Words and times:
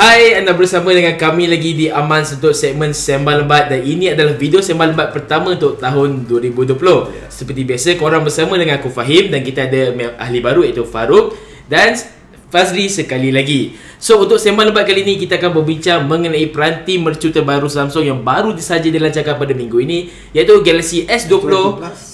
Hai, 0.00 0.32
anda 0.32 0.56
bersama 0.56 0.96
dengan 0.96 1.12
kami 1.12 1.44
lagi 1.44 1.76
di 1.76 1.92
Aman 1.92 2.24
untuk 2.24 2.56
segmen 2.56 2.88
Sembang 2.96 3.44
Lembat 3.44 3.68
dan 3.68 3.84
ini 3.84 4.08
adalah 4.08 4.32
video 4.32 4.64
Sembang 4.64 4.96
Lembat 4.96 5.12
pertama 5.12 5.52
untuk 5.52 5.76
tahun 5.76 6.24
2020. 6.24 6.72
Seperti 7.28 7.68
biasa, 7.68 8.00
korang 8.00 8.24
bersama 8.24 8.56
dengan 8.56 8.80
aku 8.80 8.88
Fahim 8.88 9.28
dan 9.28 9.44
kita 9.44 9.68
ada 9.68 9.92
ahli 10.16 10.40
baru 10.40 10.64
iaitu 10.64 10.88
Farouk 10.88 11.36
dan 11.68 12.00
Fazli 12.48 12.88
sekali 12.88 13.28
lagi. 13.28 13.76
So, 14.00 14.24
untuk 14.24 14.40
Sembang 14.40 14.72
Lembat 14.72 14.88
kali 14.88 15.04
ini 15.04 15.20
kita 15.20 15.36
akan 15.36 15.60
berbincang 15.60 16.08
mengenai 16.08 16.48
peranti 16.48 16.96
mercu 16.96 17.28
terbaru 17.28 17.68
Samsung 17.68 18.08
yang 18.08 18.24
baru 18.24 18.56
disaja 18.56 18.88
dilancarkan 18.88 19.36
pada 19.36 19.52
minggu 19.52 19.84
ini 19.84 20.08
iaitu 20.32 20.64
Galaxy 20.64 21.04
S20, 21.04 21.52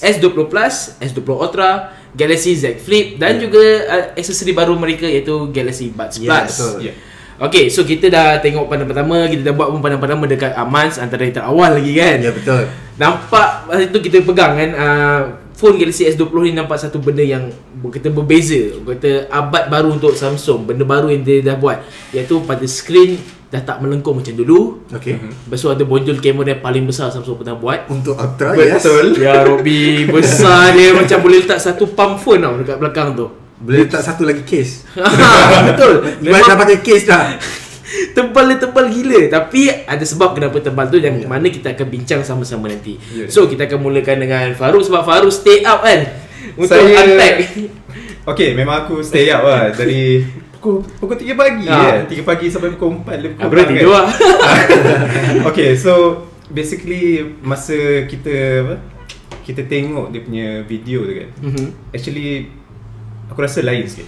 S20 0.03 0.35
Plus, 0.51 0.75
S20 0.99 1.31
Ultra, 1.31 1.95
Galaxy 2.11 2.51
Z 2.51 2.83
Flip 2.83 3.15
dan 3.15 3.39
yeah. 3.39 3.43
juga 3.47 3.63
uh, 3.87 4.19
aksesori 4.19 4.51
baru 4.51 4.75
mereka 4.75 5.07
iaitu 5.07 5.55
Galaxy 5.55 5.87
Buds 5.87 6.19
yeah, 6.19 6.43
Plus. 6.43 6.51
Betul. 6.51 6.91
Yeah. 6.91 7.15
Okay, 7.37 7.69
so 7.69 7.85
kita 7.85 8.09
dah 8.09 8.41
tengok 8.41 8.65
pandang 8.65 8.89
pertama, 8.89 9.29
kita 9.29 9.45
dah 9.45 9.53
buat 9.53 9.69
pun 9.69 9.77
pandang 9.77 10.01
pertama 10.01 10.25
dekat 10.25 10.57
Amans 10.57 10.97
antara 10.97 11.21
yang 11.21 11.45
awal 11.45 11.77
lagi 11.77 11.93
kan? 11.93 12.17
Ya, 12.17 12.33
betul. 12.33 12.65
Nampak 12.97 13.69
masa 13.69 13.85
tu 13.93 14.01
kita 14.01 14.25
pegang 14.25 14.57
kan, 14.57 14.69
uh, 14.73 15.21
phone 15.53 15.77
Galaxy 15.77 16.09
S20 16.09 16.33
ni 16.49 16.51
nampak 16.57 16.81
satu 16.81 16.97
benda 16.97 17.21
yang 17.21 17.49
kita 17.93 18.09
berbeza. 18.09 18.77
Kata 18.81 19.29
abad 19.29 19.69
baru 19.69 19.93
untuk 19.93 20.17
Samsung, 20.17 20.69
benda 20.69 20.81
baru 20.85 21.13
yang 21.13 21.21
dia 21.21 21.45
dah 21.45 21.57
buat. 21.57 21.81
Iaitu 22.13 22.41
pada 22.45 22.65
screen 22.65 23.21
dah 23.53 23.61
tak 23.61 23.85
melengkung 23.85 24.17
macam 24.17 24.33
dulu. 24.37 24.85
Okay. 24.89 25.21
Lepas 25.21 25.61
tu 25.61 25.69
ada 25.69 25.81
bonjol 25.81 26.17
kamera 26.21 26.57
yang 26.57 26.61
paling 26.61 26.85
besar 26.85 27.13
Samsung 27.13 27.41
pernah 27.41 27.57
buat. 27.57 27.89
Untuk 27.89 28.17
Ultra, 28.17 28.53
yes. 28.53 28.85
Betul. 28.85 29.17
Ya, 29.17 29.45
Robby. 29.45 30.05
Besar 30.09 30.77
dia 30.77 30.93
macam 30.99 31.17
boleh 31.25 31.41
letak 31.41 31.61
satu 31.61 31.89
pump 31.89 32.21
phone 32.21 32.45
tau 32.45 32.57
dekat 32.61 32.77
belakang 32.81 33.13
tu. 33.17 33.46
Boleh 33.57 33.89
letak 33.89 34.05
satu 34.05 34.21
lagi 34.21 34.45
case 34.45 34.85
Betul. 35.73 36.05
Memang 36.23 36.45
dah 36.45 36.57
pakai 36.57 36.77
case 36.85 37.09
dah. 37.09 37.33
Tebal 38.15 38.53
dia 38.53 38.57
tebal 38.61 38.85
gila. 38.91 39.31
Tapi 39.31 39.71
ada 39.87 40.03
sebab 40.03 40.35
kenapa 40.37 40.59
tebal 40.59 40.91
tu 40.91 40.99
Yang 40.99 41.25
yeah. 41.25 41.29
mana 41.31 41.47
kita 41.49 41.73
akan 41.73 41.87
bincang 41.87 42.21
sama-sama 42.21 42.69
nanti. 42.69 42.99
Yeah. 43.15 43.31
So 43.31 43.49
kita 43.49 43.65
akan 43.65 43.79
mulakan 43.81 44.21
dengan 44.21 44.53
Farouk 44.53 44.85
Sebab 44.85 45.01
Farouk 45.07 45.33
stay 45.33 45.65
up 45.65 45.81
kan? 45.81 46.05
Untuk 46.53 46.77
Saya... 46.77 47.01
unpack. 47.05 47.35
Okay 48.27 48.51
memang 48.53 48.85
aku 48.85 49.01
stay 49.01 49.31
up 49.31 49.41
lah. 49.41 49.71
Dari 49.71 50.21
pukul, 50.57 50.83
pukul 50.99 51.15
3 51.15 51.31
pagi 51.33 51.65
ha. 51.71 52.03
ya 52.03 52.11
3 52.11 52.27
pagi 52.27 52.45
sampai 52.51 52.75
pukul 52.75 53.01
4 53.07 53.23
Lebih 53.23 53.35
pukul 53.39 53.49
Berarti 53.55 53.73
dua 53.79 54.01
Okay 55.53 55.69
so 55.79 56.25
Basically 56.51 57.23
Masa 57.39 58.03
kita 58.05 58.67
apa 58.67 58.75
Kita 59.47 59.63
tengok 59.63 60.11
dia 60.11 60.21
punya 60.27 60.47
video 60.67 61.07
tu 61.07 61.13
kan. 61.23 61.29
Mm-hmm. 61.39 61.67
Actually 61.95 62.56
Aku 63.31 63.39
rasa 63.43 63.59
lain 63.63 63.83
sikit 63.87 64.07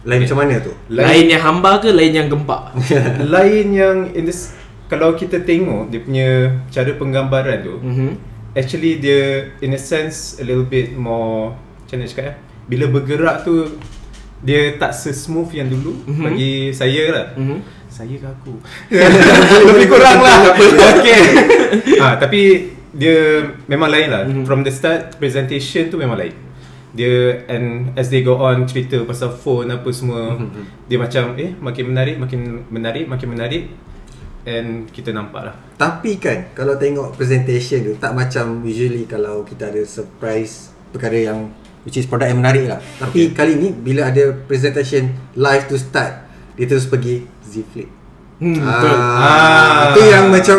Lain 0.00 0.24
macam 0.24 0.38
mana 0.40 0.54
tu? 0.64 0.72
Lain, 0.88 1.04
lain 1.04 1.26
yang 1.28 1.42
hamba 1.44 1.76
ke 1.76 1.92
lain 1.92 2.12
yang 2.16 2.28
gempak? 2.32 2.72
lain 3.34 3.66
yang 3.74 3.96
in 4.16 4.24
this, 4.24 4.56
Kalau 4.88 5.12
kita 5.12 5.44
tengok 5.44 5.92
dia 5.92 6.00
punya 6.00 6.28
cara 6.72 6.90
penggambaran 6.96 7.58
tu 7.60 7.74
mm-hmm. 7.78 8.10
Actually 8.56 8.98
dia 8.98 9.52
in 9.60 9.76
a 9.76 9.80
sense 9.80 10.40
a 10.40 10.44
little 10.46 10.66
bit 10.66 10.96
more 10.96 11.54
Macam 11.84 12.00
mana 12.00 12.08
cakap 12.08 12.24
ya? 12.24 12.34
Bila 12.70 12.84
bergerak 12.88 13.36
tu 13.44 13.76
Dia 14.40 14.80
tak 14.80 14.96
se-smooth 14.96 15.52
yang 15.52 15.68
dulu 15.68 16.00
mm-hmm. 16.08 16.24
Bagi 16.24 16.52
saya 16.72 17.04
lah 17.12 17.26
mm-hmm. 17.36 17.58
Saya 17.92 18.14
ke 18.16 18.26
aku? 18.26 18.54
Lebih 19.68 19.86
kurang 19.90 20.24
lah 20.24 20.56
Okay 20.96 21.22
ha, 22.00 22.16
Tapi 22.16 22.72
dia 22.90 23.44
memang 23.68 23.92
lain 23.92 24.08
lah 24.08 24.22
mm-hmm. 24.24 24.44
From 24.48 24.64
the 24.64 24.72
start 24.72 25.20
presentation 25.20 25.92
tu 25.92 26.00
memang 26.00 26.16
lain 26.16 26.49
dia 26.90 27.46
and 27.46 27.94
as 27.94 28.10
they 28.10 28.26
go 28.26 28.42
on 28.42 28.66
cerita 28.66 28.98
pasal 29.06 29.30
phone 29.30 29.70
apa 29.70 29.86
semua 29.94 30.34
dia 30.90 30.98
macam 30.98 31.38
eh 31.38 31.54
makin 31.54 31.84
menarik 31.94 32.16
makin 32.18 32.40
menarik 32.70 33.04
makin 33.06 33.28
menarik. 33.30 33.64
And 34.40 34.88
kita 34.88 35.12
nampak 35.12 35.52
lah. 35.52 35.54
Tapi 35.76 36.16
kan 36.16 36.56
kalau 36.56 36.80
tengok 36.80 37.12
presentation 37.12 37.84
tu 37.84 37.92
tak 38.00 38.16
macam 38.16 38.64
usually 38.64 39.04
kalau 39.04 39.44
kita 39.44 39.68
ada 39.68 39.84
surprise 39.84 40.72
perkara 40.90 41.28
yang 41.28 41.52
which 41.84 42.00
is 42.00 42.08
produk 42.08 42.32
yang 42.32 42.40
menarik 42.40 42.64
lah. 42.64 42.80
Tapi 42.80 43.30
okay. 43.30 43.36
kali 43.36 43.60
ni 43.60 43.68
bila 43.68 44.08
ada 44.08 44.32
presentation 44.48 45.12
live 45.36 45.68
to 45.68 45.76
start 45.76 46.24
dia 46.56 46.64
terus 46.68 46.88
pergi 46.88 47.24
Z 47.44 47.64
Flip. 47.72 47.88
Hmm, 48.40 48.56
ah, 48.64 48.68
betul. 48.72 48.96
ah, 48.96 49.82
tu 49.92 50.00
yang 50.08 50.26
macam 50.32 50.58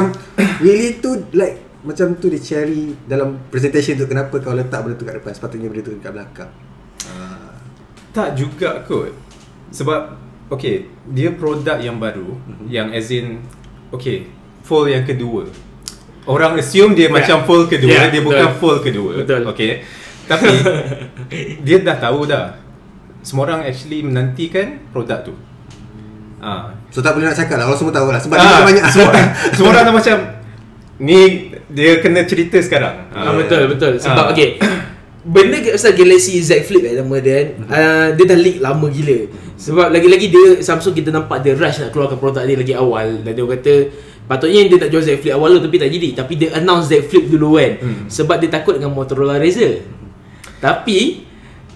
really 0.61 1.01
tu 1.01 1.17
like 1.33 1.70
macam 1.81 2.13
tu 2.21 2.29
dia 2.29 2.37
cherry 2.37 2.93
dalam 3.09 3.41
presentation 3.49 3.97
tu 3.97 4.05
kenapa 4.05 4.37
kau 4.37 4.53
letak 4.53 4.85
benda 4.85 4.95
tu 4.97 5.05
kat 5.05 5.17
depan 5.17 5.33
sepatutnya 5.33 5.67
benda 5.69 5.81
tu 5.81 5.91
kat 5.97 6.13
belakang 6.13 6.51
uh. 7.09 7.57
tak 8.13 8.37
juga 8.37 8.85
kot 8.85 9.09
sebab 9.73 10.13
okay 10.53 10.85
dia 11.09 11.33
produk 11.33 11.81
yang 11.81 11.97
baru 11.97 12.37
mm-hmm. 12.37 12.65
yang 12.69 12.93
as 12.93 13.09
in 13.09 13.41
okay 13.89 14.29
full 14.61 14.85
yang 14.85 15.01
kedua 15.01 15.49
orang 16.29 16.61
assume 16.61 16.93
dia 16.93 17.09
yeah. 17.09 17.13
macam 17.17 17.49
full 17.49 17.65
kedua 17.65 17.89
yeah, 17.89 18.05
dia 18.13 18.21
bukan 18.21 18.47
betul. 18.53 18.59
full 18.61 18.77
kedua 18.85 19.11
betul 19.25 19.41
okay 19.49 19.81
tapi 20.29 20.53
dia 21.65 21.81
dah 21.81 21.97
tahu 21.97 22.29
dah 22.29 22.61
semua 23.25 23.49
orang 23.49 23.65
actually 23.65 24.05
menantikan 24.05 24.77
produk 24.93 25.25
tu 25.25 25.33
Ah. 26.41 26.73
So 26.89 27.05
tak 27.05 27.13
boleh 27.13 27.29
nak 27.29 27.37
cakap 27.37 27.53
lah 27.61 27.69
Kalau 27.69 27.77
semua 27.77 27.93
tahu 27.93 28.09
lah 28.09 28.17
Sebab 28.17 28.33
ah, 28.33 28.41
dia 28.41 28.65
banyak 28.65 28.85
Semua, 28.89 29.13
semua 29.53 29.69
orang 29.77 29.83
dah 29.85 29.93
macam 29.93 30.17
Ni 30.97 31.50
dia 31.71 32.03
kena 32.03 32.27
cerita 32.27 32.59
sekarang. 32.59 33.11
Ah, 33.15 33.33
betul 33.33 33.71
betul. 33.71 33.93
Sebab 33.97 34.25
ah. 34.29 34.33
okey. 34.35 34.59
Benda 35.21 35.61
pasal 35.61 35.93
Galaxy 35.93 36.41
Z 36.41 36.65
Flip 36.65 36.81
eh 36.81 36.97
nama 36.97 37.15
dia 37.21 37.33
kan. 37.37 37.47
Uh, 37.69 38.07
dia 38.17 38.23
dah 38.25 38.39
leak 38.41 38.57
lama 38.57 38.87
gila. 38.89 39.19
Sebab 39.53 39.93
lagi-lagi 39.93 40.33
dia 40.33 40.45
Samsung 40.65 40.97
kita 40.97 41.13
nampak 41.13 41.45
dia 41.45 41.53
rush 41.53 41.77
nak 41.77 41.93
keluarkan 41.93 42.17
produk 42.17 42.41
dia 42.41 42.57
lagi 42.57 42.73
awal 42.73 43.21
dan 43.21 43.31
dia 43.37 43.45
kata 43.45 43.73
patutnya 44.25 44.65
dia 44.65 44.77
nak 44.81 44.89
jual 44.89 45.03
Z 45.05 45.21
Flip 45.21 45.33
awal 45.37 45.61
tu 45.61 45.69
tapi 45.69 45.77
tak 45.77 45.93
jadi. 45.93 46.09
Tapi 46.17 46.33
dia 46.41 46.49
announce 46.57 46.89
Z 46.89 47.05
Flip 47.05 47.29
dulu 47.29 47.61
kan. 47.61 47.71
Hmm. 47.79 48.01
Sebab 48.09 48.35
dia 48.41 48.49
takut 48.49 48.81
dengan 48.81 48.91
Motorola 48.91 49.37
Razr. 49.37 49.85
Tapi 50.57 50.99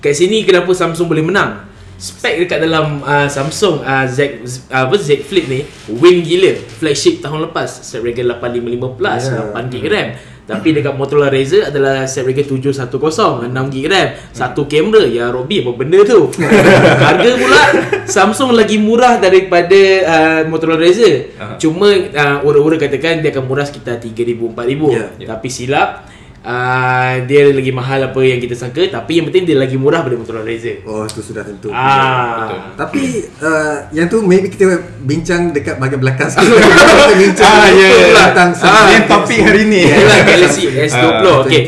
kat 0.01 0.13
sini 0.17 0.41
kenapa 0.41 0.73
Samsung 0.73 1.05
boleh 1.05 1.21
menang? 1.21 1.69
Spek 1.95 2.43
dekat 2.43 2.59
dalam 2.59 2.99
uh, 3.03 3.27
Samsung 3.31 3.79
uh, 3.81 4.05
Z 4.07 4.43
uh, 4.67 4.85
apa 4.87 4.95
Z 4.99 5.23
Flip 5.23 5.47
ni 5.47 5.63
win 5.95 6.19
gila 6.21 6.59
flagship 6.79 7.23
tahun 7.23 7.47
lepas 7.49 7.87
Snapdragon 7.87 8.35
855 8.35 8.99
plus 8.99 9.23
yeah. 9.31 9.55
8GB 9.55 9.85
RAM 9.87 10.09
tapi 10.45 10.77
dekat 10.77 10.93
Motorola 10.93 11.33
Razr 11.33 11.73
adalah 11.73 12.05
Snapdragon 12.05 12.61
710 12.61 13.49
6GB 13.49 13.85
RAM 13.89 14.07
satu 14.29 14.69
kamera 14.69 15.01
ya 15.09 15.33
Robby 15.33 15.65
apa 15.65 15.71
benda 15.73 15.99
tu 16.05 16.29
harga 17.09 17.31
pula 17.33 17.63
Samsung 18.05 18.53
lagi 18.53 18.77
murah 18.77 19.17
daripada 19.17 19.81
uh, 20.05 20.41
Motorola 20.45 20.77
Razr 20.77 21.33
uh-huh. 21.33 21.57
cuma 21.57 21.89
uh, 21.89 22.37
orang-orang 22.45 22.77
katakan 22.77 23.25
dia 23.25 23.33
akan 23.33 23.43
murah 23.49 23.65
sekitar 23.65 23.97
3000 23.97 24.37
4000 24.37 24.53
yeah. 24.93 25.09
tapi 25.25 25.47
silap 25.49 26.05
uh, 26.45 27.13
dia 27.25 27.49
lagi 27.49 27.73
mahal 27.73 27.99
apa 28.05 28.21
yang 28.21 28.37
kita 28.37 28.53
sangka 28.53 28.85
tapi 28.87 29.19
yang 29.19 29.25
penting 29.27 29.49
dia 29.49 29.57
lagi 29.57 29.75
murah 29.75 30.05
daripada 30.05 30.21
Motorola 30.21 30.45
Razr. 30.45 30.85
Oh 30.85 31.03
itu 31.03 31.21
sudah 31.25 31.41
tentu. 31.41 31.73
Ah. 31.73 32.45
Betul. 32.45 32.59
Tapi 32.77 33.03
uh, 33.41 33.75
yang 33.91 34.07
tu 34.07 34.21
maybe 34.21 34.53
kita 34.53 34.79
bincang 35.01 35.51
dekat 35.51 35.81
bahagian 35.81 35.99
belakang 35.99 36.29
sikit. 36.29 36.45
kita 36.53 37.15
bincang 37.17 37.49
ah, 37.49 37.69
yeah, 37.73 37.91
yeah. 37.91 38.27
tentang 38.31 38.49
ah, 38.61 38.85
yang 38.93 39.05
topik 39.09 39.39
hari 39.41 39.63
ni. 39.65 39.81
Yalah 39.89 40.19
Galaxy 40.23 40.63
S20. 40.69 41.25
Uh, 41.25 41.37
okay. 41.43 41.63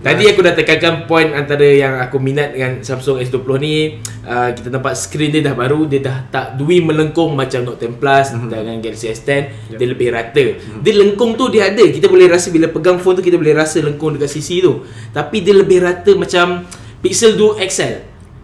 Tadi 0.00 0.22
aku 0.30 0.40
dah 0.40 0.54
tekankan 0.54 1.10
point 1.10 1.34
antara 1.34 1.66
yang 1.66 1.98
aku 1.98 2.22
minat 2.22 2.54
dengan 2.54 2.80
Samsung 2.80 3.18
S20 3.20 3.50
ni 3.58 3.98
uh, 4.22 4.50
kita 4.54 4.68
nampak 4.70 4.94
skrin 4.94 5.34
dia 5.34 5.42
dah 5.42 5.54
baru 5.58 5.88
dia 5.90 6.00
dah 6.00 6.16
tak 6.30 6.46
dui 6.54 6.78
melengkung 6.78 7.34
macam 7.34 7.66
Note 7.66 7.88
10 7.88 7.98
Plus 7.98 8.26
mm-hmm. 8.30 8.48
dengan 8.50 8.76
Galaxy 8.78 9.06
S10 9.10 9.30
yep. 9.74 9.78
dia 9.78 9.86
lebih 9.88 10.08
rata. 10.14 10.44
Mm-hmm. 10.44 10.80
Dia 10.84 10.94
lengkung 10.94 11.34
tu 11.34 11.50
dia 11.50 11.72
ada. 11.72 11.82
Kita 11.82 12.06
boleh 12.06 12.30
rasa 12.30 12.52
bila 12.54 12.70
pegang 12.70 12.98
phone 13.02 13.18
tu 13.18 13.24
kita 13.24 13.36
boleh 13.40 13.54
rasa 13.56 13.82
melengkung 13.96 14.20
dekat 14.20 14.28
sisi 14.28 14.60
tu 14.60 14.84
Tapi 15.10 15.40
dia 15.40 15.56
lebih 15.56 15.80
rata 15.80 16.12
macam 16.12 16.68
Pixel 17.00 17.32
2 17.34 17.64
XL 17.64 17.94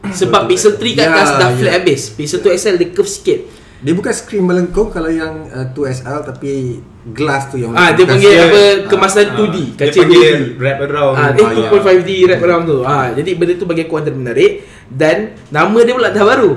Sebab 0.03 0.49
Pixel 0.49 0.81
3 0.81 0.97
kat 0.97 1.05
atas 1.05 1.29
ya, 1.29 1.39
dah 1.39 1.51
flat 1.53 1.69
ya. 1.69 1.73
habis 1.77 2.01
Pixel 2.17 2.41
2 2.41 2.57
XL 2.57 2.75
dia 2.81 2.89
curve 2.91 3.07
sikit 3.07 3.39
Dia 3.85 3.93
bukan 3.93 4.13
screen 4.17 4.49
melengkung 4.49 4.89
kalau 4.89 5.13
yang 5.13 5.47
uh, 5.53 5.69
2SL 5.71 6.25
Tapi 6.25 6.81
glass 7.13 7.53
tu 7.53 7.61
yang 7.61 7.77
Ah 7.77 7.93
dia 7.93 8.09
panggil 8.09 8.33
apa 8.33 8.63
kemasan 8.89 9.27
ah, 9.29 9.37
2D 9.37 9.57
Kaca 9.77 9.87
dia 9.87 10.01
panggil 10.01 10.23
2D. 10.25 10.59
wrap 10.59 10.79
around 10.83 11.15
ah, 11.15 11.29
Dia 11.31 11.45
2.5D 11.69 12.11
ya. 12.11 12.27
wrap 12.33 12.43
around 12.43 12.65
tu 12.65 12.79
ah, 12.83 13.07
Jadi 13.13 13.31
benda 13.37 13.53
tu 13.55 13.67
bagi 13.69 13.85
aku 13.85 13.95
antara 13.95 14.17
menarik 14.17 14.53
Dan 14.89 15.37
nama 15.53 15.79
dia 15.85 15.93
pula 15.93 16.09
dah 16.09 16.25
baru 16.25 16.53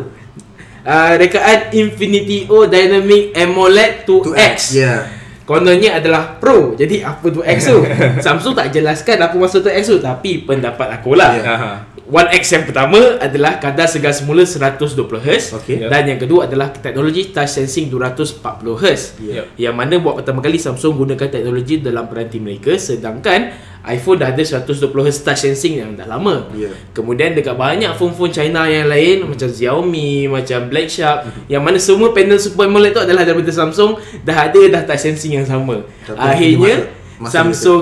Uh, 0.85 1.17
rekaan 1.17 1.73
Infinity 1.73 2.45
O 2.45 2.69
Dynamic 2.69 3.33
AMOLED 3.33 4.05
2X. 4.05 4.21
2X. 4.37 4.57
Yeah. 4.77 5.01
Kononnya 5.45 6.01
adalah 6.01 6.41
Pro. 6.41 6.73
Jadi 6.73 7.05
apa 7.05 7.29
tu 7.29 7.45
tu 7.45 7.85
Samsung 8.25 8.57
tak 8.57 8.73
jelaskan 8.73 9.21
apa 9.21 9.35
maksud 9.37 9.61
tu 9.61 9.69
tu 9.69 10.01
Tapi 10.01 10.41
pendapat 10.41 10.99
aku 10.99 11.13
lah. 11.13 11.31
Yeah. 11.37 11.94
One 12.05 12.29
X 12.31 12.53
yang 12.53 12.63
pertama 12.63 13.17
adalah 13.17 13.57
kadar 13.57 13.85
segar 13.85 14.13
semula 14.13 14.45
120Hz 14.45 15.57
Okey. 15.57 15.83
Dan 15.83 16.05
yang 16.05 16.19
kedua 16.19 16.45
adalah 16.45 16.69
teknologi 16.69 17.29
touch 17.29 17.49
sensing 17.51 17.89
240Hz 17.89 19.17
Ya. 19.19 19.41
Yang 19.59 19.73
mana 19.73 19.93
buat 19.97 20.15
pertama 20.15 20.37
kali 20.39 20.55
Samsung 20.55 20.93
gunakan 20.95 21.25
teknologi 21.25 21.79
dalam 21.79 22.05
peranti 22.05 22.37
mereka 22.37 22.77
Sedangkan 22.77 23.49
iPhone 23.83 24.17
dah 24.17 24.29
ada 24.29 24.37
120Hz 24.37 24.85
touch 25.19 25.41
sensing 25.41 25.77
yang 25.77 25.91
dah 25.93 26.05
lama 26.05 26.45
Ya. 26.53 26.69
Kemudian 26.91 27.33
dekat 27.33 27.53
banyak 27.53 27.89
phone-phone 27.95 28.29
China 28.29 28.65
yang 28.65 28.85
lain 28.85 29.25
Macam 29.25 29.47
Xiaomi, 29.47 30.25
macam 30.27 30.59
Black 30.67 30.87
Shark 30.87 31.25
Yang 31.51 31.61
mana 31.63 31.77
semua 31.79 32.09
panel 32.11 32.37
Super 32.37 32.65
AMOLED 32.65 32.91
tu 32.91 33.01
adalah 33.01 33.25
daripada 33.25 33.49
Samsung 33.49 33.97
Dah 34.21 34.45
ada 34.45 34.61
dah 34.67 34.81
touch 34.83 35.01
sensing 35.01 35.35
yang 35.35 35.45
sama 35.45 35.81
Tapi 36.03 36.21
Akhirnya 36.21 36.85
masuk- 37.17 37.17
masuk 37.17 37.31
Samsung 37.33 37.81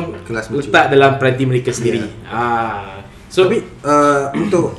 letak 0.54 0.86
dalam 0.90 1.12
peranti 1.18 1.44
mereka 1.44 1.70
sendiri 1.70 2.00
Ya. 2.00 2.08
ah. 2.26 2.93
So 3.34 3.50
Tapi 3.50 3.66
uh, 3.82 4.30
untuk 4.38 4.78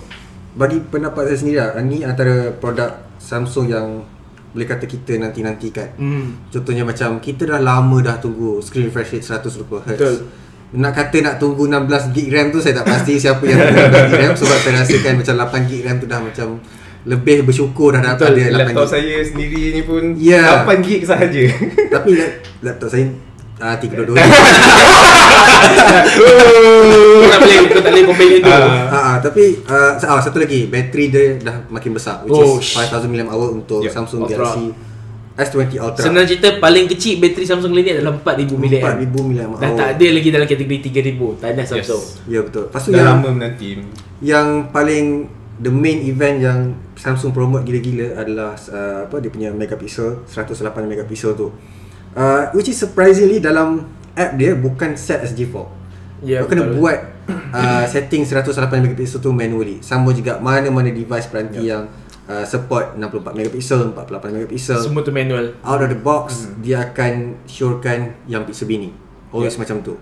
bagi 0.55 0.79
pendapat 0.79 1.27
saya 1.27 1.39
sendiri 1.43 1.59
lah, 1.59 1.83
ni 1.83 2.07
antara 2.07 2.55
produk 2.55 3.03
Samsung 3.19 3.67
yang 3.67 4.07
boleh 4.55 4.71
kata 4.71 4.87
kita 4.87 5.19
nanti-nantikan. 5.19 5.99
Hmm. 5.99 6.47
Contohnya 6.47 6.87
macam 6.87 7.19
kita 7.19 7.51
dah 7.51 7.59
lama 7.59 7.99
dah 7.99 8.23
tunggu 8.23 8.63
screen 8.63 8.87
refresh 8.87 9.19
rate 9.19 9.27
120Hz. 9.43 9.99
Betul. 9.99 10.15
Nak 10.79 10.93
kata 10.95 11.17
nak 11.19 11.35
tunggu 11.43 11.67
16 11.67 12.15
GB 12.15 12.31
RAM 12.31 12.49
tu 12.55 12.63
saya 12.63 12.79
tak 12.79 12.87
pasti 12.87 13.19
siapa 13.19 13.43
yang 13.43 13.59
tunggu 13.59 13.91
16 13.91 14.07
GB 14.07 14.15
RAM 14.23 14.35
sebab 14.39 14.59
saya 14.63 14.75
rasakan 14.79 15.13
macam 15.19 15.35
8 15.35 15.67
GB 15.67 15.81
RAM 15.83 15.97
tu 15.99 16.07
dah 16.07 16.21
macam 16.23 16.49
lebih 17.05 17.43
bersyukur 17.43 17.91
dah 17.91 18.15
dapat 18.15 18.31
Betul, 18.31 18.39
ada 18.39 18.55
8 18.55 18.59
Laptop 18.63 18.87
saya 18.87 19.15
sendiri 19.27 19.63
ni 19.75 19.83
pun 19.83 20.03
Ya. 20.15 20.63
8 20.63 20.79
gig 20.79 21.03
sahaja. 21.03 21.43
Tapi 21.91 22.11
lap- 22.15 22.39
laptop 22.63 22.89
saya 22.95 23.11
uh, 23.65 23.77
32 23.81 24.13
Kau 26.05 27.29
tak 27.29 27.41
boleh 27.41 27.59
Kau 27.71 27.81
tak 27.81 27.91
boleh 27.93 28.05
compare 28.05 28.39
tu 28.39 28.51
Ah. 28.51 28.61
Ha, 28.93 28.99
ah, 28.99 29.17
tapi 29.19 29.45
uh, 29.65 29.97
ah, 29.99 30.21
satu 30.21 30.39
lagi 30.39 30.69
bateri 30.69 31.05
dia 31.11 31.25
dah 31.41 31.57
makin 31.73 31.97
besar 31.97 32.23
which 32.23 32.37
Oh, 32.37 32.61
is 32.61 32.77
5000 32.77 33.09
mAh 33.11 33.35
untuk 33.51 33.81
Yep. 33.85 33.93
Samsung 33.93 34.21
Ultra. 34.29 34.37
Galaxy 34.37 34.67
S20 35.35 35.83
Ultra. 35.83 36.03
Senang 36.07 36.25
cerita 36.31 36.49
paling 36.63 36.87
kecil 36.87 37.19
bateri 37.19 37.43
Samsung 37.43 37.75
ni 37.75 37.83
adalah 37.83 38.15
4000 38.23 38.55
mAh 38.55 38.71
4000 38.71 39.51
mAh. 39.51 39.59
Dah 39.59 39.71
tak 39.75 39.89
ada 39.99 40.07
lagi 40.13 40.29
dalam 40.31 40.47
kategori 40.47 40.79
3000 40.93 41.41
Tahniah 41.43 41.67
Samsung 41.67 42.03
Ya 42.31 42.41
betul. 42.45 42.65
Lepas 42.71 42.83
tu 42.85 42.91
Dah 42.93 42.99
yang 43.01 43.09
lama 43.19 43.29
menanti. 43.33 43.71
yang 44.23 44.49
paling 44.71 45.27
the 45.59 45.71
main 45.71 46.03
event 46.03 46.37
yang 46.39 46.59
Samsung 46.95 47.35
promote 47.35 47.67
gila-gila 47.67 48.15
adalah 48.17 48.55
uh, 48.71 49.11
apa 49.11 49.19
dia 49.19 49.29
punya 49.29 49.51
megapixel 49.51 50.23
108 50.31 50.63
megapixel 50.87 51.35
tu. 51.35 51.51
Uh, 52.15 52.47
which 52.55 52.71
is 52.71 52.79
surprisingly 52.79 53.43
dalam 53.43 53.91
app 54.15 54.39
dia 54.39 54.55
bukan 54.55 54.95
set 54.95 55.27
as 55.27 55.35
G4. 55.35 55.67
Ya, 56.23 56.41
Kau 56.41 56.49
kena 56.49 56.71
betul. 56.71 56.79
buat 56.81 56.99
uh, 57.51 57.85
setting 57.93 58.23
108 58.23 58.55
megapixel 58.71 59.19
tu 59.19 59.35
manually. 59.35 59.83
Sama 59.83 60.15
juga 60.15 60.39
mana-mana 60.39 60.95
device 60.95 61.27
peranti 61.27 61.69
yang 61.69 61.91
uh, 62.31 62.47
support 62.47 62.97
64 62.97 63.35
megapixel, 63.35 63.93
48 63.93 64.31
megapixel. 64.31 64.79
Semua 64.81 65.03
tu 65.03 65.13
manual 65.13 65.59
out 65.67 65.83
of 65.83 65.91
the 65.91 65.99
box 65.99 66.49
hmm. 66.49 66.63
dia 66.63 66.87
akan 66.87 67.45
shorekan 67.45 68.15
yang 68.31 68.47
pixel 68.47 68.71
bini. 68.71 68.95
Always 69.35 69.59
yeah. 69.59 69.67
macam 69.67 69.83
tu. 69.83 69.95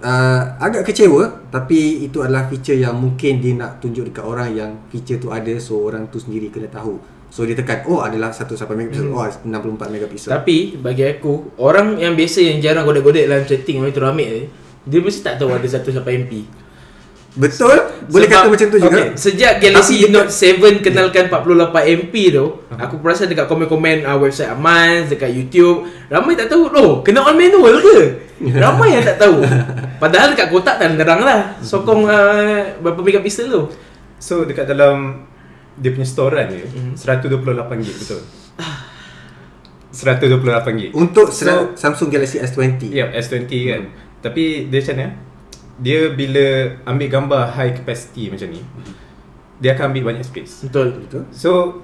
Uh, 0.00 0.56
agak 0.56 0.88
kecewa 0.88 1.44
tapi 1.52 2.08
itu 2.08 2.24
adalah 2.24 2.48
feature 2.48 2.72
yang 2.72 2.96
mungkin 2.96 3.36
dia 3.36 3.52
nak 3.52 3.84
tunjuk 3.84 4.08
dekat 4.08 4.24
orang 4.24 4.48
yang 4.56 4.70
feature 4.88 5.20
tu 5.20 5.28
ada 5.28 5.52
so 5.60 5.76
orang 5.76 6.08
tu 6.08 6.16
sendiri 6.16 6.48
kena 6.48 6.72
tahu. 6.72 6.96
So 7.30 7.46
dia 7.46 7.54
tekan 7.54 7.86
oh 7.86 8.02
adalah 8.02 8.34
108 8.34 8.66
megapixel, 8.68 9.06
oh 9.08 9.22
64 9.22 9.46
megapixel. 9.88 10.30
Tapi 10.34 10.74
bagi 10.76 11.06
aku 11.06 11.54
Orang 11.56 11.94
yang 11.94 12.18
biasa 12.18 12.42
yang 12.42 12.58
jarang 12.58 12.82
godek-godek 12.82 13.30
dalam 13.30 13.46
setting 13.46 13.78
Orang 13.78 13.94
tu 13.94 14.02
ramai 14.02 14.26
ni 14.26 14.42
Dia 14.82 14.98
mesti 14.98 15.22
tak 15.22 15.38
tahu 15.38 15.54
ada 15.54 15.62
108MP 15.62 16.42
Betul? 17.30 17.78
Boleh 18.10 18.26
Sebab- 18.26 18.42
kata 18.42 18.48
macam 18.50 18.66
tu 18.66 18.78
juga. 18.82 18.90
okay, 18.90 19.06
Sejak 19.14 19.62
Galaxy 19.62 20.02
Tapi 20.02 20.10
dekat- 20.10 20.26
Note 20.26 20.32
7 20.34 20.82
kenalkan 20.82 21.24
48MP 21.30 22.14
tu 22.34 22.44
Aku 22.74 22.98
perasan 22.98 23.30
dekat 23.30 23.46
komen-komen 23.46 24.02
uh, 24.02 24.18
website 24.18 24.50
Aman 24.50 25.06
Dekat 25.06 25.30
YouTube 25.30 25.86
Ramai 26.10 26.34
tak 26.34 26.50
tahu. 26.50 26.66
Loh 26.66 27.06
kena 27.06 27.22
on 27.22 27.38
manual 27.38 27.78
ke? 27.78 27.98
Ramai 28.58 28.96
yang 28.96 29.04
tak 29.04 29.20
tahu. 29.20 29.44
Padahal 30.00 30.32
dekat 30.32 30.48
kotak 30.48 30.80
dah 30.80 30.88
nerang 30.88 31.20
lah. 31.20 31.60
Sokong 31.60 32.08
uh, 32.08 32.80
berapa 32.80 32.98
megapixel 32.98 33.46
tu? 33.46 33.68
So 34.16 34.42
dekat 34.42 34.64
dalam 34.64 35.28
dia 35.80 35.90
punya 35.90 36.04
storan 36.04 36.46
dia 36.46 36.68
Mhm. 36.68 36.92
128 36.94 37.80
gig 37.80 37.96
betul. 37.96 38.20
128 39.90 40.78
gig. 40.78 40.90
Untuk 40.94 41.34
So- 41.34 41.74
Samsung 41.74 42.14
Galaxy 42.14 42.38
S20. 42.38 42.94
Ya, 42.94 43.10
yeah, 43.10 43.18
S20 43.18 43.50
kan. 43.66 43.82
Tapi 44.22 44.70
dia 44.70 44.78
macam 44.78 44.94
ni 44.94 45.02
ah. 45.02 45.12
Dia 45.80 46.00
bila 46.12 46.46
ambil 46.84 47.08
gambar 47.08 47.42
high 47.56 47.72
capacity 47.72 48.28
macam 48.28 48.52
ni, 48.52 48.60
dia 49.58 49.72
akan 49.72 49.90
ambil 49.90 50.12
banyak 50.12 50.24
space. 50.28 50.68
Betul 50.68 51.08
Betul? 51.08 51.22
So 51.32 51.80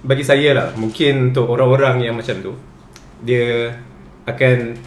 bagi 0.00 0.22
saya 0.22 0.54
lah, 0.54 0.68
mungkin 0.78 1.34
untuk 1.34 1.50
orang-orang 1.50 2.06
yang 2.06 2.14
macam 2.14 2.38
tu, 2.38 2.54
dia 3.20 3.74
akan 4.24 4.78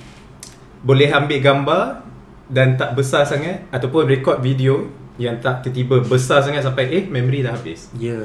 boleh 0.82 1.12
ambil 1.12 1.40
gambar 1.44 1.82
dan 2.48 2.76
tak 2.76 2.94
besar 2.94 3.26
sangat 3.26 3.66
ataupun 3.70 4.06
record 4.06 4.38
video 4.40 4.86
yang 5.16 5.40
tak 5.40 5.64
tiba-tiba 5.64 6.04
besar 6.06 6.44
sangat 6.44 6.62
sampai 6.62 6.92
eh 6.92 7.04
memory 7.06 7.40
dah 7.42 7.56
habis. 7.56 7.88
Ya. 7.96 8.20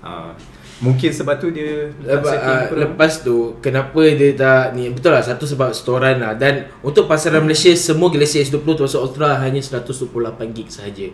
Ha, 0.00 0.30
mungkin 0.78 1.10
sebab 1.10 1.36
tu 1.36 1.50
dia 1.50 1.90
Lepas, 1.98 2.36
uh, 2.36 2.68
lepas 2.70 3.12
tu 3.18 3.56
Kenapa 3.58 3.98
dia 4.06 4.30
tak 4.32 4.76
ni? 4.76 4.92
Betul 4.92 5.16
lah 5.16 5.24
Satu 5.24 5.42
sebab 5.42 5.72
storan 5.72 6.20
lah. 6.20 6.36
Dan 6.36 6.68
untuk 6.80 7.08
pasaran 7.08 7.42
Malaysia 7.42 7.72
Semua 7.72 8.12
Galaxy 8.12 8.44
S20 8.44 8.62
termasuk 8.76 9.00
Ultra 9.02 9.40
Hanya 9.40 9.58
128GB 9.58 10.68
sahaja. 10.68 11.08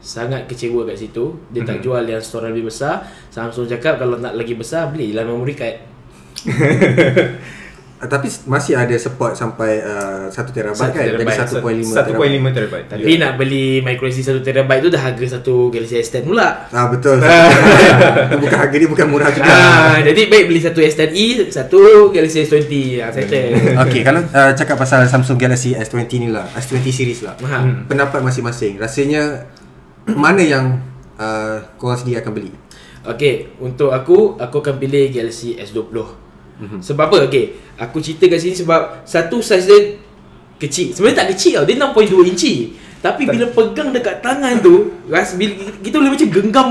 Sangat 0.00 0.44
kecewa 0.44 0.84
kat 0.84 0.96
situ. 0.98 1.36
Dia 1.48 1.62
tak 1.62 1.78
Mhm. 1.78 1.84
jual 1.84 2.02
yang 2.02 2.18
storan 2.18 2.50
lebih 2.50 2.72
besar. 2.72 3.04
Samsung 3.28 3.70
cakap 3.70 3.96
Kalau 3.96 4.18
nak 4.18 4.34
lagi 4.34 4.56
besar 4.56 4.90
Beli 4.90 5.12
lah 5.12 5.22
memory 5.22 5.54
card 5.54 5.76
tapi 8.10 8.26
masih 8.50 8.74
ada 8.74 8.94
support 8.98 9.38
sampai 9.38 9.80
uh, 9.80 10.26
1 10.28 10.36
terabyte 10.50 10.92
kan? 10.92 11.04
Dari 11.04 11.22
terabyte. 11.22 11.60
1.5 11.62 12.50
1.5 12.50 12.56
terabyte. 12.56 12.86
Tapi 12.90 13.12
nak 13.16 13.32
beli 13.38 13.80
micro 13.80 14.06
SD 14.10 14.42
1TB 14.42 14.70
tu 14.82 14.88
Dah 14.90 15.02
harga 15.10 15.26
satu 15.38 15.68
Galaxy 15.70 16.02
S10 16.02 16.26
pula 16.26 16.66
Ah 16.72 16.90
betul. 16.90 17.22
Itu 18.30 18.36
bukan 18.42 18.58
harga 18.58 18.76
dia 18.76 18.90
bukan 18.90 19.06
murah 19.10 19.30
juga. 19.30 19.46
Ah, 19.46 19.96
jadi 20.02 20.26
baik 20.26 20.44
beli 20.50 20.60
satu 20.60 20.80
S10e, 20.82 21.50
satu 21.52 22.10
Galaxy 22.10 22.42
S20. 22.44 22.72
Ah, 23.00 23.10
settle. 23.12 23.52
Okay, 23.84 24.00
kalau 24.00 24.22
uh, 24.22 24.52
cakap 24.56 24.80
pasal 24.80 25.04
Samsung 25.06 25.36
Galaxy 25.36 25.76
S20 25.76 26.10
ni 26.18 26.28
lah, 26.32 26.46
S20 26.56 26.86
series 26.90 27.20
lah. 27.22 27.36
Hmm. 27.42 27.84
Pendapat 27.86 28.24
masing-masing. 28.24 28.80
Rasanya 28.80 29.44
mana 30.08 30.40
yang 30.40 30.80
uh, 31.20 31.60
korang 31.76 31.98
sendiri 32.00 32.22
akan 32.24 32.32
beli? 32.32 32.52
Okay, 33.04 33.52
untuk 33.60 33.92
aku, 33.92 34.40
aku 34.40 34.56
akan 34.64 34.80
pilih 34.80 35.12
Galaxy 35.12 35.60
S20. 35.60 36.23
Mm-hmm. 36.54 36.80
Sebab 36.80 37.04
apa? 37.10 37.16
Okay, 37.26 37.58
aku 37.76 37.98
cerita 37.98 38.30
kat 38.30 38.38
sini 38.38 38.54
sebab 38.54 39.02
satu 39.02 39.42
saiz 39.42 39.66
dia 39.66 39.98
kecil. 40.58 40.94
Sebenarnya 40.94 41.26
tak 41.26 41.28
kecil 41.34 41.52
tau, 41.60 41.64
dia 41.66 41.76
6.2 41.76 42.30
inci. 42.30 42.54
Tapi 43.04 43.28
bila 43.28 43.44
pegang 43.52 43.92
dekat 43.92 44.24
tangan 44.24 44.64
tu, 44.64 44.94
ras 45.12 45.36
bila 45.36 45.60
kita 45.84 46.00
boleh 46.00 46.16
macam 46.16 46.28
genggam 46.32 46.68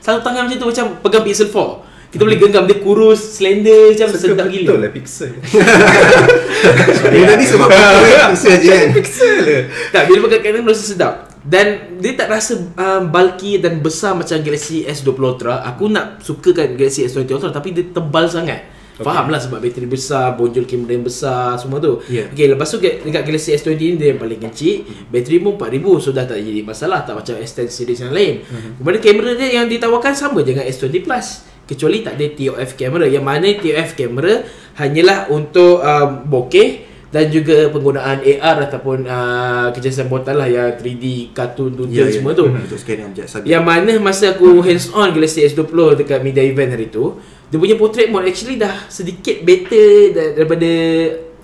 satu 0.00 0.20
tangan 0.20 0.48
macam 0.48 0.56
tu 0.60 0.68
macam 0.68 0.86
pegang 1.00 1.24
Pixel 1.24 1.48
4. 1.48 2.12
Kita 2.14 2.22
boleh 2.22 2.38
genggam 2.38 2.62
dia 2.70 2.78
kurus, 2.78 3.18
slender 3.42 3.90
macam 3.90 4.06
sedap 4.14 4.46
Betul 4.46 4.54
gila. 4.54 4.86
lah 4.86 4.90
pixel. 4.94 5.34
Dia 7.10 7.26
tadi 7.26 7.42
sebab 7.42 7.66
pixel 8.30 8.54
je 8.62 8.70
kan. 8.70 8.88
pixel 8.94 9.34
lah. 9.42 9.62
Tak, 9.90 10.02
bila 10.06 10.18
pegang 10.30 10.42
kat 10.46 10.50
tangan 10.54 10.70
rasa 10.70 10.84
sedap. 10.86 11.14
Dan 11.42 11.66
dia 11.98 12.12
tak 12.14 12.30
rasa 12.30 12.56
um, 12.56 13.02
bulky 13.10 13.58
dan 13.58 13.82
besar 13.82 14.14
macam 14.14 14.38
Galaxy 14.40 14.86
S20 14.86 15.20
Ultra. 15.26 15.66
Aku 15.74 15.90
nak 15.90 16.22
sukakan 16.22 16.78
Galaxy 16.78 17.02
S20 17.04 17.34
Ultra 17.34 17.50
tapi 17.50 17.74
dia 17.74 17.82
tebal 17.90 18.30
sangat. 18.30 18.62
Okay. 18.94 19.02
Faham 19.02 19.26
lah 19.26 19.42
sebab 19.42 19.58
bateri 19.58 19.90
besar, 19.90 20.38
bonjol 20.38 20.70
kamera 20.70 20.94
yang 20.94 21.02
besar, 21.02 21.58
semua 21.58 21.82
tu. 21.82 21.98
Ya. 22.06 22.30
Okay, 22.30 22.46
lepas 22.46 22.70
tu 22.70 22.78
dekat 22.78 23.26
Galaxy 23.26 23.50
S20 23.58 23.74
ni 23.74 23.98
dia 23.98 24.14
yang 24.14 24.22
paling 24.22 24.38
kecil. 24.38 24.86
Bateri 25.10 25.42
pun 25.42 25.58
4000 25.58 25.98
so 25.98 26.14
dah 26.14 26.22
tak 26.22 26.38
jadi 26.38 26.62
masalah. 26.62 27.02
Tak 27.02 27.18
macam 27.18 27.34
S10 27.42 27.66
series 27.74 28.00
yang 28.06 28.14
lain. 28.14 28.46
Kemudian 28.78 29.02
kamera 29.02 29.30
dia 29.34 29.48
yang 29.58 29.66
ditawarkan 29.66 30.14
sama 30.14 30.46
je 30.46 30.54
dengan 30.54 30.70
S20 30.70 31.02
Plus. 31.02 31.26
Kecuali 31.66 32.06
tak 32.06 32.14
ada 32.14 32.26
TOF 32.38 32.70
kamera. 32.78 33.04
Yang 33.10 33.24
mana 33.26 33.46
TOF 33.58 33.90
kamera 33.98 34.34
hanyalah 34.78 35.26
untuk 35.34 35.82
um, 35.82 36.30
bokeh 36.30 36.94
dan 37.14 37.30
juga 37.30 37.70
penggunaan 37.70 38.26
AR 38.26 38.56
ataupun 38.66 39.06
uh, 39.06 39.70
kerjasama 39.70 40.10
buatan 40.10 40.34
lah 40.34 40.50
yang 40.50 40.74
3D 40.74 41.30
kartun 41.30 41.70
tutorial 41.74 42.10
semua 42.10 42.34
tu. 42.34 42.50
Untuk 42.50 42.74
scan 42.74 43.06
objek 43.06 43.26
sabi. 43.30 43.54
Yang 43.54 43.64
mana 43.66 43.92
masa 44.02 44.34
aku 44.34 44.58
hands 44.62 44.90
on 44.90 45.14
Galaxy 45.14 45.46
S20 45.46 45.98
dekat 46.02 46.18
media 46.26 46.42
event 46.42 46.74
hari 46.74 46.90
tu, 46.90 47.14
dia 47.52 47.58
punya 47.60 47.76
portrait 47.76 48.08
mode 48.08 48.26
actually 48.26 48.56
dah 48.56 48.88
sedikit 48.88 49.44
better 49.44 50.12
da- 50.16 50.32
daripada 50.36 50.70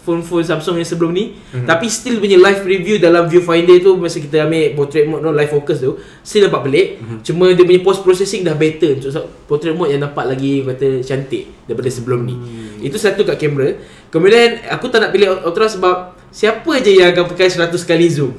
phone-phone 0.01 0.43
Samsung 0.43 0.81
yang 0.81 0.89
sebelum 0.89 1.13
ni. 1.13 1.37
Mm-hmm. 1.37 1.67
Tapi 1.69 1.87
still 1.93 2.17
punya 2.19 2.41
live 2.41 2.65
review 2.65 2.97
dalam 2.97 3.29
viewfinder 3.29 3.77
tu 3.85 3.95
masa 4.01 4.19
kita 4.19 4.49
ambil 4.49 4.73
portrait 4.75 5.05
mode 5.05 5.23
no 5.23 5.31
live 5.31 5.53
focus 5.53 5.85
tu, 5.85 6.01
still 6.25 6.49
nampak 6.49 6.67
pelik. 6.67 6.87
Mm-hmm. 6.99 7.19
Cuma 7.23 7.45
dia 7.53 7.65
punya 7.69 7.81
post 7.85 8.01
processing 8.01 8.43
dah 8.43 8.57
better 8.57 8.97
untuk 8.97 9.13
sa- 9.13 9.29
portrait 9.45 9.77
mode 9.77 9.93
yang 9.93 10.03
nampak 10.03 10.25
lagi 10.25 10.65
kata 10.65 11.05
cantik 11.05 11.69
daripada 11.69 11.89
sebelum 11.93 12.21
ni. 12.25 12.35
Hmm. 12.35 12.87
Itu 12.87 12.97
satu 12.97 13.23
kat 13.23 13.37
kamera. 13.37 13.77
Kemudian 14.09 14.67
aku 14.73 14.91
tak 14.91 15.05
nak 15.05 15.11
pilih 15.15 15.47
Ultra 15.47 15.71
sebab 15.71 16.17
siapa 16.33 16.73
je 16.83 16.97
yang 16.97 17.15
akan 17.15 17.31
pakai 17.31 17.47
100 17.53 17.71
kali 17.87 18.07
zoom? 18.11 18.33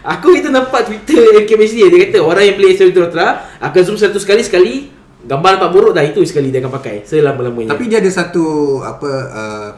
Aku 0.00 0.32
kita 0.32 0.48
nampak 0.48 0.88
Twitter 0.88 1.44
MKBHD 1.44 1.92
dia 1.92 1.98
kata 2.08 2.18
orang 2.24 2.48
yang 2.48 2.56
beli 2.56 2.72
S23 2.72 2.96
Ultra 3.12 3.26
akan 3.60 3.80
zoom 3.84 3.98
100 4.00 4.16
kali 4.24 4.42
sekali 4.42 4.74
gambar 5.24 5.50
nampak 5.60 5.70
buruk 5.72 5.92
dah 5.92 6.04
itu 6.04 6.24
sekali 6.24 6.48
dia 6.48 6.64
akan 6.64 6.72
pakai 6.72 7.04
selama-lamanya. 7.04 7.76
Tapi 7.76 7.84
dia 7.88 7.98
ada 8.00 8.10
satu 8.10 8.44
apa 8.80 9.10
uh, 9.10 9.70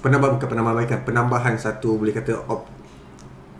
penambah 0.00 0.36
bukan 0.36 0.48
penambahbaikan, 0.48 0.98
penambahan 1.04 1.54
satu 1.60 2.00
boleh 2.00 2.12
kata 2.16 2.48
op, 2.48 2.68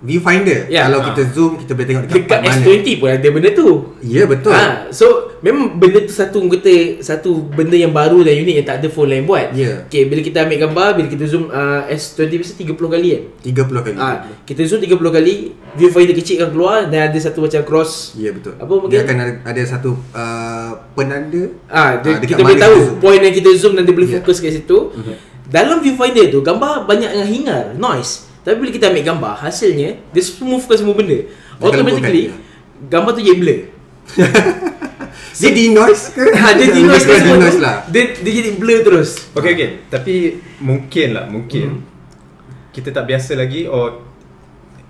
viewfinder. 0.00 0.64
Ya. 0.66 0.88
Kalau 0.88 0.98
Ah. 0.98 1.06
kita 1.08 1.22
zoom 1.28 1.52
kita 1.54 1.72
boleh 1.72 1.86
tengok 1.86 2.02
dekat, 2.04 2.16
dekat 2.16 2.28
part 2.30 2.42
mana. 2.42 2.56
S20 2.58 2.88
pun 2.96 3.08
ada 3.10 3.28
benda 3.28 3.50
tu. 3.52 3.68
Ya 4.00 4.22
betul. 4.24 4.50
Ha, 4.50 4.62
so 4.90 5.06
memang 5.38 5.76
benda 5.76 6.00
tu 6.00 6.10
satu 6.10 6.40
kata 6.42 6.72
satu 6.98 7.30
benda 7.46 7.74
yang 7.74 7.90
baru 7.90 8.20
dan 8.20 8.32
unik 8.34 8.54
yang 8.54 8.66
tak 8.66 8.80
ada 8.80 8.88
phone 8.88 9.08
lain 9.08 9.24
buat. 9.24 9.52
Ya. 9.52 9.84
Okay, 9.84 10.04
bila 10.04 10.20
kita 10.20 10.42
ambil 10.42 10.58
gambar, 10.62 10.88
bila 10.94 11.06
kita 11.06 11.24
zoom 11.24 11.48
uh, 11.48 11.84
S20 11.86 12.32
biasa 12.34 12.52
30 12.56 12.74
kali 12.90 13.08
kan. 13.10 13.22
30 13.44 13.84
kali. 13.84 13.96
Ah, 13.96 14.16
kita 14.42 14.60
zoom 14.64 14.80
30 14.80 14.96
kali, 15.10 15.34
viewfinder 15.74 16.14
kecil 16.14 16.34
akan 16.38 16.50
keluar 16.50 16.78
dan 16.86 17.00
ada 17.06 17.18
satu 17.18 17.38
macam 17.40 17.60
cross. 17.62 18.16
Ya 18.16 18.32
betul. 18.32 18.56
Apa 18.56 18.66
Dia 18.66 18.80
mungkin? 18.80 19.00
akan 19.02 19.16
ada, 19.18 19.32
ada 19.46 19.62
satu 19.64 19.90
uh, 20.10 20.70
penanda 20.92 21.44
Ah, 21.66 22.00
dia, 22.00 22.08
Ah, 22.10 22.18
dekat 22.18 22.28
kita 22.30 22.40
boleh 22.40 22.56
tahu 22.58 22.76
kita 22.78 22.96
point 22.98 23.20
yang 23.20 23.34
kita 23.34 23.50
zoom 23.54 23.72
dan 23.74 23.84
dia 23.84 23.92
boleh 23.92 24.08
Ya. 24.08 24.16
fokus 24.18 24.40
kat 24.40 24.52
situ. 24.54 24.96
Dalam 25.44 25.78
viewfinder 25.78 26.30
tu 26.30 26.40
gambar 26.40 26.86
banyak 26.86 27.10
yang 27.12 27.26
hingar, 27.26 27.74
noise. 27.74 28.29
Tapi 28.40 28.56
bila 28.56 28.70
kita 28.72 28.88
ambil 28.88 29.04
gambar, 29.04 29.32
hasilnya 29.44 30.00
dia 30.10 30.22
smoothkan 30.24 30.76
semua 30.80 30.96
benda. 30.96 31.28
Dia 31.28 31.60
Automatically 31.60 32.32
lembutkan, 32.32 32.88
gambar 32.88 33.10
tu 33.12 33.20
jadi 33.20 33.38
blur. 33.38 33.58
Dia 35.40 35.50
denoise 35.54 36.10
ke? 36.12 36.26
ha, 36.40 36.52
dia 36.58 36.68
denoise 36.74 37.06
kurang 37.06 37.22
semua 37.22 37.38
denoise 37.38 37.60
lah. 37.62 37.76
Dia 37.86 38.18
dia 38.18 38.32
jadi 38.42 38.50
blur 38.58 38.80
terus. 38.82 39.30
Okay 39.32 39.50
okay 39.54 39.70
Tapi 39.86 40.14
Mungkin 40.58 41.08
lah 41.16 41.24
Mungkin 41.30 41.68
Kita 42.74 42.90
tak 42.90 43.06
biasa 43.08 43.38
lagi 43.38 43.64
Or 43.70 44.09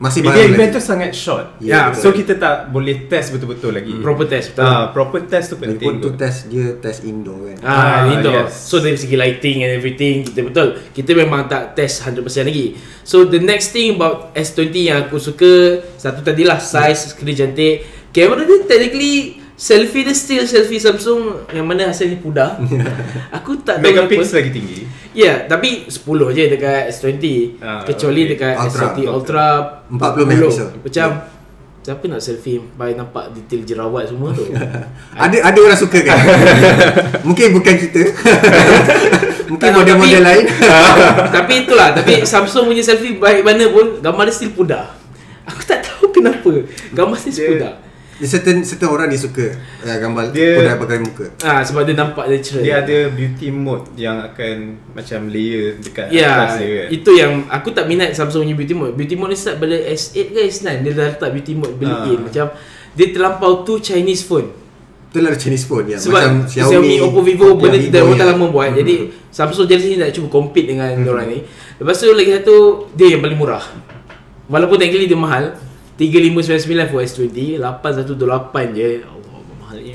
Masih 0.01 0.25
Media 0.25 0.33
baru 0.33 0.49
event 0.49 0.65
lagi. 0.65 0.77
tu 0.77 0.83
sangat 0.83 1.11
short 1.13 1.47
Ya, 1.61 1.93
So 1.93 2.09
kita 2.09 2.35
tak 2.35 2.73
boleh 2.73 3.05
test 3.05 3.31
betul-betul 3.31 3.69
lagi 3.71 3.93
Proper 4.01 4.25
test 4.25 4.47
betul. 4.51 4.65
Ah, 4.65 4.89
Proper 4.89 5.21
test 5.23 5.47
tu 5.47 5.57
penting 5.57 6.01
tu 6.01 6.09
tu 6.09 6.17
test 6.17 6.49
dia 6.49 6.73
test 6.75 7.05
indoor 7.05 7.37
kan. 7.47 7.57
Ah, 7.61 7.69
Ah, 7.69 8.01
indoor. 8.11 8.49
yes. 8.49 8.65
So 8.65 8.81
dari 8.81 8.97
segi 8.97 9.13
lighting 9.15 9.61
and 9.61 9.71
everything 9.71 10.25
kita 10.25 10.41
betul. 10.43 10.69
Kita 10.91 11.13
memang 11.13 11.47
tak 11.47 11.75
test 11.75 12.01
100% 12.03 12.17
lagi. 12.43 12.75
So 13.03 13.25
the 13.25 13.39
next 13.39 13.71
thing 13.71 13.95
about 13.95 14.33
S20 14.33 14.73
yang 14.83 15.05
aku 15.05 15.17
suka 15.17 15.53
satu 15.95 16.21
tadilah 16.23 16.57
size 16.57 17.13
skrin 17.13 17.37
cantik. 17.37 17.85
Kamera 18.09 18.43
dia 18.43 18.65
technically 18.65 19.40
selfie 19.61 20.09
dia 20.09 20.17
still 20.17 20.45
selfie 20.49 20.81
Samsung 20.81 21.53
yang 21.53 21.69
mana 21.69 21.93
hasilnya 21.93 22.17
pudar. 22.17 22.57
aku 23.37 23.61
tak 23.61 23.85
tahu 23.85 23.93
Megapixel 23.93 24.41
lagi 24.41 24.53
tinggi 24.57 24.81
Ya, 25.11 25.27
yeah, 25.27 25.37
tapi 25.51 25.91
10 25.91 26.07
je 26.39 26.45
dekat 26.55 26.87
S20. 26.95 27.25
Ah, 27.59 27.83
Kecuali 27.83 28.25
okay. 28.25 28.31
dekat 28.39 28.55
Ultra, 28.57 28.87
S20 28.95 28.99
Ultra 29.11 29.45
40 29.91 30.31
megapixel. 30.33 30.69
Macam 30.81 31.09
Siapa 31.81 32.05
nak 32.13 32.21
selfie 32.21 32.61
By 32.77 32.93
nampak 32.93 33.33
detail 33.37 33.65
jerawat 33.67 34.09
semua 34.09 34.31
tu 34.33 34.45
Ada 35.25 35.37
ada 35.45 35.59
orang 35.61 35.77
suka 35.77 35.99
kan? 36.05 36.17
Mungkin 37.29 37.57
bukan 37.57 37.75
kita. 37.75 38.03
Mungkin 39.51 39.71
model-model 39.75 40.23
lain. 40.23 40.45
Tapi 41.35 41.53
itulah 41.67 41.91
Tapi 41.91 42.23
Samsung 42.23 42.71
punya 42.71 42.85
selfie 42.85 43.19
Baik 43.19 43.43
mana 43.43 43.67
pun 43.67 43.99
Gambar 43.99 44.31
dia 44.31 44.35
still 44.37 44.55
pudar 44.55 44.95
Aku 45.49 45.61
tak 45.67 45.83
tahu 45.83 46.15
kenapa 46.15 46.65
Gambar 46.95 47.19
dia 47.19 47.33
still 47.35 47.45
Dia- 47.45 47.53
pudar 47.59 47.75
certain 48.23 48.61
certain 48.61 48.87
orang 48.87 49.07
dia 49.07 49.17
suka 49.17 49.49
uh, 49.81 49.97
gambar 49.97 50.31
Dia- 50.31 50.61
dia 50.63 50.77
pakai 50.77 50.99
muka. 50.99 51.27
Ah 51.41 51.61
sebab 51.61 51.83
dia 51.83 51.95
nampak 51.95 52.27
natural. 52.27 52.61
Dia 52.61 52.75
ada 52.79 52.97
beauty 53.09 53.49
mode 53.49 53.87
yang 53.95 54.21
akan 54.21 54.57
macam 54.91 55.21
layer 55.27 55.77
dekat 55.77 56.09
Ya, 56.09 56.29
atas 56.39 56.59
dia 56.59 56.69
kan. 56.69 56.87
itu 56.91 57.11
yang 57.13 57.33
aku 57.47 57.69
tak 57.71 57.85
minat 57.85 58.13
Samsung 58.13 58.43
punya 58.43 58.55
beauty 58.55 58.75
mode. 58.75 58.93
Beauty 58.95 59.15
mode 59.15 59.31
ni 59.31 59.39
start 59.39 59.57
pada 59.57 59.73
S8 59.73 60.17
ke 60.29 60.41
S9 60.47 60.67
dia 60.81 60.93
dah 60.93 61.07
letak 61.09 61.31
beauty 61.31 61.53
mode 61.55 61.75
built 61.75 61.93
Ah. 61.95 62.07
in. 62.07 62.19
Macam 62.23 62.47
dia 62.91 63.07
terlampau 63.09 63.63
tu 63.63 63.79
Chinese 63.79 64.23
phone. 64.23 64.49
Itulah 65.07 65.35
Chinese 65.35 65.65
phone 65.65 65.87
ya. 65.87 65.99
Sebab 65.99 66.21
Macam 66.21 66.35
Xiaomi, 66.47 66.71
Xiaomi, 66.71 66.95
Oppo, 67.01 67.21
Vivo 67.21 67.45
Oppo, 67.51 67.65
benda 67.65 67.77
tu 67.77 67.89
dah 67.89 68.01
orang 68.01 68.15
ya. 68.17 68.27
lama 68.31 68.47
buat. 68.47 68.71
Jadi 68.73 68.95
Samsung 69.29 69.65
jadi 69.65 69.81
sini 69.81 69.97
nak 69.97 70.11
cuba 70.11 70.29
compete 70.29 70.69
dengan 70.69 70.87
mm 70.93 71.07
orang 71.07 71.27
ni. 71.27 71.39
Lepas 71.77 71.97
tu 71.97 72.11
lagi 72.11 72.31
satu 72.33 72.57
dia 72.93 73.07
yang 73.11 73.21
paling 73.21 73.35
murah. 73.35 73.65
Walaupun 74.47 74.77
technically 74.77 75.07
dia 75.07 75.17
mahal 75.17 75.55
3599 76.01 76.89
for 76.89 77.05
S20 77.05 77.61
8128 77.61 78.73
je. 78.73 78.89
Allah 79.05 79.41
mahalnya 79.61 79.93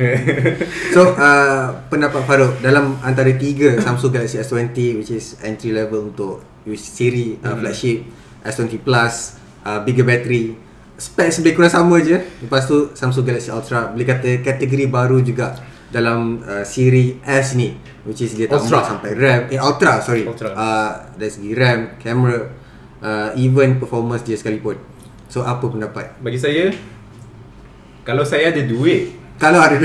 So 0.93 1.17
uh, 1.17 1.81
pendapat 1.89 2.21
Farouk 2.29 2.61
dalam 2.61 3.01
antara 3.01 3.33
tiga 3.33 3.73
Samsung 3.81 4.13
Galaxy 4.13 4.37
S20 4.37 5.01
which 5.01 5.09
is 5.09 5.41
entry 5.41 5.73
level 5.73 6.13
untuk 6.13 6.45
seri 6.77 7.41
uh, 7.41 7.57
flagship 7.57 8.05
S20 8.45 8.85
Plus 8.85 9.41
uh, 9.65 9.81
bigger 9.81 10.05
battery 10.05 10.53
specs 10.93 11.41
lebih 11.41 11.57
kurang 11.57 11.73
sama 11.73 11.97
je. 12.05 12.21
Lepas 12.21 12.69
tu 12.69 12.93
Samsung 12.93 13.25
Galaxy 13.25 13.49
Ultra 13.49 13.89
boleh 13.89 14.05
kata 14.05 14.45
kategori 14.45 14.85
baru 14.85 15.25
juga 15.25 15.57
dalam 15.89 16.37
uh, 16.45 16.61
siri 16.61 17.17
S 17.25 17.57
ni 17.57 17.73
which 18.05 18.21
is 18.21 18.37
dia 18.37 18.45
tak 18.45 18.61
muat 18.61 18.85
sampai 18.85 19.11
RAM. 19.17 19.41
Eh 19.49 19.57
Ultra 19.57 20.05
sorry. 20.05 20.21
Ultra. 20.29 20.53
Uh, 20.53 20.91
dari 21.17 21.33
segi 21.33 21.49
RAM 21.57 21.97
kamera 21.97 22.45
uh, 23.01 23.29
even 23.33 23.81
performance 23.81 24.21
dia 24.21 24.37
sekalipun 24.37 24.94
so 25.27 25.41
apa 25.41 25.63
pendapat 25.63 26.05
Bagi 26.19 26.37
saya 26.37 26.69
kalau 28.01 28.21
saya 28.21 28.49
ada 28.49 28.61
duit 28.61 29.13
kalau 29.35 29.59
ada 29.65 29.75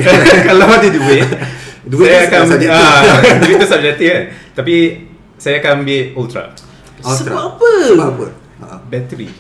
kalau 0.42 0.66
ada 0.66 0.88
duit 0.88 1.26
Duit 1.82 2.06
saya 2.12 2.28
akan 2.28 2.40
subjektif. 2.46 2.76
ah, 2.76 3.02
duit 3.38 3.56
tu 3.56 3.66
subjektif 3.66 4.06
kan 4.06 4.22
tapi 4.52 4.74
saya 5.34 5.56
akan 5.58 5.80
ambil 5.80 6.02
ultra 6.14 6.42
Ultra. 7.00 7.32
Sebab 7.32 7.40
apa? 7.50 7.70
sebab 7.88 8.08
apa 8.10 8.26
uh, 8.62 8.78
battery 8.86 9.32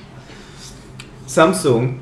Samsung 1.24 2.00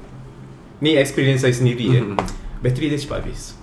ni 0.78 0.94
experience 0.94 1.42
saya 1.42 1.52
sendiri 1.52 1.90
Mhm. 1.90 2.14
kan 2.14 2.22
bateri 2.58 2.88
dia 2.88 2.96
cepat 2.96 3.20
habis 3.20 3.58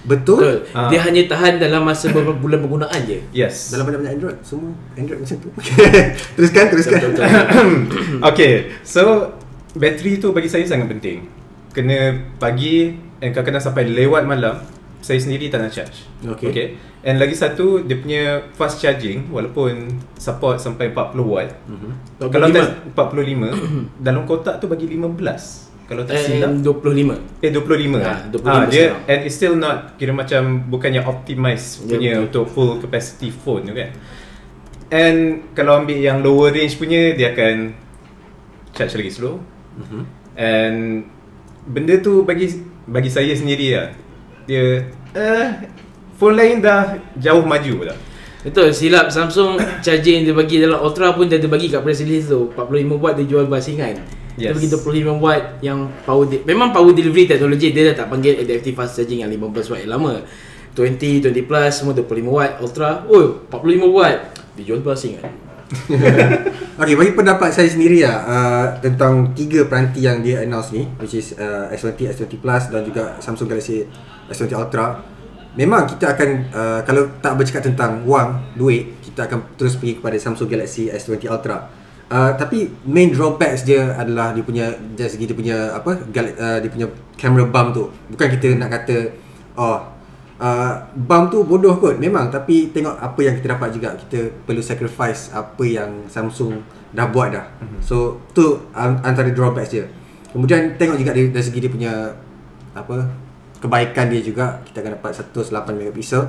betul 0.00 0.40
Betul. 0.40 0.56
Ah. 0.72 0.88
Dia 0.88 1.00
hanya 1.02 1.20
tahan 1.26 1.58
dalam 1.58 1.82
masa 1.82 2.08
beberapa 2.08 2.32
bulan 2.34 2.60
penggunaan 2.60 3.00
je. 3.04 3.18
yes 3.30 3.68
Dalam 3.68 3.84
banyak-banyak 3.84 4.14
Android 4.14 4.38
Semua 4.40 4.72
Android 4.94 5.18
macam 5.18 5.36
tu 5.36 5.48
Teruskan 6.34 6.64
Teruskan 6.66 6.92
Betul, 6.94 7.10
betul, 7.10 7.24
betul. 7.26 8.18
Okay 8.30 8.52
So 8.80 9.02
Bateri 9.70 10.16
tu 10.16 10.30
bagi 10.30 10.46
saya 10.46 10.64
sangat 10.64 10.88
penting 10.88 11.28
Kena 11.70 11.98
pagi 12.36 12.88
And 13.18 13.30
kadang-kadang 13.30 13.60
sampai 13.62 13.84
lewat 13.84 14.24
malam 14.24 14.56
Saya 14.98 15.18
sendiri 15.18 15.46
tak 15.46 15.60
nak 15.60 15.70
charge 15.70 16.08
Okay. 16.24 16.48
okay. 16.48 16.66
And 17.00 17.16
lagi 17.16 17.32
satu 17.32 17.80
Dia 17.80 17.96
punya 17.96 18.22
fast 18.50 18.78
charging 18.78 19.28
Walaupun 19.28 19.86
Support 20.14 20.58
sampai 20.58 20.88
40 20.88 21.20
watt 21.22 21.50
Mhm. 21.64 21.90
Kalau 22.24 22.48
45. 22.48 22.54
test 22.54 22.70
45 22.94 23.52
Dalam 24.06 24.22
kotak 24.24 24.56
tu 24.56 24.66
bagi 24.66 24.88
15 24.88 25.68
Kalau 25.84 26.02
tak 26.02 26.16
silap 26.18 26.50
And 26.50 26.60
25. 26.60 27.16
Eh 27.38 27.48
25 27.48 27.96
Ah, 27.98 28.08
ah, 28.10 28.18
25 28.26 28.44
ah, 28.46 28.64
dia 28.66 28.76
sekarang. 28.84 29.02
and 29.06 29.20
it's 29.22 29.34
still 29.34 29.56
not 29.56 29.78
kira 29.94 30.12
macam 30.12 30.42
bukannya 30.66 31.00
optimize 31.00 31.64
Ya, 31.78 31.88
punya 31.88 32.12
betul. 32.14 32.24
untuk 32.24 32.44
full 32.46 32.70
capacity 32.78 33.28
phone 33.30 33.64
tu 33.64 33.72
kan. 33.72 33.90
And 34.88 35.18
kalau 35.52 35.78
ambil 35.78 35.96
yang 35.96 36.20
lower 36.20 36.48
range 36.48 36.76
punya 36.76 37.12
dia 37.12 37.32
akan 37.32 37.72
charge 38.70 38.94
lagi 38.94 39.08
slow. 39.10 39.40
Mhm. 39.78 40.00
And 40.34 40.76
benda 41.64 41.94
tu 41.98 42.22
bagi 42.22 42.50
bagi 42.84 43.08
saya 43.08 43.30
sendiri 43.32 43.72
lah. 43.72 43.88
Dia 44.44 44.82
eh 45.12 45.48
phone 46.14 46.34
lain 46.34 46.58
dah 46.58 46.92
jauh 47.14 47.42
maju 47.42 47.74
dah. 47.86 47.98
Betul, 48.38 48.70
silap 48.70 49.06
Samsung 49.08 49.58
charging 49.80 50.22
dia 50.22 50.30
bagi 50.30 50.58
dalam 50.58 50.78
Ultra 50.78 51.10
pun 51.10 51.26
dia 51.26 51.36
ada 51.36 51.46
bagi 51.46 51.66
kat 51.66 51.82
press 51.82 52.00
release 52.00 52.26
tu 52.26 52.48
45 52.48 52.62
watt 52.96 53.18
dia 53.18 53.26
jual 53.26 53.44
basingan 53.44 53.98
Dia 54.38 54.50
Yes. 54.50 54.54
bagi 54.54 54.68
25 54.70 55.18
watt 55.18 55.58
yang 55.58 55.90
power 56.06 56.22
di- 56.24 56.46
Memang 56.46 56.70
power 56.70 56.94
delivery 56.94 57.26
teknologi 57.26 57.74
dia 57.74 57.90
dah 57.90 57.98
tak 57.98 58.08
panggil 58.08 58.38
adaptive 58.38 58.72
fast 58.72 58.94
charging 58.94 59.20
yang 59.20 59.28
15 59.28 59.42
watt 59.68 59.80
yang 59.82 59.90
lama 59.90 60.22
20, 60.70 61.18
20 61.20 61.34
plus 61.44 61.72
semua 61.74 61.90
25 61.92 62.30
watt 62.30 62.62
Ultra 62.62 63.02
Oh 63.04 63.42
45 63.44 63.90
watt 63.90 64.18
Dia 64.54 64.62
jual 64.64 64.80
basingan 64.80 65.26
Okay 66.80 66.94
bagi 66.94 67.12
pendapat 67.12 67.50
saya 67.52 67.68
sendiri 67.68 68.06
lah 68.06 68.18
uh, 68.24 68.66
Tentang 68.80 69.36
tiga 69.36 69.66
peranti 69.68 70.04
yang 70.04 70.24
dia 70.24 70.46
announce 70.46 70.72
ni 70.72 70.88
Which 70.96 71.18
is 71.18 71.36
uh, 71.36 71.68
S20, 71.74 72.14
S20 72.14 72.40
Plus 72.40 72.62
Dan 72.72 72.86
juga 72.86 73.18
Samsung 73.20 73.50
Galaxy 73.50 73.84
S20 74.30 74.54
Ultra. 74.56 74.96
Memang 75.58 75.84
kita 75.90 76.14
akan 76.16 76.28
uh, 76.54 76.80
Kalau 76.86 77.10
tak 77.20 77.34
bercakap 77.36 77.62
tentang 77.66 78.06
wang, 78.08 78.54
duit 78.56 79.02
Kita 79.04 79.28
akan 79.28 79.58
terus 79.58 79.76
pergi 79.76 80.00
kepada 80.00 80.16
Samsung 80.16 80.48
Galaxy 80.48 80.88
S20 80.88 81.28
Ultra. 81.28 81.56
Uh, 82.08 82.32
Tapi 82.38 82.88
main 82.88 83.12
drawbacks 83.12 83.66
dia 83.66 83.92
adalah 83.98 84.32
Dia 84.32 84.46
punya 84.46 84.72
Dari 84.72 85.10
segi 85.10 85.28
dia 85.28 85.36
punya 85.36 85.76
Apa 85.76 85.98
uh, 85.98 86.58
Dia 86.62 86.70
punya 86.70 86.86
camera 87.18 87.44
bump 87.44 87.68
tu. 87.76 87.84
Bukan 88.08 88.26
kita 88.38 88.54
nak 88.56 88.70
kata 88.72 89.28
Oh 89.58 89.97
uh, 90.38 90.72
bump 90.94 91.34
tu 91.34 91.44
bodoh 91.44 91.76
kot 91.76 91.98
memang. 91.98 92.30
Tapi 92.30 92.70
tengok 92.70 92.96
apa 92.98 93.20
yang 93.22 93.34
kita 93.38 93.58
dapat 93.58 93.68
juga. 93.74 93.94
Kita 93.98 94.30
perlu 94.46 94.62
sacrifice 94.62 95.34
apa 95.34 95.62
yang 95.66 96.06
Samsung 96.08 96.62
dah 96.88 97.06
buat 97.12 97.28
dah. 97.36 97.44
Mm-hmm. 97.60 97.80
so 97.84 98.16
tu 98.32 98.56
um, 98.72 98.92
antara 99.04 99.28
drawbacks 99.28 99.74
dia. 99.74 99.84
Kemudian 100.32 100.76
tengok 100.80 100.96
juga 100.96 101.12
dari, 101.12 101.28
dari 101.28 101.44
segi 101.44 101.58
dia 101.60 101.72
punya 101.72 101.92
apa 102.72 102.96
kebaikan 103.60 104.08
dia 104.08 104.22
juga. 104.24 104.62
Kita 104.64 104.80
akan 104.80 104.92
dapat 104.96 105.12
108 105.12 105.76
megapixel 105.76 106.22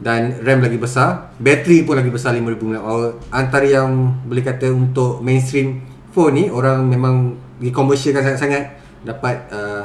dan 0.00 0.40
RAM 0.42 0.64
lagi 0.64 0.80
besar. 0.80 1.36
Bateri 1.36 1.84
pun 1.84 1.94
lagi 2.00 2.10
besar 2.10 2.34
5000 2.34 2.56
mAh. 2.64 3.14
Antara 3.30 3.66
yang 3.68 4.24
boleh 4.24 4.42
kata 4.42 4.72
untuk 4.72 5.20
mainstream 5.20 5.84
phone 6.10 6.34
ni 6.34 6.44
orang 6.50 6.82
memang 6.88 7.36
dikomersialkan 7.60 8.34
sangat-sangat. 8.34 8.64
Dapat 9.00 9.36
uh, 9.48 9.84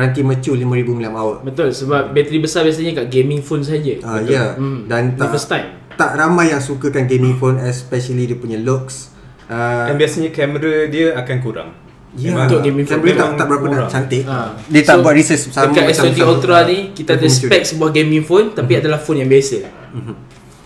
peranti 0.00 0.24
mercu 0.24 0.56
5000 0.56 1.12
mAh. 1.12 1.44
Betul 1.44 1.76
sebab 1.76 2.16
bateri 2.16 2.40
besar 2.40 2.64
biasanya 2.64 3.04
kat 3.04 3.06
gaming 3.12 3.44
phone 3.44 3.60
saja. 3.60 4.00
Ah 4.00 4.16
ya. 4.24 4.32
Yeah. 4.32 4.48
Hmm. 4.56 4.88
Dan 4.88 5.20
tak 5.20 5.36
first 5.36 5.52
time. 5.52 5.76
tak 6.00 6.16
ramai 6.16 6.48
yang 6.48 6.64
sukakan 6.64 7.04
gaming 7.04 7.36
phone 7.36 7.60
especially 7.60 8.24
dia 8.24 8.40
punya 8.40 8.56
looks. 8.56 9.12
Uh, 9.44 9.92
Dan 9.92 10.00
biasanya 10.00 10.32
kamera 10.32 10.88
dia 10.88 11.12
akan 11.12 11.36
kurang. 11.44 11.70
Ya, 12.16 12.32
Untuk 12.32 12.64
gaming 12.64 12.88
phone 12.88 13.04
kamera 13.04 13.28
tak, 13.28 13.28
tak 13.36 13.46
berapa 13.52 13.66
nak 13.68 13.92
cantik. 13.92 14.24
Ha. 14.24 14.56
Dia 14.72 14.82
tak 14.88 14.96
buat 15.04 15.12
research 15.12 15.52
sama 15.52 15.68
dekat 15.68 15.84
macam 15.84 16.04
S20 16.08 16.16
sama- 16.16 16.30
Ultra 16.32 16.56
ni 16.64 16.78
kita 16.96 17.10
ada 17.20 17.26
spek 17.28 17.62
sebuah 17.68 17.90
gaming 17.92 18.24
phone 18.24 18.56
tapi 18.56 18.72
adalah 18.80 18.96
phone 18.96 19.20
yang 19.20 19.28
biasa. 19.28 19.68
Mhm. 19.92 20.14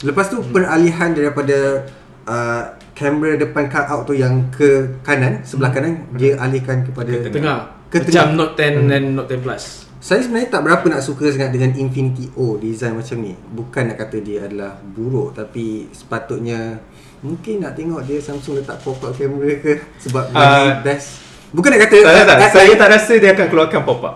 Lepas 0.06 0.30
tu 0.30 0.38
peralihan 0.46 1.10
daripada 1.10 1.90
uh, 2.30 2.62
kamera 2.94 3.34
depan 3.34 3.66
cut 3.66 3.90
out 3.90 4.06
tu 4.06 4.14
yang 4.14 4.46
ke 4.54 5.02
kanan, 5.02 5.42
sebelah 5.42 5.74
kanan 5.74 6.06
dia 6.14 6.38
alihkan 6.38 6.86
kepada 6.86 7.10
Ke 7.10 7.34
Tengah. 7.34 7.58
Ke 7.58 7.73
Macam. 7.94 8.26
Note 8.34 8.58
10 8.58 8.90
dan 8.90 9.02
Note 9.14 9.34
10 9.38 9.44
Plus. 9.44 9.64
Saya 10.04 10.20
sebenarnya 10.20 10.52
tak 10.52 10.62
berapa 10.68 10.84
nak 10.84 11.00
suka 11.00 11.32
sangat 11.32 11.48
dengan 11.48 11.72
Infinity 11.80 12.28
O 12.36 12.60
design 12.60 12.98
macam 12.98 13.24
ni. 13.24 13.32
Bukan 13.32 13.88
nak 13.88 13.96
kata 13.96 14.20
dia 14.20 14.44
adalah 14.44 14.76
buruk 14.76 15.32
tapi 15.32 15.88
sepatutnya 15.94 16.76
mungkin 17.24 17.64
nak 17.64 17.72
tengok 17.72 18.04
dia 18.04 18.20
Samsung 18.20 18.60
letak 18.60 18.84
pop-up 18.84 19.16
kamera 19.16 19.56
ke 19.56 19.80
sebab 19.96 20.28
lagi 20.28 20.84
best. 20.84 21.24
Bukan 21.56 21.72
nak 21.72 21.80
kata 21.88 21.96
Tak, 22.04 22.12
tak, 22.12 22.24
tak. 22.26 22.36
eh, 22.36 22.50
Saya 22.52 22.72
tak 22.76 22.88
rasa 22.92 23.12
dia 23.16 23.30
akan 23.32 23.46
keluarkan 23.48 23.80
pop-up. 23.80 24.14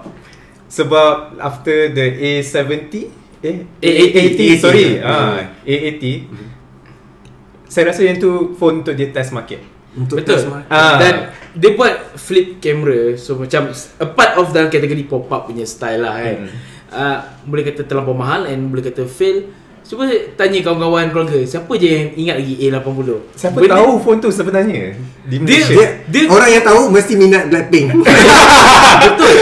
Sebab 0.68 1.40
after 1.40 1.88
the 1.88 2.06
A70 2.37 2.92
eh 3.38 3.56
A80, 3.80 4.40
sorry. 4.61 4.99
A80. 4.99 5.06
Ah, 5.06 5.40
A80. 5.64 6.04
Saya 7.64 7.85
rasa 7.88 8.00
yang 8.04 8.18
tu 8.18 8.52
phone 8.58 8.82
untuk 8.82 8.92
dia 8.92 9.08
test 9.08 9.32
market. 9.32 9.62
Untuk 9.99 10.23
Betul. 10.23 10.38
Ah. 10.71 10.97
Dan 10.97 11.14
dia 11.52 11.75
buat 11.75 12.14
flip 12.14 12.62
camera 12.62 13.19
so 13.19 13.35
macam 13.35 13.69
a 13.75 14.07
part 14.07 14.38
of 14.38 14.55
dalam 14.55 14.71
kategori 14.71 15.02
pop 15.05 15.26
up 15.26 15.50
punya 15.50 15.67
style 15.67 16.00
lah 16.00 16.14
kan. 16.17 16.37
Hmm. 16.47 16.57
Uh, 16.88 17.19
boleh 17.45 17.67
kata 17.67 17.85
terlampau 17.85 18.14
mahal 18.14 18.47
and 18.47 18.71
boleh 18.71 18.81
kata 18.81 19.05
fail. 19.05 19.50
Cuba 19.83 20.05
tanya 20.37 20.61
kawan-kawan 20.61 21.09
keluarga, 21.09 21.40
siapa 21.43 21.73
je 21.75 21.88
yang 21.88 22.09
ingat 22.14 22.37
lagi 22.38 22.61
A80? 22.61 23.09
Siapa 23.33 23.57
Benda- 23.57 23.81
tahu 23.81 23.90
phone 23.99 24.21
tu 24.21 24.28
sebenarnya 24.28 24.93
di 25.25 25.37
Dia- 25.40 25.64
Malaysia? 25.64 25.75
Dia, 25.75 25.88
Dia- 26.05 26.28
orang 26.28 26.50
yang 26.52 26.61
tahu 26.62 26.81
mesti 26.93 27.12
minat 27.17 27.49
Blackpink. 27.49 27.87
Betul. 29.09 29.33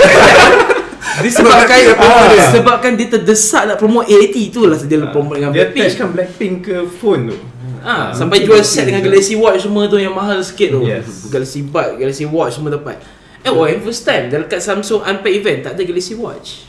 Disebabkan 1.19 1.77
dia 1.77 1.95
dia. 2.29 2.45
sebabkan 2.51 2.91
dia 2.93 3.09
terdesak 3.09 3.63
nak 3.65 3.77
promote 3.77 4.05
A80 4.07 4.37
tu 4.49 4.61
lah 4.65 4.77
dia 4.77 4.99
promote 5.07 5.37
dengan 5.37 5.51
dia 5.51 5.65
Blackpink. 5.65 5.85
attachkan 5.87 6.09
Blackpink 6.11 6.55
ke 6.63 6.77
phone 6.91 7.23
tu. 7.29 7.37
Ah, 7.81 7.87
Ah, 7.87 8.09
sampai 8.11 8.43
jual 8.43 8.59
set 8.61 8.85
dengan 8.85 8.99
juga. 8.99 9.15
Galaxy 9.15 9.35
Watch 9.35 9.63
semua 9.63 9.87
tu 9.87 9.95
yang 9.95 10.11
mahal 10.11 10.43
sikit 10.43 10.75
tu. 10.75 10.83
Yes. 10.83 11.31
Galaxy 11.31 11.63
Bud, 11.63 11.97
Galaxy 11.97 12.27
Watch 12.27 12.53
semua 12.55 12.71
dapat. 12.73 12.99
Eh, 13.41 13.49
oh, 13.49 13.63
yang 13.63 13.79
first 13.79 14.03
time 14.03 14.27
dekat 14.27 14.59
Samsung 14.59 15.01
Unpacked 15.01 15.37
event 15.37 15.59
tak 15.63 15.73
ada 15.73 15.83
Galaxy 15.83 16.13
Watch. 16.13 16.67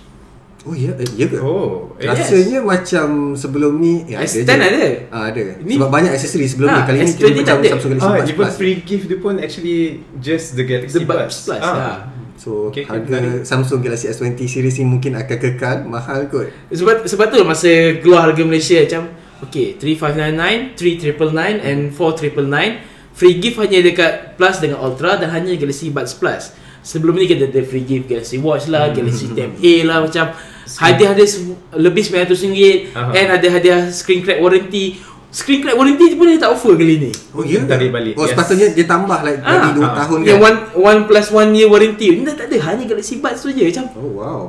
Oh 0.61 0.71
ya, 0.71 0.91
eh, 0.93 1.07
ya 1.15 1.25
ke? 1.25 1.39
Oh, 1.39 1.95
eh, 1.95 2.05
Yes. 2.05 2.27
Rasanya 2.27 2.59
macam 2.59 3.07
sebelum 3.33 3.79
ni 3.79 4.03
eh, 4.05 4.19
S10 4.19 4.43
je. 4.43 4.51
ada. 4.51 4.85
Ah, 5.09 5.23
ada. 5.27 5.41
Ni- 5.57 5.73
Sebab 5.73 5.89
banyak 5.89 6.11
aksesori 6.11 6.45
sebelum 6.45 6.67
Ah, 6.67 6.75
ni. 6.75 6.81
Kali 6.85 6.97
ni 6.97 7.05
S20 7.07 7.15
kira 7.15 7.27
macam 7.31 7.41
tak 7.41 7.57
ada. 7.57 7.69
Samsung 7.71 7.89
Galaxy 7.89 8.05
Ah, 8.05 8.13
Buds 8.13 8.27
even 8.27 8.37
Plus. 8.37 8.53
free 8.53 8.77
gift 8.77 9.05
dia 9.07 9.17
pun 9.17 9.33
actually 9.37 9.79
just 10.19 10.53
the 10.53 10.63
Galaxy 10.63 10.93
The 10.93 11.01
Buds 11.03 11.17
Buds. 11.17 11.37
Plus, 11.47 11.63
Ah. 11.63 11.73
ah. 11.73 11.97
So 12.37 12.69
Okay, 12.69 12.85
okay, 12.85 12.93
harga 12.93 13.17
menarik. 13.17 13.43
Samsung 13.43 13.81
Galaxy 13.81 14.07
S20 14.13 14.39
series 14.45 14.77
ni 14.79 14.85
mungkin 14.85 15.17
akan 15.17 15.37
kekal 15.37 15.77
mahal 15.89 16.29
kot. 16.29 16.53
Sebab 16.69 17.03
sebab 17.09 17.25
tu 17.33 17.41
masa 17.43 17.69
keluar 17.99 18.29
harga 18.29 18.41
Malaysia 18.45 18.77
macam 18.79 19.09
okay 19.41 19.75
3599, 19.81 20.77
3999 20.77 21.65
and 21.65 21.79
4999 21.91 22.97
free 23.17 23.41
gift 23.41 23.57
hanya 23.57 23.81
dekat 23.81 24.37
Plus 24.37 24.61
dengan 24.61 24.77
Ultra 24.85 25.17
dan 25.17 25.33
hanya 25.33 25.57
Galaxy 25.57 25.89
Buds 25.89 26.13
Plus. 26.13 26.53
Sebelum 26.85 27.17
ni 27.17 27.25
kita 27.25 27.49
ada 27.49 27.61
free 27.65 27.83
gift 27.83 28.05
Galaxy 28.05 28.37
Watch 28.37 28.69
lah, 28.69 28.93
Galaxy 28.93 29.33
Tab 29.33 29.57
A 29.57 29.73
lah 29.83 29.97
macam 30.05 30.25
hadiah-hadiah 30.67 31.29
lebih 31.75 32.03
RM900 32.05 32.93
Aha. 32.93 33.11
and 33.17 33.27
ada 33.33 33.47
hadiah 33.49 33.81
screen 33.89 34.21
crack 34.21 34.37
warranty. 34.37 35.01
Screen 35.29 35.59
crack 35.59 35.75
warranty 35.75 36.13
pun 36.13 36.25
dia 36.25 36.37
tak 36.37 36.49
offer 36.49 36.73
kali 36.73 36.95
ni. 36.99 37.11
Oh 37.31 37.41
ya 37.41 37.59
ke? 37.59 37.67
Tarik 37.67 37.89
balik, 37.89 38.13
Oh 38.13 38.23
yes. 38.23 38.31
sepatutnya 38.31 38.67
dia 38.69 38.85
tambah 38.85 39.19
like 39.21 39.37
Ah, 39.39 39.59
lagi 39.59 39.69
2 39.71 39.81
ah. 39.81 39.91
tahun 39.97 40.17
Yang 40.21 40.33
kan. 40.33 40.47
one 40.47 40.57
one 40.73 40.99
plus 41.03 41.27
one 41.29 41.49
year 41.51 41.67
warranty 41.67 42.07
ni 42.11 42.21
dah 42.21 42.33
tak 42.33 42.47
ada 42.47 42.57
hanya 42.65 42.83
Galaxy 42.85 43.15
Buds 43.17 43.39
tu 43.39 43.49
je 43.49 43.63
macam 43.65 43.85
Oh 43.93 44.11
wow. 44.15 44.41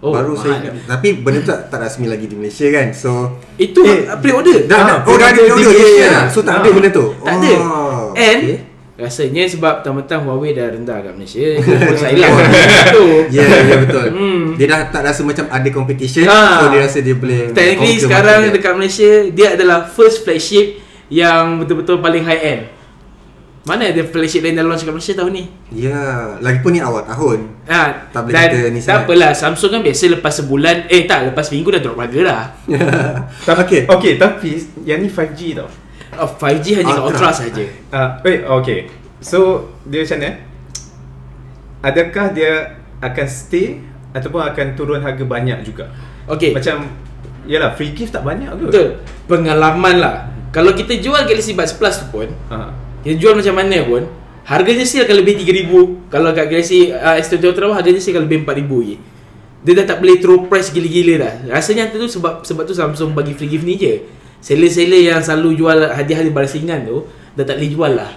Oh, 0.00 0.12
Baru 0.12 0.34
saya 0.34 0.60
mahal. 0.60 0.64
ingat. 0.68 0.84
Tapi 0.86 1.08
benda 1.16 1.38
tu 1.38 1.48
tak, 1.48 1.60
tak 1.66 1.78
rasmi 1.80 2.06
lagi 2.06 2.26
di 2.26 2.34
Malaysia 2.34 2.66
kan. 2.68 2.92
So 2.92 3.10
itu 3.56 3.80
Eh, 3.80 4.04
pre-order. 4.14 4.66
dah, 4.66 4.76
Ah, 4.76 4.84
dah, 4.84 4.96
oh 5.02 5.16
dah 5.16 5.26
ada 5.26 5.32
pre-order 5.34 5.56
di 5.56 5.64
order 5.64 5.72
ya 5.72 5.80
Malaysia. 5.80 6.04
ya. 6.04 6.20
So 6.28 6.38
tak 6.40 6.52
Ah. 6.52 6.60
ada 6.60 6.68
benda 6.70 6.90
tu. 6.90 7.06
Tak 7.16 7.34
ada. 7.34 7.52
Oh, 7.56 8.04
And 8.12 8.38
okay. 8.42 8.56
Rasanya 8.94 9.42
sebab 9.50 9.82
mentang-mentang 9.82 10.22
Huawei 10.22 10.54
dah 10.54 10.70
rendah 10.70 11.02
kat 11.02 11.12
Malaysia, 11.18 11.58
pun 11.58 11.96
saya 12.02 12.14
lah 12.14 12.30
tu. 12.94 13.26
Ya 13.26 13.42
yeah, 13.42 13.58
ya 13.66 13.76
betul. 13.82 14.06
Hmm. 14.14 14.42
Dia 14.54 14.66
dah 14.70 14.80
tak 14.94 15.02
rasa 15.02 15.26
macam 15.26 15.50
ada 15.50 15.68
competition. 15.74 16.30
Ah. 16.30 16.62
So 16.62 16.64
dia 16.70 16.80
rasa 16.86 16.98
dia 17.02 17.14
boleh 17.18 17.50
Technically 17.50 17.98
sekarang 17.98 18.38
market 18.46 18.50
dia. 18.50 18.56
dekat 18.62 18.72
Malaysia 18.78 19.10
dia 19.34 19.48
adalah 19.58 19.78
first 19.90 20.22
flagship 20.22 20.78
yang 21.10 21.58
betul-betul 21.58 21.98
paling 21.98 22.22
high 22.22 22.42
end. 22.42 22.62
Mana 23.64 23.88
ada 23.88 24.04
flagship 24.04 24.44
lain 24.44 24.60
dah 24.60 24.62
launch 24.62 24.84
kat 24.84 24.92
Malaysia 24.92 25.16
tahun 25.16 25.32
ni? 25.32 25.44
Ya, 25.72 26.36
lagipun 26.38 26.76
ni 26.76 26.84
awal 26.84 27.00
tahun. 27.08 27.48
Ha, 27.64 28.12
Tak 28.12 28.28
boleh 28.28 28.34
dan 28.36 28.46
kata 28.52 28.58
ni 28.68 28.78
tak 28.78 28.84
sangat. 28.84 29.04
apalah 29.08 29.32
Samsung 29.32 29.70
kan 29.72 29.80
biasa 29.80 30.04
lepas 30.12 30.32
sebulan 30.36 30.76
eh 30.92 31.02
tak 31.08 31.32
lepas 31.32 31.48
minggu 31.48 31.72
dah 31.72 31.80
drop 31.80 31.96
harga 31.98 32.20
dah. 32.22 32.42
Okay. 33.64 33.88
okay, 33.88 34.12
tapi 34.20 34.60
yang 34.84 35.00
ni 35.00 35.08
5G 35.08 35.56
tau. 35.58 35.66
Oh, 36.18 36.30
5G 36.30 36.66
hanya 36.80 36.94
Ultra. 36.98 37.08
Ultra 37.08 37.30
saja. 37.30 37.64
Ah, 37.90 38.18
wait, 38.22 38.44
okay. 38.44 38.90
So, 39.18 39.70
dia 39.84 40.04
macam 40.04 40.18
mana? 40.20 40.30
Adakah 41.84 42.26
dia 42.32 42.52
akan 42.98 43.26
stay 43.28 43.80
ataupun 44.16 44.40
akan 44.40 44.66
turun 44.72 45.00
harga 45.00 45.24
banyak 45.24 45.60
juga? 45.62 45.92
Okey. 46.26 46.56
Macam, 46.56 46.88
yalah, 47.44 47.76
free 47.76 47.92
gift 47.92 48.16
tak 48.16 48.24
banyak 48.24 48.48
ke? 48.48 48.64
Betul. 48.72 48.88
Pengalaman 49.28 49.96
lah. 50.00 50.16
Kalau 50.48 50.72
kita 50.72 50.96
jual 50.96 51.18
Galaxy 51.26 51.52
Buds 51.52 51.74
Plus 51.74 51.98
tu 51.98 52.06
pun, 52.08 52.28
Ah. 52.48 52.72
kita 53.02 53.18
jual 53.18 53.34
macam 53.36 53.58
mana 53.58 53.84
pun, 53.84 54.06
harganya 54.46 54.84
still 54.86 55.04
akan 55.04 55.16
lebih 55.20 55.40
3000. 55.42 56.08
Kalau 56.08 56.30
kat 56.32 56.46
Galaxy 56.48 56.88
uh, 56.88 57.16
S20 57.18 57.42
Ultra 57.44 57.68
pun 57.68 57.76
harganya 57.76 58.00
still 58.00 58.14
akan 58.16 58.24
lebih 58.30 58.38
4000 58.46 58.80
lagi. 58.80 58.96
Dia 59.64 59.72
dah 59.80 59.86
tak 59.88 59.98
boleh 60.04 60.20
throw 60.20 60.44
price 60.44 60.68
gila-gila 60.68 61.24
dah. 61.24 61.34
Rasanya 61.48 61.88
tu 61.88 62.04
sebab 62.04 62.44
sebab 62.44 62.68
tu 62.68 62.76
Samsung 62.76 63.16
bagi 63.16 63.32
free 63.32 63.48
gift 63.48 63.64
ni 63.64 63.80
je. 63.80 64.04
Seller-seller 64.44 65.00
yang 65.02 65.20
selalu 65.20 65.56
jual 65.56 65.78
hadiah-hadiah 65.88 66.28
balasingan 66.30 66.84
tu 66.84 67.08
dah 67.32 67.42
tak 67.42 67.56
boleh 67.56 67.70
jual 67.70 67.92
lah. 67.94 68.12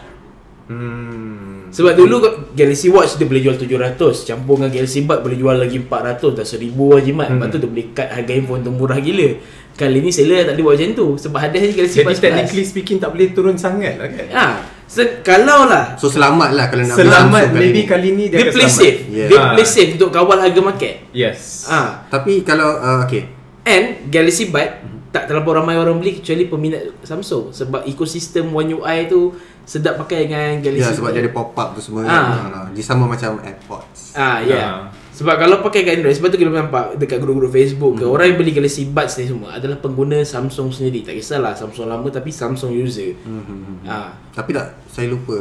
Hmm. 0.68 1.70
Sebab 1.70 1.94
dulu 1.94 2.16
Galaxy 2.52 2.88
Watch 2.88 3.16
dia 3.16 3.24
boleh 3.24 3.40
jual 3.40 3.56
700 3.56 4.00
Campur 4.24 4.56
dengan 4.56 4.72
Galaxy 4.74 5.00
Bud 5.02 5.20
boleh 5.20 5.36
jual 5.36 5.56
lagi 5.58 5.78
400 5.78 6.32
Dah 6.34 6.44
1000 6.44 6.64
lah 6.74 7.02
jimat 7.02 7.28
Hmm. 7.28 7.36
Lepas 7.38 7.48
tu 7.50 7.58
dia 7.58 7.70
boleh 7.70 7.88
cut 7.90 8.08
harga 8.10 8.32
handphone 8.34 8.62
tu 8.62 8.72
murah 8.72 8.96
gila 8.98 9.30
Kali 9.74 10.00
ni 10.00 10.10
seller 10.10 10.44
tak 10.44 10.56
boleh 10.56 10.66
buat 10.66 10.76
macam 10.76 10.92
tu 10.94 11.08
Sebab 11.18 11.40
hadiah 11.40 11.64
Galaxy 11.70 11.98
Jadi 11.98 12.08
Buds 12.08 12.20
technically 12.20 12.56
Plus 12.58 12.68
speaking 12.70 12.98
tak 12.98 13.10
boleh 13.10 13.28
turun 13.30 13.56
sangat 13.56 13.94
lah 13.96 14.08
kan? 14.10 14.28
ha, 14.30 14.46
se- 14.86 15.20
Kalau 15.22 15.60
lah 15.66 15.96
So 15.96 16.08
selamat 16.08 16.50
lah 16.52 16.66
kalau 16.66 16.84
nak 16.84 16.96
beli 16.96 17.04
Selamat 17.06 17.44
kali 17.46 17.60
maybe 17.62 17.72
ni. 17.78 17.84
kali 17.86 18.10
ni 18.10 18.26
dia, 18.26 18.38
Dia 18.38 18.44
akan 18.44 18.54
play 18.54 18.64
selamat. 18.66 18.80
safe 18.82 19.00
Yeah. 19.10 19.28
Dia 19.28 19.38
Ah. 19.38 19.52
play 19.54 19.68
safe 19.70 19.92
untuk 19.94 20.10
kawal 20.10 20.38
harga 20.38 20.62
market 20.62 20.94
Yes. 21.14 21.40
Ah, 21.66 21.88
Tapi 22.10 22.32
kalau 22.42 22.76
uh, 22.76 23.04
okay. 23.04 23.28
And 23.64 24.08
Galaxy 24.08 24.48
Bud 24.48 24.72
tak 25.12 25.32
terlalu 25.32 25.64
ramai 25.64 25.76
orang 25.80 25.98
beli 25.98 26.20
kecuali 26.20 26.44
peminat 26.48 26.82
Samsung 27.04 27.56
sebab 27.56 27.88
ekosistem 27.88 28.52
One 28.52 28.76
UI 28.76 29.08
tu 29.08 29.32
sedap 29.68 30.00
pakai 30.00 30.28
dengan 30.28 30.64
Galaxy 30.64 30.84
Ya 30.84 30.96
sebab 30.96 31.12
dia 31.12 31.22
ada 31.28 31.32
pop 31.36 31.52
up 31.56 31.76
tu 31.76 31.82
semua. 31.84 32.08
Ah, 32.08 32.68
Dia 32.72 32.84
sama 32.84 33.04
macam 33.04 33.40
AirPods. 33.44 34.16
Ah 34.16 34.40
ya. 34.40 34.52
Yeah. 34.56 34.68
Ah. 34.68 34.82
Sebab 35.18 35.34
kalau 35.34 35.66
pakai 35.66 35.82
kat 35.82 35.98
Android 35.98 36.14
sebab 36.14 36.30
tu 36.30 36.38
kita 36.38 36.54
nampak 36.54 36.94
dekat 37.02 37.18
grup-grup 37.18 37.50
Facebook 37.50 37.98
ke 37.98 38.06
orang 38.06 38.32
yang 38.32 38.38
beli 38.38 38.54
Galaxy 38.54 38.86
Buds 38.88 39.18
ni 39.18 39.26
semua 39.26 39.58
adalah 39.58 39.82
pengguna 39.82 40.22
Samsung 40.22 40.70
sendiri. 40.70 41.04
Tak 41.04 41.18
kisahlah 41.18 41.58
Samsung 41.58 41.90
lama 41.90 42.08
tapi 42.08 42.30
Samsung 42.30 42.72
user. 42.72 43.18
Hmm. 43.26 43.84
Ah. 43.84 44.14
Tapi 44.32 44.56
tak 44.56 44.78
saya 44.88 45.12
lupa 45.12 45.36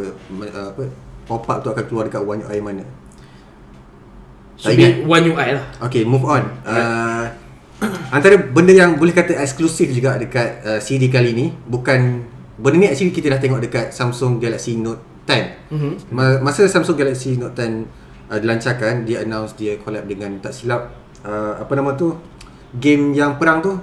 apa 0.52 0.84
pop 1.26 1.42
up 1.46 1.58
tu 1.62 1.68
akan 1.70 1.84
keluar 1.86 2.04
dekat 2.08 2.22
One 2.24 2.42
UI 2.42 2.58
mana. 2.62 2.84
Tak 4.56 4.72
be 4.72 4.80
ingat. 4.80 4.94
One 5.04 5.24
UI 5.28 5.48
lah. 5.54 5.64
Okay, 5.86 6.02
move 6.08 6.24
on. 6.24 6.42
Uh, 6.64 7.28
antara 8.16 8.40
benda 8.40 8.72
yang 8.72 8.96
boleh 8.96 9.12
kata 9.12 9.36
eksklusif 9.36 9.92
juga 9.92 10.16
dekat 10.16 10.48
uh, 10.64 10.80
CD 10.80 11.12
kali 11.12 11.36
ni 11.36 11.46
bukan 11.52 12.24
benda 12.56 12.76
ni 12.80 12.86
actually 12.88 13.12
kita 13.12 13.28
dah 13.32 13.40
tengok 13.40 13.60
dekat 13.60 13.92
Samsung 13.92 14.40
Galaxy 14.40 14.80
Note 14.80 15.28
10. 15.28 15.74
Mhm. 15.74 15.90
Ma- 16.14 16.40
Masa 16.40 16.64
Samsung 16.64 16.96
Galaxy 16.96 17.36
Note 17.36 17.52
10 17.58 18.32
uh, 18.32 18.38
dilancarkan, 18.40 19.04
dia 19.04 19.22
announce 19.22 19.52
dia 19.54 19.76
collab 19.76 20.08
dengan 20.08 20.40
tak 20.40 20.56
silap 20.56 20.88
uh, 21.20 21.60
apa 21.60 21.72
nama 21.76 21.92
tu? 21.92 22.16
Game 22.76 23.12
yang 23.12 23.36
perang 23.36 23.60
tu 23.60 23.76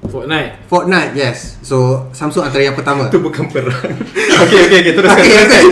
Fortnite. 0.00 0.64
Fortnite, 0.64 1.12
yes. 1.12 1.60
So 1.60 2.08
Samsung 2.16 2.48
antara 2.48 2.64
yang 2.64 2.72
pertama. 2.72 3.04
Itu 3.12 3.20
bukan 3.20 3.52
perang. 3.52 3.84
okay, 4.48 4.58
okay, 4.64 4.78
okay. 4.80 4.92
Teruskan. 4.96 5.20
Okay, 5.20 5.36
okay. 5.44 5.60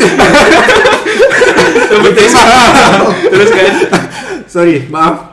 Betul. 2.05 2.29
Teruskan. 3.33 3.65
Sorry, 4.45 4.85
maaf. 4.93 5.28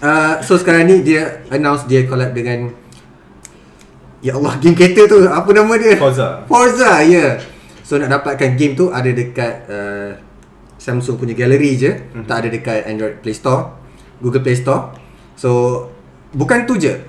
Uh, 0.00 0.40
so 0.40 0.56
sekarang 0.56 0.88
ni 0.88 1.04
dia 1.04 1.44
announce 1.52 1.84
dia 1.84 2.08
collab 2.08 2.32
dengan 2.32 2.72
Ya 4.20 4.36
Allah, 4.36 4.52
game 4.60 4.76
kereta 4.76 5.08
tu 5.08 5.16
apa 5.24 5.48
nama 5.48 5.72
dia? 5.80 5.96
Forza. 5.96 6.44
Forza, 6.44 7.00
ya. 7.00 7.08
Yeah. 7.08 7.32
So 7.80 7.96
nak 7.96 8.20
dapatkan 8.20 8.52
game 8.52 8.76
tu 8.76 8.92
ada 8.92 9.08
dekat 9.08 9.64
uh, 9.64 10.12
Samsung 10.76 11.16
punya 11.16 11.32
gallery 11.32 11.76
je, 11.76 11.92
mm-hmm. 11.92 12.24
tak 12.28 12.44
ada 12.44 12.48
dekat 12.52 12.78
Android 12.84 13.20
Play 13.20 13.32
Store, 13.32 13.80
Google 14.20 14.44
Play 14.44 14.56
Store. 14.60 14.92
So 15.36 15.88
bukan 16.32 16.68
tu 16.68 16.76
je. 16.76 17.00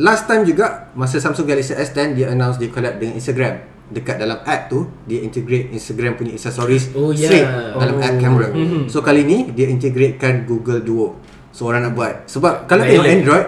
Last 0.00 0.28
time 0.28 0.44
juga 0.44 0.92
masa 0.92 1.16
Samsung 1.16 1.48
Galaxy 1.48 1.72
S10 1.72 2.12
dia 2.16 2.32
announce 2.32 2.60
dia 2.60 2.68
collab 2.68 3.00
dengan 3.00 3.16
Instagram. 3.16 3.64
Dekat 3.90 4.20
dalam 4.20 4.38
app 4.44 4.68
tu 4.68 4.84
dia 5.04 5.24
integrate 5.24 5.72
Instagram 5.74 6.14
punya 6.14 6.36
accessories 6.36 6.92
Oh, 6.94 7.10
ya. 7.10 7.26
straight 7.26 7.48
dalam 7.74 7.96
Oh. 7.98 8.04
app 8.04 8.16
camera. 8.20 8.48
Mhm. 8.52 8.86
So 8.86 9.00
kali 9.00 9.24
ni 9.24 9.48
dia 9.52 9.66
integratekan 9.66 10.44
Google 10.44 10.84
Duo. 10.84 11.16
So 11.60 11.68
orang 11.68 11.84
nak 11.84 11.92
buat. 11.92 12.24
Sebab 12.24 12.64
kalau 12.64 12.88
tengok. 12.88 13.04
Android 13.04 13.46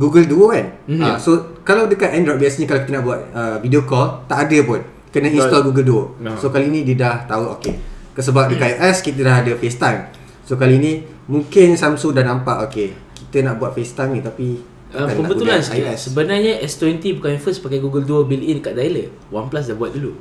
Google 0.00 0.24
Duo 0.24 0.56
kan. 0.56 0.72
Mhm. 0.88 1.04
Ah, 1.04 1.16
so 1.20 1.60
kalau 1.68 1.84
dekat 1.84 2.16
Android 2.16 2.40
biasanya 2.40 2.64
kalau 2.64 2.80
kita 2.80 2.92
nak 2.96 3.04
buat 3.04 3.20
uh, 3.36 3.56
video 3.60 3.84
call 3.84 4.24
tak 4.24 4.48
ada 4.48 4.58
pun. 4.64 4.80
Kena 5.12 5.28
install 5.28 5.60
Google 5.68 5.84
Duo. 5.84 6.04
No. 6.16 6.32
So 6.40 6.48
kali 6.48 6.72
ni 6.72 6.80
dia 6.80 6.96
dah 6.96 7.28
tahu 7.28 7.52
okey. 7.60 7.76
Sebab 8.16 8.48
dekat 8.56 8.80
iOS 8.80 9.04
kita 9.04 9.20
dah 9.20 9.44
ada 9.44 9.52
FaceTime. 9.52 10.00
So 10.48 10.56
kali 10.56 10.80
ni 10.80 11.04
mungkin 11.28 11.76
Samsung 11.76 12.16
dah 12.16 12.24
nampak 12.24 12.72
okey. 12.72 12.96
Kita 13.28 13.44
nak 13.44 13.60
buat 13.60 13.76
FaceTime 13.76 14.16
ni 14.16 14.22
tapi 14.24 14.48
Uh, 14.92 15.08
nak 15.08 15.16
pembetulan 15.24 15.56
sikit 15.56 15.88
iOS. 15.88 16.12
Sebenarnya 16.12 16.52
S20 16.68 17.16
bukan 17.16 17.32
yang 17.32 17.40
first 17.40 17.64
pakai 17.64 17.80
Google 17.80 18.04
Duo 18.04 18.28
built-in 18.28 18.60
kat 18.60 18.76
dialer 18.76 19.08
OnePlus 19.32 19.72
dah 19.72 19.76
buat 19.80 19.88
dulu 19.88 20.12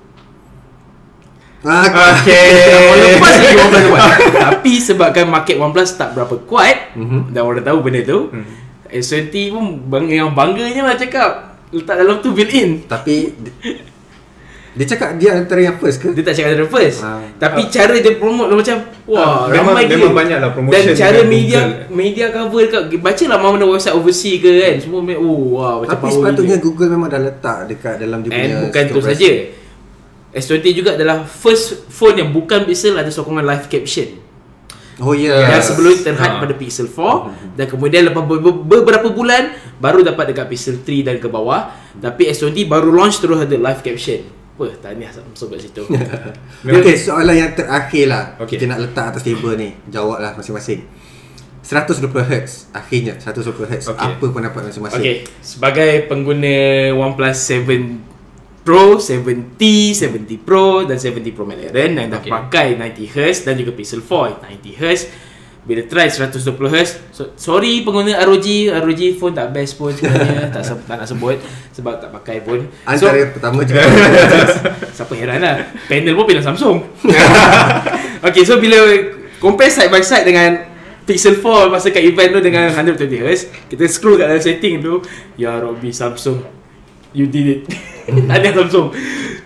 Ah, 1.62 1.86
Tahun 2.18 2.98
lepas 2.98 3.34
lagi 3.36 3.54
buat 3.86 4.10
Tapi 4.34 4.74
sebabkan 4.76 5.26
market 5.26 5.56
OnePlus 5.56 5.94
tak 5.94 6.12
berapa 6.12 6.34
kuat 6.42 6.98
Mhm. 6.98 7.30
Dan 7.30 7.42
orang 7.44 7.62
tahu 7.62 7.80
benda 7.82 8.02
tu 8.02 8.34
S20 8.88 9.32
pun 9.48 9.64
bang, 9.88 10.06
yang 10.12 10.30
bangganya 10.32 10.84
lah 10.84 10.96
cakap 10.96 11.30
Letak 11.70 11.96
dalam 11.98 12.18
tu 12.18 12.32
built-in 12.32 12.84
tapi 12.84 13.32
dia, 13.32 13.54
dia 14.74 14.86
cakap 14.86 15.16
dia 15.16 15.32
antara 15.34 15.62
yang 15.62 15.78
first 15.78 16.00
ke? 16.00 16.12
Dia 16.12 16.20
tak 16.22 16.34
cakap 16.34 16.50
dari 16.52 16.66
first 16.66 17.00
Ah. 17.00 17.24
Tapi 17.38 17.70
cara 17.70 17.94
dia 17.94 18.14
promote 18.14 18.48
dia 18.48 18.58
macam 18.58 18.76
Wah 19.06 19.22
Ah, 19.22 19.42
memang- 19.48 19.72
ramai 19.72 19.84
memang 19.86 20.02
gila. 20.04 20.18
banyak 20.18 20.38
lah 20.38 20.50
promotion 20.50 20.82
Dan 20.84 20.98
cara 20.98 21.20
media 21.24 21.60
Google. 21.62 21.94
media 21.94 22.26
cover 22.28 22.62
dekat 22.66 22.84
Baca 22.98 23.24
lah 23.24 23.38
mana 23.38 23.66
website 23.66 23.94
overseas 23.94 24.38
ke 24.40 24.50
kan 24.52 24.76
Semua 24.82 25.00
Oh 25.16 25.38
wah 25.56 25.74
macam 25.80 25.94
Tapi 25.94 26.06
sepatutnya 26.10 26.58
gila. 26.58 26.66
Google 26.66 26.90
memang 26.90 27.08
dah 27.08 27.22
letak 27.22 27.58
dekat 27.68 27.96
dalam 27.98 28.20
dia 28.20 28.30
punya 28.30 28.44
And 28.50 28.54
bukan 28.66 28.84
tu 28.90 29.00
saja 29.00 29.30
S20 30.32 30.66
juga 30.74 30.90
adalah 30.94 31.22
first 31.22 31.88
phone 31.88 32.16
yang 32.16 32.30
bukan 32.30 32.64
Pixel 32.64 32.96
ada 32.96 33.08
sokongan 33.08 33.44
live 33.44 33.68
caption. 33.68 34.16
Oh 34.98 35.12
ya. 35.12 35.34
Yang 35.36 35.52
Yeah. 35.52 35.64
sebelum 35.66 35.96
terhad 36.00 36.32
Ah. 36.32 36.40
pada 36.40 36.54
Pixel 36.54 36.86
4 36.86 37.28
Dan 37.52 37.66
kemudian 37.66 38.06
lepas 38.06 38.22
ber- 38.22 38.38
ber- 38.40 38.62
beberapa 38.62 39.10
bulan 39.10 39.50
Baru 39.76 40.02
dapat 40.02 40.30
dekat 40.30 40.46
Pixel 40.48 40.78
3 40.80 41.02
dan 41.04 41.18
ke 41.18 41.26
bawah. 41.26 41.74
Tapi 41.96 42.30
S20 42.30 42.64
baru 42.66 42.92
launch 42.92 43.18
terus 43.18 43.40
ada 43.40 43.52
live 43.52 43.82
caption. 43.82 44.22
Wah, 44.56 44.70
tahniah 44.78 45.10
Samsung 45.10 45.52
kat 45.52 45.60
situ. 45.60 45.82
Okay, 46.70 46.94
soalan 46.94 47.34
yang 47.34 47.52
terakhir 47.52 48.06
lah. 48.06 48.24
Okay. 48.38 48.56
Kita 48.56 48.70
nak 48.70 48.80
letak 48.80 49.06
atas 49.10 49.26
table 49.26 49.58
ni. 49.58 49.74
Jawab 49.90 50.22
lah 50.22 50.32
masing-masing. 50.32 50.86
120Hz 51.62 52.70
Akhirnya 52.72 53.14
120Hz 53.16 53.86
Okay. 53.88 54.06
Apa 54.12 54.26
pendapat 54.28 54.62
masing-masing? 54.66 54.98
Okay, 54.98 55.16
sebagai 55.40 56.06
pengguna 56.06 56.54
OnePlus 56.92 57.38
7 57.38 58.11
Pro, 58.62 58.96
7T, 58.96 59.62
70 59.92 60.38
Pro 60.40 60.84
dan 60.84 60.94
70 60.96 61.26
Pro 61.32 61.44
McLaren 61.44 61.92
yang 61.92 62.08
dah 62.08 62.20
Okay. 62.20 62.30
pakai 62.30 62.66
90Hz 62.76 63.44
dan 63.44 63.58
juga 63.58 63.72
Pixel 63.72 64.00
4 64.00 64.38
90Hz 64.40 65.02
bila 65.62 65.82
try 65.84 66.06
120Hz 66.06 66.90
so, 67.10 67.34
sorry 67.36 67.82
pengguna 67.82 68.18
ROG 68.20 68.46
ROG 68.72 69.02
phone 69.16 69.30
tak 69.32 69.50
best 69.52 69.76
pun 69.76 69.90
sebenarnya 69.90 70.50
tak, 70.54 70.62
se- 70.64 70.82
tak 70.84 70.96
nak 70.96 71.06
sebut 71.06 71.38
sebab 71.72 71.98
tak 71.98 72.10
pakai 72.12 72.42
pun. 72.42 72.66
So 72.92 73.06
Antara 73.06 73.30
pertama 73.30 73.62
juga. 73.62 73.82
siapa 74.98 75.14
heran 75.14 75.38
lah 75.38 75.58
panel 75.86 76.14
pun 76.14 76.26
pilih 76.26 76.42
Samsung. 76.42 76.78
Okay 78.22 78.42
so 78.42 78.58
bila 78.58 78.78
compare 79.38 79.70
side 79.70 79.90
by 79.90 80.02
side 80.02 80.22
dengan 80.24 80.70
Pixel 81.02 81.34
4 81.36 81.42
masa 81.68 81.90
kat 81.90 82.02
event 82.04 82.30
tu 82.32 82.40
dengan 82.40 82.70
120Hz 82.70 83.42
kita 83.68 83.84
scroll 83.86 84.14
kat 84.16 84.30
dalam 84.30 84.38
setting 84.40 84.78
tu 84.78 85.02
ya 85.36 85.58
Robby 85.58 85.90
Samsung 85.90 86.61
you 87.12 87.28
did 87.28 87.48
it. 87.48 87.62
Ada 88.34 88.56
Samsung. 88.56 88.92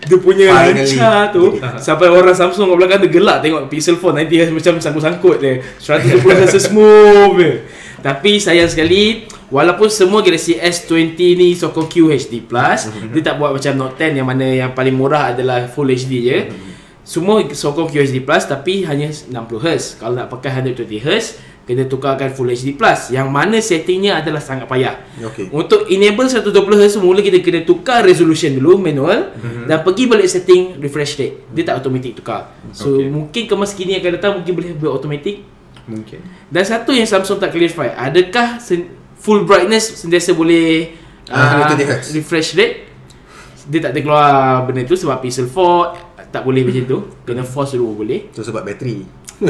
Dia 0.06 0.18
punya 0.22 0.54
lancar 0.54 1.34
tu 1.34 1.58
sampai 1.82 2.06
orang 2.06 2.34
Samsung 2.34 2.70
kat 2.70 2.78
belakang 2.78 3.00
tu 3.02 3.10
gelak 3.10 3.42
tengok 3.42 3.66
Pixel 3.66 3.98
4 3.98 4.30
90Hz 4.30 4.50
macam 4.54 4.74
sangkut-sangkut 4.78 5.36
dia. 5.42 5.58
120Hz 5.82 6.54
smooth 6.70 7.42
je. 7.42 7.52
Tapi 8.00 8.38
sayang 8.38 8.70
sekali 8.70 9.26
Walaupun 9.46 9.86
semua 9.86 10.26
Galaxy 10.26 10.58
S20 10.58 11.14
ni 11.38 11.54
sokong 11.54 11.86
QHD+, 11.86 12.50
dia 13.14 13.22
tak 13.22 13.38
buat 13.38 13.54
macam 13.54 13.78
Note 13.78 13.94
10 13.94 14.18
yang 14.18 14.26
mana 14.26 14.42
yang 14.42 14.74
paling 14.74 14.98
murah 14.98 15.30
adalah 15.30 15.70
Full 15.70 15.94
HD 15.94 16.12
je. 16.26 16.38
Semua 17.06 17.38
sokong 17.46 17.86
QHD+, 17.86 18.26
tapi 18.26 18.82
hanya 18.82 19.06
60Hz. 19.06 20.02
Kalau 20.02 20.18
nak 20.18 20.34
pakai 20.34 20.50
120Hz, 20.66 21.38
kena 21.66 21.82
tukarkan 21.84 22.30
Full 22.30 22.46
HD+, 22.48 22.78
yang 23.10 23.26
mana 23.26 23.58
settingnya 23.58 24.16
adalah 24.16 24.38
sangat 24.38 24.64
payah. 24.64 25.02
Okay. 25.20 25.50
Untuk 25.50 25.84
enable 25.86 26.24
120Hz 26.24 26.94
semula 26.94 27.18
kita 27.18 27.42
kena 27.42 27.60
tukar 27.60 28.00
resolution 28.00 28.54
dulu 28.54 28.78
manual 28.78 29.34
Mhm. 29.34 29.66
dan 29.66 29.82
pergi 29.82 30.06
balik 30.06 30.24
setting 30.24 30.78
refresh 30.78 31.18
rate. 31.18 31.42
Dia 31.50 31.66
tak 31.66 31.82
automatic 31.82 32.14
tukar. 32.14 32.54
So 32.70 32.94
Okay. 32.94 33.10
mungkin 33.10 33.42
kemas 33.44 33.74
kini 33.74 33.98
akan 33.98 34.10
datang 34.12 34.32
mungkin 34.36 34.52
boleh 34.52 34.70
buat 34.72 34.94
automatic 34.94 35.42
Mungkin 35.86 36.18
dan 36.48 36.62
satu 36.62 36.90
yang 36.90 37.06
Samsung 37.06 37.38
tak 37.38 37.50
clarify, 37.50 37.90
adakah 37.90 38.58
sen- 38.58 38.90
full 39.16 39.42
brightness 39.42 39.96
sentiasa 39.96 40.34
boleh 40.34 40.94
Ah, 41.26 41.66
120 41.66 41.82
Hz. 41.84 42.06
refresh 42.12 42.54
rate? 42.54 42.76
Dia 43.64 43.78
tak 43.80 43.90
ada 43.90 44.00
keluar 44.00 44.30
benda 44.62 44.82
tu 44.82 44.94
sebab 44.94 45.18
Pixel 45.18 45.46
4 45.46 46.30
tak 46.30 46.42
boleh 46.42 46.62
macam 46.62 46.82
tu. 46.84 46.98
Kena 47.22 47.42
force 47.42 47.74
dulu 47.74 48.02
boleh. 48.02 48.30
Itu 48.30 48.42
sebab 48.42 48.62
bateri 48.62 49.02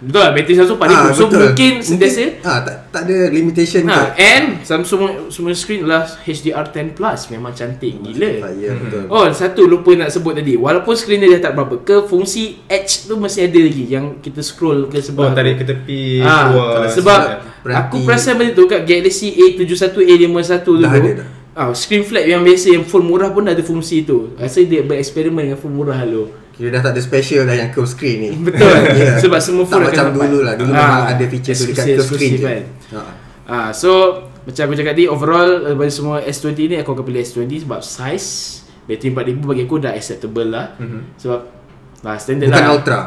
Betul 0.00 0.20
lah, 0.20 0.30
bateri 0.32 0.54
Samsung 0.54 0.78
paling 0.78 0.96
ah, 0.96 1.12
So 1.12 1.26
betul. 1.26 1.40
mungkin 1.44 1.72
sentiasa 1.80 2.22
ah, 2.40 2.60
tak, 2.60 2.76
tak 2.88 3.02
ada 3.04 3.28
limitation 3.28 3.84
Ha, 3.84 3.92
ke 3.92 4.00
and 4.16 4.46
Samsung 4.60 5.28
semua 5.28 5.52
screen 5.52 5.84
adalah 5.84 6.08
HDR10 6.18 6.92
Plus 6.92 7.20
Memang 7.28 7.52
cantik 7.52 7.92
gila 7.98 8.30
Ya 8.52 8.72
betul 8.72 9.04
Oh 9.06 9.24
satu 9.28 9.64
lupa 9.64 9.92
nak 9.94 10.08
sebut 10.08 10.32
tadi 10.34 10.54
Walaupun 10.54 10.92
skrin 10.92 11.20
dia 11.20 11.36
dah 11.36 11.42
tak 11.44 11.52
berapa 11.54 11.74
Ke 11.78 11.96
fungsi 12.02 12.64
Edge 12.64 13.04
tu 13.04 13.16
masih 13.16 13.46
ada 13.46 13.60
lagi 13.60 13.84
Yang 13.86 14.06
kita 14.22 14.40
scroll 14.40 14.86
ke 14.86 14.96
Oh 14.96 15.02
sebelah 15.02 15.32
tarik 15.32 15.54
tu. 15.54 15.60
ke 15.60 15.64
tepi 15.66 16.02
Ah, 16.20 16.42
keluar 16.46 16.88
sebab 16.88 17.18
Berhenti. 17.60 17.80
aku 17.80 17.96
perasan 18.02 18.34
benda 18.34 18.52
tu 18.52 18.64
kat 18.64 18.84
Galaxy 18.84 19.32
A71, 19.32 19.96
A51 19.96 20.52
dulu. 20.62 20.80
Dah 20.80 20.92
ada 20.92 21.10
dah. 21.16 21.28
Ah, 21.54 21.70
screen 21.72 22.02
flap 22.02 22.20
yang 22.22 22.40
biasa 22.40 22.66
yang 22.70 22.84
full 22.84 23.00
murah 23.00 23.30
pun 23.30 23.46
ada 23.46 23.60
fungsi 23.60 24.02
tu. 24.02 24.36
Rasa 24.36 24.60
dia 24.60 24.82
bereksperimen 24.82 25.40
dengan 25.42 25.56
full 25.56 25.70
murah 25.70 25.96
dulu. 25.98 26.28
Kira 26.54 26.68
dah 26.70 26.80
tak 26.80 26.92
ada 26.92 27.00
special 27.00 27.44
dah 27.44 27.56
yang 27.56 27.68
curve 27.68 27.86
screen 27.86 28.18
ni 28.20 28.30
Betul. 28.40 28.70
Ya. 28.94 29.18
Sebab 29.18 29.38
semua 29.38 29.64
phone 29.64 29.82
Tak 29.82 29.90
macam 29.90 30.04
dapat. 30.08 30.18
dulu 30.24 30.38
lah 30.40 30.54
Dulu 30.54 30.70
Ah, 30.70 30.78
memang 30.78 31.02
ada 31.10 31.24
feature 31.26 31.52
tu 31.52 31.64
dekat 31.66 31.84
curve 31.92 32.08
screen 32.08 32.30
je 32.30 32.40
kan. 32.40 32.62
Ah. 32.92 33.12
Ah, 33.44 33.68
so 33.70 33.90
macam 34.40 34.62
aku 34.62 34.74
cakap 34.74 34.92
tadi 34.92 35.04
overall 35.06 35.50
daripada 35.62 35.88
semua 35.88 36.20
S20 36.20 36.58
ni 36.66 36.76
aku 36.76 36.90
akan 36.90 37.02
pilih 37.02 37.20
S20 37.20 37.64
sebab 37.64 37.80
size 37.80 38.28
bateri 38.84 39.08
4000 39.10 39.40
bagi 39.42 39.62
aku 39.64 39.76
dah 39.78 39.92
acceptable 39.92 40.46
lah. 40.46 40.76
Mhm. 40.76 41.16
Sebab 41.16 41.40
lah 42.02 42.16
standard 42.16 42.48
Bukan 42.48 42.60
lah. 42.60 42.72
ultra 42.72 42.98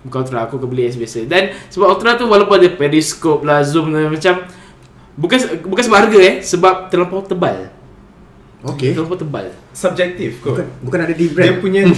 Bukan 0.00 0.18
ultra 0.18 0.38
aku 0.40 0.54
akan 0.56 0.68
beli 0.68 0.82
S 0.84 0.96
biasa 0.96 1.26
Dan 1.26 1.42
sebab 1.66 1.86
ultra 1.90 2.14
tu 2.14 2.24
walaupun 2.24 2.56
ada 2.56 2.70
periscope 2.70 3.42
lah 3.42 3.60
Zoom 3.60 3.90
dan 3.90 4.08
macam 4.08 4.48
Bukan 5.12 5.36
bukan 5.62 5.82
sebab 5.82 5.98
harga 5.98 6.18
eh 6.18 6.34
Sebab 6.40 6.88
terlampau 6.88 7.20
tebal 7.20 7.68
Okay 8.62 8.92
Terlampau 8.92 9.16
tebal? 9.16 9.52
Subjektif 9.70 10.40
kot. 10.40 10.56
Bukan, 10.56 10.66
bukan 10.80 10.98
ada 11.02 11.12
di 11.12 11.26
Dia 11.26 11.34
brand. 11.34 11.56
punya 11.60 11.80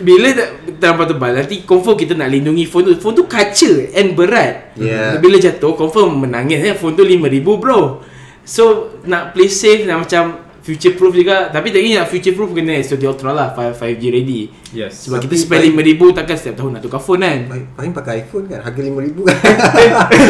Bila 0.00 0.28
tak- 0.30 0.52
terlampau 0.76 1.06
tebal 1.06 1.32
Nanti 1.34 1.62
confirm 1.62 1.96
kita 1.96 2.12
nak 2.12 2.28
lindungi 2.28 2.64
phone 2.64 2.84
tu. 2.86 2.94
Phone 2.98 3.14
tu 3.14 3.24
kaca 3.24 3.72
and 3.92 4.12
berat. 4.12 4.76
Yeah. 4.76 5.16
Bila 5.16 5.38
jatuh 5.38 5.72
confirm 5.72 6.20
menangis 6.20 6.60
eh. 6.62 6.74
Phone 6.74 6.92
tu 6.92 7.02
5000 7.02 7.24
bro. 7.56 8.04
So 8.44 8.62
nak 9.02 9.32
play 9.32 9.48
safe 9.48 9.84
Nak 9.84 10.04
macam 10.04 10.24
future 10.64 10.92
proof 10.92 11.12
juga. 11.12 11.46
Tapi 11.46 11.68
tadi 11.68 11.92
nak 11.92 12.08
future 12.08 12.32
proof 12.32 12.50
Kena 12.50 12.72
S20 12.74 13.04
Ultra 13.04 13.30
lah 13.30 13.48
5, 13.52 13.76
5G 13.76 14.04
ready. 14.08 14.40
Yes. 14.72 15.04
Sebab 15.04 15.20
Tapi 15.20 15.28
kita 15.28 15.34
spend 15.38 15.60
baik- 15.76 16.00
5000 16.00 16.16
Takkan 16.16 16.34
setiap 16.34 16.56
tahun 16.56 16.70
nak 16.72 16.82
tukar 16.82 16.98
phone 16.98 17.20
kan? 17.20 17.40
Paling 17.70 17.92
pakai 17.92 18.12
iPhone 18.18 18.44
kan 18.46 18.58
Harga 18.58 18.80
RM5,000 18.80 19.18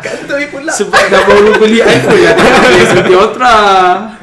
Kantoi 0.00 0.44
pula. 0.48 0.72
Sebab 0.72 1.02
dah 1.04 1.22
baru 1.22 1.50
beli 1.56 1.78
iPhone 1.78 2.20
beli 2.62 2.78
S20 2.82 3.12
Ultra. 3.12 3.54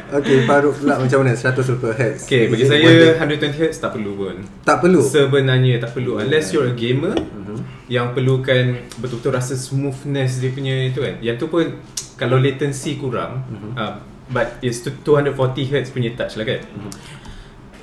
Okay 0.07 0.37
Faruk 0.43 0.73
pula 0.75 0.95
macam 0.95 1.17
mana? 1.19 1.33
120Hz 1.33 2.19
Okay 2.23 2.47
bagi 2.47 2.63
saya 2.63 2.79
worth 2.79 3.03
it? 3.03 3.41
120Hz 3.43 3.75
tak 3.77 3.91
perlu 3.91 4.11
pun. 4.15 4.35
Tak 4.61 4.77
perlu? 4.79 5.01
Sebenarnya 5.01 5.75
tak 5.77 5.91
perlu. 5.91 6.17
Unless 6.17 6.45
you're 6.51 6.65
a 6.65 6.73
gamer 6.73 7.11
Mhm. 7.11 7.57
Yang 7.85 8.07
perlukan 8.13 8.63
Betul-betul 8.95 9.31
rasa 9.31 9.53
smoothness 9.53 10.39
Dia 10.39 10.49
punya 10.49 10.73
itu 10.85 10.99
kan. 10.99 11.19
Yang 11.19 11.35
tu 11.37 11.47
pun 11.47 11.65
Kalau 12.15 12.39
latency 12.39 12.95
kurang 12.95 13.43
Mhm. 13.45 13.69
uh, 13.75 13.93
But 14.25 14.57
it's 14.65 14.81
to 14.85 14.91
240Hz 15.05 15.93
punya 15.93 16.13
touch 16.17 16.37
lah 16.39 16.45
kan 16.45 16.61
Mhm. 16.65 16.91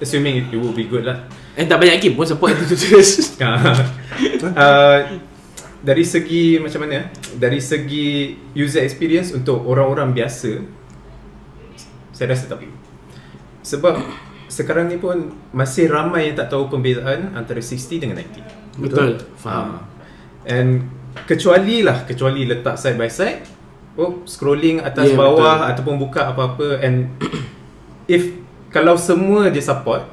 Assuming 0.03 0.35
it, 0.43 0.47
it 0.51 0.59
will 0.59 0.75
be 0.75 0.91
good 0.91 1.07
lah 1.07 1.31
And 1.55 1.71
tak 1.71 1.79
banyak 1.79 2.03
game 2.03 2.19
pun 2.19 2.27
support 2.27 2.59
itu 2.59 2.75
terus 2.75 3.39
uh, 3.39 4.99
Dari 5.79 6.03
segi 6.03 6.59
Macam 6.59 6.83
mana 6.83 7.07
eh? 7.07 7.07
Dari 7.39 7.63
segi 7.63 8.35
User 8.59 8.83
experience 8.83 9.31
Untuk 9.31 9.63
orang-orang 9.63 10.11
biasa 10.11 10.59
Saya 12.11 12.35
rasa 12.35 12.51
tak 12.51 12.67
Sebab 13.63 13.95
sekarang 14.53 14.93
ni 14.93 15.01
pun 15.01 15.33
masih 15.57 15.89
ramai 15.89 16.29
yang 16.29 16.37
tak 16.37 16.53
tahu 16.53 16.69
perbezaan 16.69 17.33
antara 17.33 17.65
60 17.65 18.05
dengan 18.05 18.21
90. 18.21 18.85
Betul. 18.85 19.17
Faham. 19.41 19.81
Ah. 19.81 19.83
And 20.45 20.93
kecuali 21.25 21.81
lah 21.81 22.05
kecuali 22.05 22.45
letak 22.45 22.77
side 22.77 23.01
by 23.01 23.09
side 23.09 23.41
oh 23.95 24.25
scrolling 24.25 24.81
atas 24.81 25.09
Yeah, 25.09 25.19
bawah 25.19 25.57
betul. 25.59 25.71
ataupun 25.71 25.95
buka 25.99 26.21
apa-apa 26.29 26.81
and 26.81 27.13
if 28.07 28.33
kalau 28.69 28.97
semua 28.97 29.49
dia 29.49 29.61
support 29.61 30.05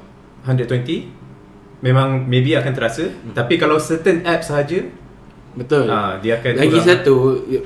120 0.44 1.08
memang 1.80 2.24
maybe 2.24 2.54
akan 2.54 2.72
terasa 2.72 3.08
Hmm. 3.08 3.32
tapi 3.32 3.56
kalau 3.56 3.78
certain 3.78 4.24
apps 4.24 4.48
sahaja 4.48 4.84
Betul. 5.50 5.88
ah 5.88 6.16
dia 6.18 6.38
akan 6.38 6.52
Lagi 6.56 6.70
kurang. 6.72 6.88
satu, 6.88 7.16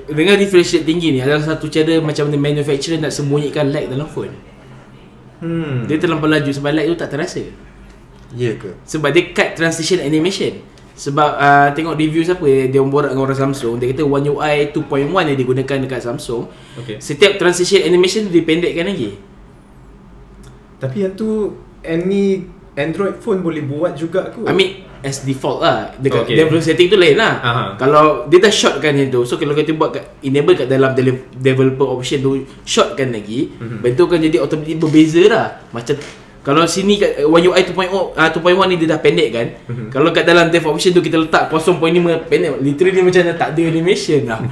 dengan 0.08 0.36
refresh 0.36 0.72
rate 0.74 0.88
tinggi 0.88 1.12
ni 1.12 1.20
adalah 1.20 1.44
satu 1.44 1.68
cara 1.68 2.00
macam 2.00 2.26
mana 2.26 2.40
manufacturer 2.40 2.96
nak 2.98 3.12
sembunyikan 3.12 3.70
lag 3.70 3.86
dalam 3.86 4.08
phone. 4.08 4.32
hmm. 5.42 5.86
Dia 5.86 6.00
terlampau 6.00 6.26
laju 6.26 6.48
sebab 6.48 6.72
lag 6.72 6.88
tu 6.88 6.96
tak 6.96 7.12
terasa. 7.12 7.44
Ya 8.34 8.56
ke? 8.56 8.74
Sebab 8.82 9.12
dia 9.12 9.30
cut 9.30 9.54
transition 9.54 10.00
animation. 10.00 10.64
Sebab 10.94 11.30
uh, 11.36 11.68
tengok 11.72 11.96
review 11.96 12.22
siapa 12.22 12.42
dia 12.44 12.78
orang 12.78 12.90
borak 12.90 13.10
dengan 13.10 13.26
orang 13.26 13.40
Samsung, 13.40 13.76
dia 13.76 13.90
kata 13.90 14.04
One 14.04 14.24
UI 14.24 14.70
2.1 14.70 15.10
yang 15.26 15.36
digunakan 15.36 15.78
dekat 15.80 16.02
Samsung. 16.02 16.46
okay. 16.76 16.98
Setiap 16.98 17.36
transition 17.36 17.82
animation 17.82 18.26
tu 18.26 18.32
dipendekkan 18.32 18.86
lagi. 18.86 19.18
tapi 20.78 21.00
yang 21.00 21.14
tu 21.14 21.56
any 21.80 22.44
Android 22.76 23.16
phone 23.18 23.40
boleh 23.40 23.64
buat 23.64 23.94
juga 23.94 24.28
ke 24.28 24.44
I 24.44 24.52
mean 24.52 24.72
as 25.00 25.22
default 25.22 25.60
lah 25.60 25.96
dekat 25.96 26.24
Okay. 26.24 26.36
developer 26.36 26.60
setting 26.62 26.88
tu 26.88 26.96
lain 26.96 27.16
lah 27.16 27.34
Aha. 27.38 27.64
kalau 27.78 28.26
dia 28.26 28.40
dah 28.40 28.52
shortkan 28.52 28.92
yang 28.94 29.08
tu 29.08 29.24
so 29.24 29.36
kalau 29.36 29.52
kita 29.52 29.72
buat 29.72 29.92
kat, 29.92 30.04
enable 30.22 30.56
kat 30.56 30.68
dalam 30.68 30.92
dele- 30.92 31.28
developer 31.34 31.88
option 31.90 32.20
tu 32.20 32.32
shortkan 32.64 33.12
lagi 33.12 33.48
Mhm. 33.50 33.60
mm-hmm. 33.60 33.80
bentuk 33.82 34.08
kan 34.08 34.20
jadi 34.20 34.38
automatic 34.38 34.76
berbeza 34.78 35.24
lah 35.26 35.46
macam 35.70 35.96
kalau 36.44 36.64
sini 36.66 36.96
kat 36.96 37.18
uh, 37.18 37.28
One 37.28 37.42
UI 37.42 37.64
2.0 37.64 37.88
uh, 37.90 38.30
2.1 38.30 38.36
ni 38.68 38.76
dia 38.76 38.88
dah 38.90 39.00
pendek 39.00 39.30
kan 39.30 39.48
Mhm. 39.50 39.66
mm-hmm. 39.66 39.88
kalau 39.90 40.10
kat 40.10 40.24
dalam 40.24 40.48
dev 40.48 40.64
option 40.64 40.92
tu 40.92 41.00
kita 41.00 41.18
letak 41.18 41.48
0.5 41.48 41.80
pendek 42.28 42.52
literally 42.60 43.02
macam 43.02 43.22
dah 43.24 43.36
tak 43.38 43.50
ada 43.50 43.62
animation 43.64 44.22
lah 44.26 44.40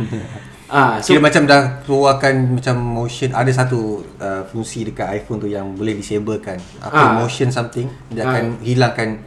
ah 0.71 0.95
So, 0.97 1.11
Kira 1.11 1.19
macam 1.21 1.43
dah 1.43 1.61
keluarkan 1.81 2.33
macam 2.49 2.75
motion 2.79 3.29
ada 3.31 3.51
satu 3.51 3.79
uh, 4.17 4.47
fungsi 4.47 4.87
dekat 4.87 5.03
iPhone 5.13 5.37
tu 5.37 5.45
yang 5.45 5.67
boleh 5.71 5.91
disablekan. 5.93 6.55
Apa 6.79 6.95
Ah. 6.95 7.11
motion 7.19 7.51
something 7.51 7.91
dia 8.07 8.23
Ah. 8.23 8.31
akan 8.31 8.43
hilangkan 8.61 9.19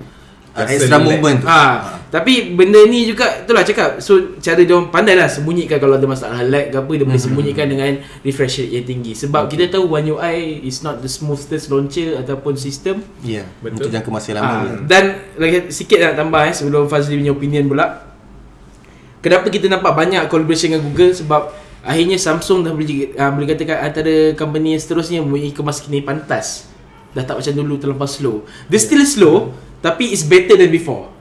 uh, 0.54 0.66
extra 0.70 0.96
movement 1.02 1.42
tu. 1.42 1.46
Ah, 1.50 1.98
tapi 2.14 2.54
benda 2.54 2.78
ni 2.86 3.10
juga 3.10 3.42
itulah 3.42 3.66
cakap. 3.66 3.98
So 3.98 4.38
cara 4.38 4.62
dia 4.62 4.74
orang 4.78 4.94
pandai 4.94 5.18
lah 5.18 5.26
sembunyikan 5.26 5.82
kalau 5.82 5.98
ada 5.98 6.06
masalah 6.06 6.46
lag 6.46 6.70
ke 6.70 6.76
apa 6.78 6.90
dia 6.94 7.04
boleh 7.04 7.18
sembunyikan 7.18 7.66
dengan 7.66 7.98
refresh 8.22 8.62
rate 8.62 8.72
yang 8.78 8.86
tinggi. 8.86 9.12
Sebab 9.18 9.50
kita 9.50 9.66
tahu 9.74 9.90
One 9.90 10.14
UI 10.14 10.62
is 10.62 10.86
not 10.86 11.02
the 11.02 11.10
smoothest 11.10 11.74
launcher 11.74 12.22
ataupun 12.22 12.54
sistem. 12.54 13.02
Ya, 13.26 13.42
yeah, 13.42 13.46
Betul. 13.58 13.90
untuk 13.90 13.90
jangka 13.90 14.10
masa 14.14 14.30
Ah, 14.34 14.62
lama. 14.62 14.86
dan 14.86 15.04
lagi 15.34 15.74
sikit 15.74 15.98
nak 15.98 16.14
tambah 16.14 16.42
eh 16.46 16.54
sebelum 16.54 16.86
Fazli 16.86 17.18
punya 17.18 17.34
opinion 17.34 17.66
pula. 17.66 17.86
Kenapa 19.24 19.48
kita 19.48 19.66
nampak 19.72 19.96
banyak 19.96 20.28
collaboration 20.28 20.76
dengan 20.76 20.84
Google 20.84 21.16
sebab 21.16 21.48
akhirnya 21.80 22.20
Samsung 22.20 22.60
dah 22.60 22.76
boleh 22.76 23.16
uh, 23.16 23.30
boleh 23.32 23.48
katakan 23.56 23.80
antara 23.80 24.36
company 24.36 24.76
yang 24.76 24.82
seterusnya 24.84 25.18
mempunyai 25.24 25.50
kemas 25.50 25.80
kini 25.80 26.04
pantas. 26.04 26.68
Dah 27.16 27.24
tak 27.24 27.40
macam 27.40 27.52
dulu 27.56 27.74
terlampau 27.80 28.04
slow. 28.10 28.36
Dia 28.68 28.76
still 28.76 29.00
slow 29.08 29.54
tapi 29.84 30.08
it's 30.08 30.24
better 30.24 30.56
than 30.56 30.72
before. 30.72 31.12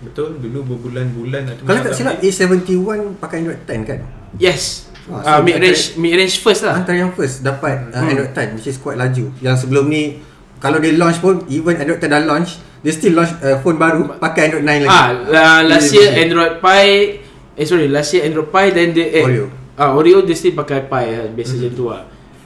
betul 0.00 0.34
dulu 0.34 0.66
berbulan-bulan 0.66 1.62
Kalau 1.62 1.78
tak 1.78 1.92
silap 1.92 2.18
A71 2.18 2.74
pakai 3.20 3.36
Android 3.38 3.60
10 3.62 3.84
kan? 3.84 4.00
Yes. 4.34 4.88
Ah, 4.88 4.98
Uh, 5.02 5.22
so 5.22 5.42
mid 5.42 5.58
range 5.58 5.82
mid 5.96 6.14
range 6.14 6.38
first 6.38 6.62
lah. 6.62 6.74
Antara 6.74 6.94
yang 6.96 7.10
first 7.10 7.42
dapat 7.42 7.90
uh, 7.90 8.00
Hmm. 8.00 8.08
Android 8.08 8.32
10 8.32 8.54
which 8.54 8.66
is 8.66 8.78
quite 8.78 8.94
laju. 8.94 9.30
Yang 9.38 9.56
sebelum 9.62 9.86
ni 9.86 10.22
kalau 10.56 10.78
dia 10.78 10.90
launch 10.92 11.18
pun 11.18 11.42
even 11.48 11.74
Android 11.74 11.98
10 11.98 12.06
dah 12.08 12.22
launch, 12.24 12.54
dia 12.80 12.90
still 12.90 13.12
launch 13.12 13.34
uh, 13.38 13.58
phone 13.58 13.76
baru 13.76 14.14
pakai 14.16 14.48
Android 14.48 14.62
9 14.64 14.86
lagi. 14.86 14.88
Ah, 14.88 15.06
uh, 15.12 15.60
last 15.64 15.90
year 15.92 16.08
Android 16.16 16.58
Pie 16.58 17.18
eh 17.52 17.64
sorry, 17.64 17.86
last 17.86 18.10
year 18.10 18.24
Android 18.24 18.48
Pie 18.48 18.70
then 18.70 18.90
dia 18.90 19.06
eh 19.12 19.22
Oreo. 19.22 19.46
Ah, 19.74 19.90
Oreo 19.92 20.22
dia 20.22 20.34
still 20.34 20.54
pakai 20.54 20.82
Pie 20.82 21.10
lah, 21.12 21.26
biasa 21.28 21.52
macam 21.52 21.72
tu 21.72 21.84
lah. 21.86 22.02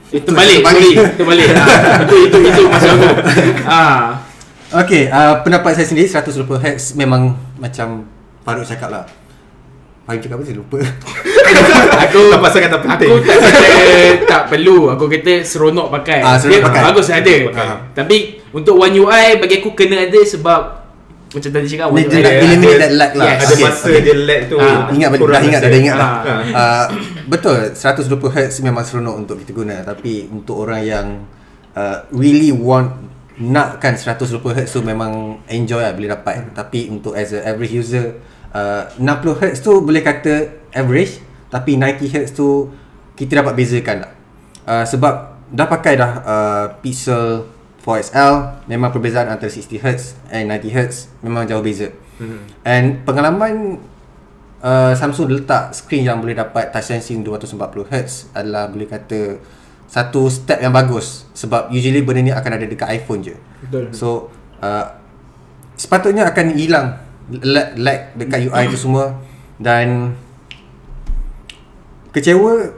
Eh, 0.06 0.16
Itu 0.16 0.28
terbalik, 0.28 0.56
terbalik. 0.58 0.92
sorry, 0.94 1.12
terbalik. 1.14 1.48
ah, 1.52 1.68
itu 2.04 2.16
itu 2.22 2.38
itu 2.42 2.62
masa 2.66 2.88
aku. 2.90 3.06
Ah, 3.68 4.00
Okay, 4.76 5.08
uh, 5.08 5.40
pendapat 5.40 5.72
saya 5.72 5.88
sendiri 5.88 6.04
120 6.04 6.44
Hz 6.60 7.00
memang 7.00 7.32
macam 7.56 8.04
Faruk 8.44 8.68
cakap 8.68 8.92
lah. 8.92 9.08
Faruk 10.04 10.20
cakap 10.20 10.36
apa 10.36 10.44
saya 10.44 10.56
lupa. 10.60 10.78
aku 12.04 12.18
tak 12.28 12.40
pasal 12.44 12.60
kata 12.60 12.76
penting 12.84 13.10
Aku 13.16 13.24
tak 13.24 13.38
kata 13.40 13.96
tak 14.28 14.42
perlu. 14.52 14.92
Aku 14.92 15.08
kata 15.08 15.40
seronok 15.48 15.88
pakai. 15.88 16.20
Ah, 16.20 16.36
seronok 16.36 16.52
Dia 16.52 16.66
pakai. 16.68 16.80
Bagus 16.92 17.08
ada. 17.08 17.36
Pakai. 17.48 17.66
Tapi 17.96 18.16
untuk 18.52 18.76
One 18.76 18.92
UI 18.92 19.40
bagi 19.40 19.64
aku 19.64 19.72
kena 19.72 20.04
ada 20.04 20.20
sebab 20.20 20.60
macam 21.32 21.50
tadi 21.56 21.66
cakap 21.72 21.88
One 21.88 22.04
dia 22.04 22.12
UI 22.12 22.20
nak 22.20 22.34
eliminate 22.36 22.76
that 22.76 22.92
lag 23.00 23.12
lah. 23.16 23.26
Yes. 23.32 23.38
ada 23.40 23.54
Okay, 23.56 23.64
masa 23.64 23.88
okay. 23.88 24.00
dia 24.04 24.16
lag 24.28 24.40
tu 24.44 24.56
Ah, 24.60 24.80
Ingat 24.92 25.08
dah 25.08 25.18
kurang 25.24 25.42
ingat 25.48 25.60
dah, 25.64 25.70
dah 25.72 25.80
ingat 25.80 25.96
dah. 25.96 26.10
Ah. 26.12 26.40
Uh, 26.52 26.84
betul 27.32 27.58
120 27.72 28.12
Hz 28.12 28.54
memang 28.60 28.84
seronok 28.84 29.14
untuk 29.24 29.40
kita 29.40 29.56
guna 29.56 29.80
tapi 29.80 30.28
untuk 30.28 30.68
orang 30.68 30.80
yang 30.84 31.06
uh, 31.72 32.04
really 32.12 32.52
want 32.52 33.15
nakkan 33.36 33.96
120 33.96 34.40
Hz 34.40 34.68
tu 34.72 34.80
memang 34.80 35.42
enjoy 35.48 35.80
lah 35.80 35.92
boleh 35.92 36.10
dapat. 36.12 36.52
Tapi 36.56 36.88
untuk 36.88 37.12
as 37.12 37.36
a 37.36 37.44
average 37.44 37.74
user 37.76 38.16
uh, 38.56 38.88
60 38.96 39.40
Hz 39.40 39.58
tu 39.60 39.84
boleh 39.84 40.00
kata 40.00 40.64
average 40.72 41.20
tapi 41.52 41.76
90 41.76 42.12
Hz 42.12 42.30
tu 42.32 42.72
kita 43.16 43.44
dapat 43.44 43.52
bezakan 43.56 43.96
lah. 44.08 44.12
Uh, 44.66 44.84
sebab 44.88 45.36
dah 45.52 45.68
pakai 45.68 45.94
dah 45.94 46.12
uh, 46.26 46.66
Pixel 46.82 47.46
4XL 47.86 48.66
memang 48.66 48.90
perbezaan 48.90 49.30
antara 49.30 49.46
60 49.46 49.78
Hz 49.78 50.02
and 50.34 50.50
90 50.50 50.74
Hz 50.74 50.96
memang 51.22 51.46
jauh 51.46 51.62
beza. 51.62 51.92
Mhm. 52.16 52.64
and 52.64 53.04
pengalaman 53.04 53.76
uh, 54.64 54.96
Samsung 54.96 55.28
letak 55.36 55.76
screen 55.76 56.08
yang 56.08 56.18
boleh 56.18 56.32
dapat 56.32 56.72
touch 56.72 56.88
sensing 56.88 57.20
240Hz 57.20 58.32
adalah 58.32 58.72
boleh 58.72 58.88
kata 58.88 59.36
satu 59.96 60.28
step 60.28 60.60
yang 60.60 60.76
bagus 60.76 61.24
sebab 61.32 61.72
usually 61.72 62.04
benda 62.04 62.20
ni 62.20 62.28
akan 62.28 62.52
ada 62.60 62.68
dekat 62.68 62.84
iPhone 62.92 63.24
je. 63.24 63.32
Betul. 63.64 63.88
So 63.96 64.28
uh, 64.60 64.92
sepatutnya 65.72 66.28
akan 66.28 66.52
hilang 66.52 67.00
lag, 67.32 67.72
lag 67.80 68.12
dekat 68.12 68.52
UI 68.52 68.64
tu 68.68 68.76
semua 68.76 69.16
dan 69.56 70.12
kecewa 72.12 72.76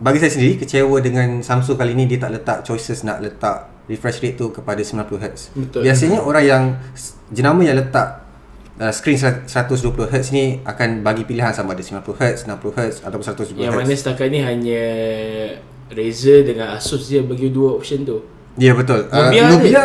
bagi 0.00 0.16
saya 0.16 0.32
sendiri 0.32 0.56
kecewa 0.56 0.96
dengan 1.04 1.44
Samsung 1.44 1.76
kali 1.76 1.92
ni 1.92 2.08
dia 2.08 2.24
tak 2.24 2.32
letak 2.32 2.64
choices 2.64 3.04
nak 3.04 3.20
letak 3.20 3.68
refresh 3.84 4.24
rate 4.24 4.40
tu 4.40 4.48
kepada 4.48 4.80
90Hz. 4.80 5.52
Betul. 5.52 5.84
Biasanya 5.84 6.24
orang 6.24 6.44
yang 6.44 6.64
jenama 7.36 7.68
yang 7.68 7.76
letak 7.76 8.24
uh, 8.80 8.92
screen 8.96 9.20
120Hz 9.20 10.32
ni 10.32 10.64
akan 10.64 11.04
bagi 11.04 11.28
pilihan 11.28 11.52
sama 11.52 11.76
ada 11.76 11.84
90Hz, 11.84 12.48
60Hz 12.48 13.04
ataupun 13.04 13.24
120Hz. 13.28 13.60
Yang 13.60 13.76
mana 13.76 13.92
setakat 13.92 14.28
ni 14.32 14.40
hanya 14.40 14.84
Razer 15.88 16.42
dengan 16.42 16.72
Asus 16.72 17.06
je 17.06 17.20
bagi 17.20 17.48
dua 17.48 17.74
option 17.74 18.02
tu. 18.02 18.18
Ya 18.56 18.72
betul. 18.72 19.06
Uh, 19.06 19.28
Nubia 19.28 19.42
Nubia, 19.48 19.82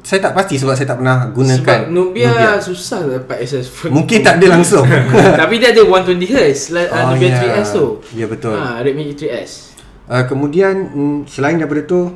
saya 0.00 0.20
tak 0.20 0.32
pasti 0.32 0.54
sebab 0.54 0.72
saya 0.72 0.86
tak 0.86 0.98
pernah 0.98 1.28
gunakan 1.28 1.58
Sebab 1.58 1.90
Nubia, 1.90 2.32
susah 2.58 3.00
dapat 3.04 3.42
access 3.42 3.66
phone. 3.66 3.92
Mungkin 3.92 4.20
tak 4.20 4.38
ada 4.38 4.46
langsung. 4.52 4.86
Tapi 5.40 5.54
dia 5.56 5.70
ada 5.70 5.82
120Hz 5.82 6.60
lah 6.70 6.84
Oh, 6.86 6.94
oh, 6.94 7.04
Nubia 7.10 7.28
ya. 7.28 7.36
3S 7.58 7.68
tu. 7.72 7.86
Ya, 8.12 8.24
betul. 8.24 8.54
Ha, 8.54 8.80
Redmi 8.80 9.10
3S. 9.10 9.74
uh, 10.06 10.24
kemudian 10.24 10.74
mm, 10.86 11.18
selain 11.26 11.56
daripada 11.56 11.82
tu 11.82 12.12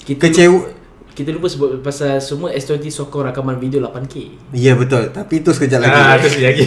Kita 0.00 0.26
Kecewa- 0.26 0.68
Kita 1.10 1.30
lupa 1.30 1.46
sebut 1.46 1.80
pasal 1.80 2.16
semua 2.18 2.50
S20 2.50 2.86
sokong 2.88 3.24
rakaman 3.24 3.56
video 3.56 3.82
8K. 3.82 4.14
Ya 4.52 4.72
betul 4.72 5.08
Tapi 5.08 5.40
itu 5.40 5.50
sekejap 5.50 5.80
lagi 5.80 5.96
Ah, 5.96 6.14
tu 6.16 6.28
sekejap 6.28 6.52
lagi. 6.52 6.66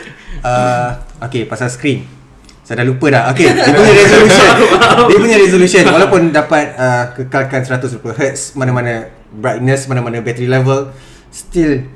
uh, 0.42 0.88
Okay 1.20 1.44
pasal 1.44 1.68
screen 1.68 2.15
Saya 2.66 2.82
dah 2.82 2.86
lupa 2.90 3.06
dah. 3.14 3.30
Okay 3.30 3.46
Dia 3.46 3.70
punya 3.70 3.94
resolution. 3.94 4.50
Dia 5.14 5.18
punya 5.22 5.36
resolution. 5.38 5.82
Walaupun 5.86 6.34
dapat 6.34 6.74
uh, 6.74 7.04
Kekalkan 7.14 7.62
120Hz 7.62 8.58
Mana-mana 8.58 9.06
brightness 9.30 9.86
Mana-mana 9.86 10.18
battery 10.18 10.50
level 10.50 10.90
Still 11.30 11.86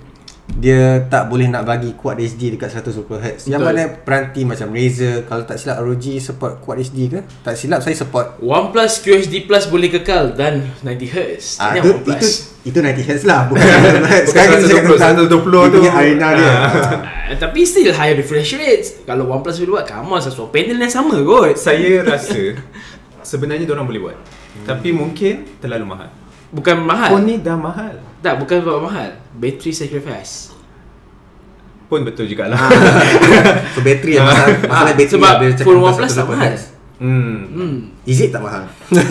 Dia 0.52 1.06
tak 1.06 1.26
boleh 1.26 1.46
nak 1.46 1.62
bagi 1.62 1.92
Quad 1.92 2.16
HD 2.16 2.52
dekat 2.52 2.74
120Hz 2.74 3.46
Yang 3.46 3.60
Betul. 3.60 3.68
mana 3.70 3.82
peranti 3.96 4.42
macam 4.42 4.68
Razer 4.68 5.22
Kalau 5.22 5.42
tak 5.42 5.56
silap 5.56 5.78
ROG 5.78 6.18
support 6.18 6.58
Quad 6.58 6.80
HD 6.80 7.06
ke 7.08 7.20
Tak 7.40 7.54
silap 7.54 7.80
saya 7.80 7.94
support 7.94 8.36
OnePlus 8.38 8.98
QHD 8.98 9.44
Plus 9.44 9.64
boleh 9.66 9.88
kekal 9.88 10.34
dan 10.34 10.66
90Hz. 10.80 11.44
Ah, 11.56 11.70
Ini 11.70 11.78
itu, 11.78 11.90
OnePlus. 11.94 12.18
itu 12.18 12.28
itu 12.62 12.78
90Hz 12.78 13.22
lah 13.24 13.40
Bukan 13.46 13.62
120Hz 13.64 14.24
Sekarang 14.26 14.50
kita 14.52 14.66
cakap 14.66 14.84
120, 14.84 14.90
tentang 14.90 15.12
120 15.16 15.30
Dia 15.30 15.64
tu. 15.64 15.78
punya 15.78 15.92
arena 15.94 16.28
dia 16.32 16.50
Ah. 16.50 16.68
Ah, 17.30 17.36
tapi 17.38 17.62
still 17.62 17.94
high 17.94 18.12
refresh 18.12 18.52
rates. 18.52 19.06
Kalau 19.06 19.30
OnePlus 19.30 19.62
boleh 19.62 19.72
buat, 19.72 19.84
come 19.86 20.10
on, 20.10 20.20
sesuatu 20.20 20.50
panel 20.50 20.76
yang 20.76 20.90
sama 20.90 21.14
kot. 21.16 21.54
Saya 21.54 22.02
rasa 22.02 22.58
sebenarnya 23.22 23.70
orang 23.70 23.86
boleh 23.86 24.02
buat. 24.02 24.16
Tapi 24.60 24.90
mungkin 24.90 25.46
terlalu 25.62 25.86
mahal. 25.86 26.10
Bukan 26.50 26.82
mahal. 26.82 27.14
Phone 27.14 27.24
ni 27.24 27.38
dah 27.38 27.54
mahal. 27.54 28.02
Tak, 28.20 28.36
bukan 28.36 28.56
sebab 28.60 28.78
mahal. 28.80 29.10
Battery 29.32 29.72
sacrifice. 29.72 30.52
Pun 31.86 32.04
betul 32.04 32.24
jugalah. 32.24 32.54
So 33.74 33.80
battery 33.80 34.14
yang 34.14 34.22
masalah 34.24 34.60
Masalah 34.60 34.78
Ah, 34.82 34.94
battery 34.94 35.10
sebab 35.10 35.34
lah 35.40 35.58
phone 35.58 35.80
OnePlus 35.80 36.12
tak 36.12 36.22
120Hz. 36.22 36.30
mahal. 36.30 36.54
hmm. 37.00 37.36
Hmm. 37.50 37.74
Is 38.04 38.18
it 38.18 38.30
tak 38.30 38.42
mahal? 38.42 38.62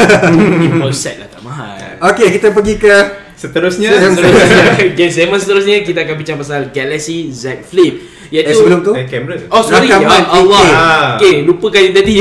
Impulse 0.68 1.00
set 1.00 1.16
lah 1.18 1.28
tak 1.28 1.42
mahal. 1.42 1.76
Okay 2.08 2.28
kita 2.32 2.52
pergi 2.52 2.76
ke 2.78 2.94
Seterusnya 3.34 3.92
Seterusnya 3.96 4.64
Game 4.94 5.12
segmen 5.16 5.36
seterusnya 5.36 5.80
Kita 5.82 6.04
akan 6.04 6.16
bincang 6.16 6.36
pasal 6.36 6.68
Galaxy 6.70 7.32
Z 7.32 7.64
Flip 7.64 7.96
Eh 8.30 8.40
Iaitu 8.40 8.62
sebelum 8.62 8.80
tu? 8.82 8.94
Eh 8.94 9.06
kamera 9.06 9.36
Oh 9.50 9.60
sorry. 9.60 9.90
Rakaman 9.90 10.22
ya 10.26 10.30
Allah 10.32 10.62
AK. 10.62 10.74
Okay 11.18 11.36
lupakan 11.42 11.82
yang 11.82 11.96
tadi. 11.96 12.16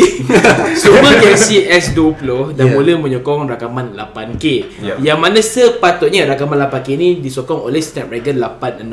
Semua 0.75 1.11
Galaxy 1.15 1.65
S20 1.65 2.25
Dah 2.53 2.65
Yeah. 2.65 2.73
mula 2.73 2.93
menyokong 2.99 3.45
rakaman 3.47 3.93
8K 3.93 4.45
Yeah. 4.79 4.97
Yang 5.05 5.19
mana 5.19 5.39
sepatutnya 5.39 6.25
Rakaman 6.25 6.61
8K 6.63 6.89
ni 6.95 7.09
Disokong 7.19 7.61
oleh 7.63 7.79
Snapdragon 7.79 8.37
865 8.37 8.89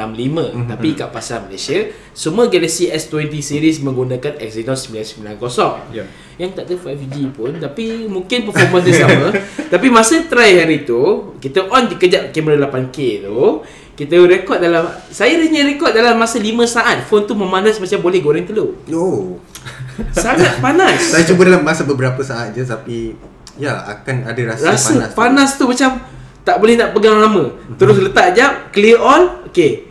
Tapi 0.65 0.87
kat 0.93 1.09
pasar 1.09 1.41
Malaysia 1.41 1.79
Semua 2.11 2.47
Galaxy 2.47 2.87
S20 2.87 3.31
series 3.37 3.79
Menggunakan 3.79 4.35
Exynos 4.37 4.87
990 4.89 5.95
Yeah. 5.95 6.07
Yang 6.35 6.51
tak 6.53 6.63
ada 6.65 6.75
5G 6.77 7.15
pun 7.31 7.51
Tapi 7.55 7.83
mungkin 8.05 8.43
performance 8.43 8.85
dia 8.85 8.95
sama. 9.01 9.31
Tapi 9.73 9.87
masa 9.87 10.19
try 10.23 10.57
hari 10.57 10.83
tu 10.83 10.99
Kita 11.37 11.63
on 11.65 11.87
kejap 11.91 12.31
kamera 12.31 12.67
8K 12.67 12.97
tu 13.23 13.63
Kita 13.95 14.19
rekod 14.27 14.59
dalam 14.59 14.91
Saya 15.07 15.39
hanya 15.39 15.63
rekod 15.63 15.95
dalam 15.95 16.19
masa 16.19 16.37
5 16.39 16.51
saat. 16.67 16.97
Phone 17.07 17.25
tu 17.25 17.33
memanas 17.33 17.79
macam 17.79 17.99
boleh 18.03 18.19
goreng 18.19 18.45
telur. 18.47 18.75
Oh. 18.91 19.39
Sangat 20.11 20.59
panas. 20.59 20.99
Saya 21.15 21.23
cuba 21.23 21.47
dalam 21.47 21.63
masa 21.63 21.87
beberapa 21.87 22.19
saat 22.21 22.53
je 22.53 22.61
Tapi 22.61 23.15
Ya 23.55 23.71
akan 23.71 24.27
ada 24.27 24.41
rasa, 24.51 24.75
Rasa 24.75 24.91
panas 24.91 25.11
panas, 25.15 25.49
tu 25.55 25.63
macam 25.63 26.03
Tak 26.43 26.55
boleh 26.59 26.75
nak 26.75 26.91
pegang 26.91 27.17
lama. 27.17 27.55
Terus 27.79 27.97
letak 28.03 28.35
jap 28.35 28.69
Clear 28.75 28.99
all 28.99 29.47
Okay. 29.49 29.87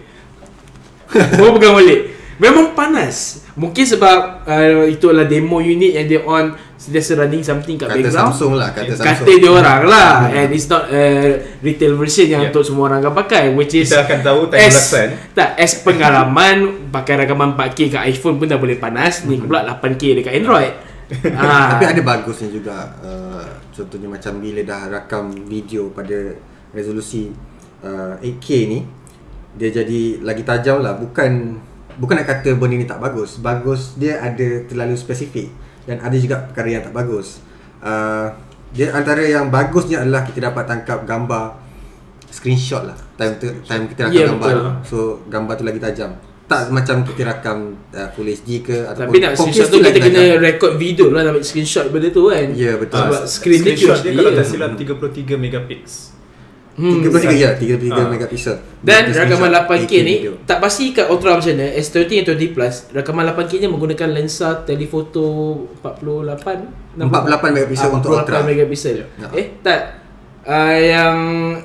Baru 1.40 1.56
pegang 1.58 1.74
balik 1.74 2.13
Memang 2.44 2.76
panas. 2.76 3.40
Mungkin 3.57 3.85
sebab 3.88 4.44
uh, 4.44 4.85
Itu 4.85 5.09
adalah 5.09 5.24
demo 5.24 5.64
unit 5.64 5.96
yang 5.96 6.04
dia 6.04 6.20
on 6.20 6.52
Sentiasa 6.76 7.16
running 7.16 7.40
something 7.40 7.80
kat 7.80 7.88
Kata 7.88 7.96
background. 7.96 8.35
Samsung 8.37 8.52
lah 8.61 8.68
Kata 8.76 8.92
Samsung. 8.92 9.24
Kata 9.24 9.33
dia 9.40 9.50
orang 9.50 9.83
lah. 9.88 10.11
And 10.28 10.52
it's 10.52 10.68
not 10.68 10.85
a 10.92 11.04
retail 11.64 11.96
version 11.96 12.28
yang 12.28 12.44
Yeah. 12.44 12.52
untuk 12.52 12.61
semua 12.61 12.92
orang 12.92 13.00
akan 13.00 13.14
pakai 13.24 13.42
Which 13.57 13.72
is 13.72 13.88
Kita 13.88 14.04
akan 14.04 14.18
tahu 14.20 14.40
time 14.52 14.61
as, 14.61 14.74
belasan. 14.76 15.09
Tak, 15.33 15.48
as 15.57 15.72
pengalaman 15.80 16.57
Pakai 16.94 17.14
rakaman 17.24 17.57
4K 17.57 17.78
kat 17.88 18.02
iPhone 18.04 18.37
pun 18.37 18.46
dah 18.46 18.61
boleh 18.61 18.76
panas. 18.76 19.24
Ni 19.24 19.40
pula 19.40 19.64
8K 19.64 20.20
dekat 20.20 20.35
Android. 20.37 20.72
Ah. 21.37 21.76
Tapi 21.76 21.85
ada 21.85 22.00
bagusnya 22.00 22.48
juga 22.48 22.88
uh, 23.04 23.44
Contohnya 23.70 24.09
macam 24.09 24.40
bila 24.40 24.64
dah 24.64 24.88
rakam 24.88 25.37
video 25.44 25.92
pada 25.92 26.33
resolusi 26.72 27.28
uh, 27.85 28.16
8K 28.24 28.46
ni 28.68 28.80
Dia 29.54 29.68
jadi 29.70 30.20
lagi 30.20 30.42
tajam 30.42 30.80
lah. 30.80 30.96
Bukan 30.96 31.33
Bukan 31.96 32.14
nak 32.14 32.26
kata 32.26 32.54
benda 32.54 32.74
ni 32.74 32.85
tak 32.85 32.98
bagus. 32.98 33.38
Bagus 33.38 33.94
dia 33.94 34.18
ada 34.18 34.64
terlalu 34.64 34.94
spesifik. 34.94 35.50
Dan 35.85 36.00
ada 36.00 36.16
juga 36.16 36.40
perkara 36.42 36.68
yang 36.70 36.83
tak 36.83 36.92
bagus. 36.92 37.38
Uh, 37.78 38.33
Dia 38.72 38.90
antara 38.90 39.20
yang 39.20 39.52
bagusnya 39.52 40.00
adalah 40.00 40.24
Kita 40.24 40.40
dapat 40.40 40.64
tangkap 40.64 41.04
gambar 41.04 41.61
Screenshot 42.26 42.83
lah. 42.83 42.96
Time, 43.14 43.37
tu, 43.37 43.52
time 43.62 43.85
kita 43.87 44.09
rakam 44.09 44.16
Ya, 44.16 44.24
gambar 44.26 44.48
betul. 44.48 44.59
tu. 44.59 44.72
So 44.88 44.96
gambar 45.28 45.54
tu 45.54 45.64
lagi 45.68 45.78
tajam. 45.78 46.11
Tak 46.44 46.72
macam 46.72 47.04
kita 47.04 47.22
rakam 47.22 47.59
uh, 47.92 48.09
Full 48.11 48.28
HD 48.33 48.64
ke 48.64 48.88
Tapi 48.88 49.20
nak 49.20 49.37
screenshot 49.37 49.68
tu 49.68 49.78
kita 49.78 49.98
kena 50.00 50.20
tajam. 50.24 50.40
record 50.40 50.72
video 50.74 51.07
lah 51.12 51.20
nak 51.20 51.37
ambil 51.37 51.44
screenshot 51.44 51.87
benda 51.92 52.09
tu 52.09 52.33
kan. 52.33 52.48
Ya, 52.57 52.72
betul. 52.74 52.98
Sebab 52.98 53.22
screen 53.28 53.61
Screenshot 53.61 53.98
dia 54.00 54.12
kalau 54.16 54.33
tak 54.33 54.46
silap 54.48 54.72
33 54.74 55.37
megapixel 55.37 56.13
Hmm. 56.74 56.98
33 57.00 57.30
ya, 57.32 57.50
33 57.54 57.94
Ah. 57.94 58.06
megapixel. 58.08 58.56
Dan 58.80 59.08
rakaman 59.08 59.46
screenshot 59.46 59.62
8K 59.62 59.78
8K 59.78 59.92
ni 59.96 60.14
video. 60.18 60.32
tak 60.42 60.58
pasti 60.58 60.90
kat 60.90 61.06
Ultra 61.06 61.38
macam 61.38 61.52
mana 61.52 61.66
S20 61.72 62.10
dan 62.20 62.24
20 62.28 62.50
Plus 62.50 62.74
rakaman 62.90 63.24
8K 63.24 63.52
nya 63.56 63.68
menggunakan 63.68 64.08
lensa 64.10 64.48
telefoto 64.60 65.22
48 65.80 66.98
48 66.98 67.54
megapixel 67.54 67.90
untuk 67.92 68.10
48 68.12 68.18
Ultra. 68.18 68.37
megapixel. 68.42 68.96
Ya. 68.98 69.06
Eh 69.32 69.46
tak 69.60 69.80
uh, 70.42 70.74
yang 70.76 71.16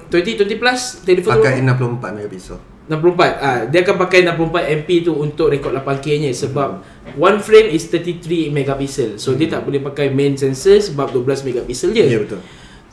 20 0.08 0.46
20 0.46 0.56
Plus 0.56 0.82
telefoto 1.02 1.38
pakai 1.38 1.58
64 1.60 2.16
megapixel. 2.16 2.58
64 2.86 2.98
ah 3.38 3.60
dia 3.66 3.80
akan 3.80 3.96
pakai 4.00 4.20
64 4.26 4.78
MP 4.80 4.90
tu 5.02 5.14
untuk 5.14 5.48
rekod 5.48 5.70
8K 5.72 6.06
nya 6.20 6.32
sebab 6.32 6.82
one 7.16 7.38
frame 7.38 7.70
is 7.70 7.86
33 7.86 8.50
megapixel. 8.50 9.18
So 9.18 9.34
dia 9.34 9.46
tak 9.48 9.62
boleh 9.62 9.78
pakai 9.80 10.10
main 10.10 10.34
sensor 10.34 10.78
sebab 10.80 11.10
12 11.12 11.46
megapixel 11.46 11.90
je. 11.92 12.02
Ya 12.04 12.18
betul. 12.18 12.42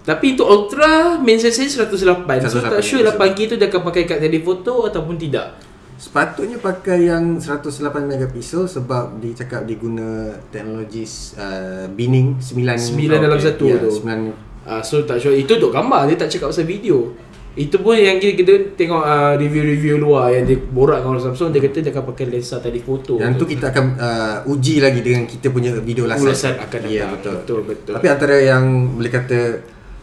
Tapi 0.07 0.39
untuk 0.39 0.47
ultra 0.47 1.19
main 1.19 1.35
sensor 1.35 1.91
108. 1.91 2.47
So 2.47 2.63
108 2.63 2.79
tak 2.79 2.85
sure 2.87 3.03
8K 3.03 3.39
tu 3.51 3.55
dia 3.59 3.67
akan 3.67 3.83
pakai 3.91 4.07
kat 4.07 4.23
telefoto 4.23 4.87
ataupun 4.87 5.19
tidak. 5.19 5.59
Sepatutnya 5.99 6.63
pakai 6.63 7.11
yang 7.11 7.43
108 7.43 7.83
megapixel 8.07 8.71
sebab 8.71 9.19
dia 9.19 9.35
cakap 9.35 9.67
dia 9.67 9.75
guna 9.75 10.31
teknologi 10.55 11.03
uh, 11.41 11.89
binning 11.91 12.39
9 12.39 12.55
Sembilan 12.79 13.19
dalam 13.19 13.41
satu 13.41 13.65
ya, 13.67 13.83
tu. 13.83 13.91
9 14.07 14.47
Ah 14.67 14.83
so 14.83 15.07
tak 15.07 15.23
sure 15.23 15.31
itu 15.31 15.47
untuk 15.59 15.71
gambar 15.71 16.11
dia 16.11 16.19
tak 16.19 16.31
cakap 16.31 16.55
pasal 16.55 16.67
video. 16.67 17.15
Itu 17.57 17.81
pun 17.81 17.97
yang 17.97 18.21
kita, 18.21 18.37
kita 18.37 18.53
tengok 18.77 19.01
uh, 19.01 19.33
review-review 19.41 19.97
luar 19.97 20.29
yang 20.29 20.45
dia 20.45 20.61
borak 20.61 21.01
dengan 21.01 21.17
orang 21.17 21.25
Samsung 21.33 21.49
dia 21.57 21.65
kata 21.65 21.81
dia 21.81 21.91
akan 21.95 22.05
pakai 22.13 22.25
lensa 22.29 22.61
telefoto. 22.61 23.17
yang 23.17 23.33
tu 23.41 23.49
kita 23.49 23.73
akan 23.73 23.85
uh, 23.97 24.37
uji 24.53 24.85
lagi 24.85 25.01
dengan 25.01 25.25
kita 25.25 25.49
punya 25.49 25.73
video 25.81 26.05
ulasan. 26.05 26.27
Ulasan 26.29 26.55
akan 26.61 26.79
datang. 26.85 26.93
Ya 26.93 27.09
betul. 27.09 27.35
Betul, 27.41 27.61
betul. 27.65 27.95
Tapi 27.97 28.07
antara 28.13 28.37
yang 28.37 28.93
boleh 29.01 29.09
kata 29.09 29.39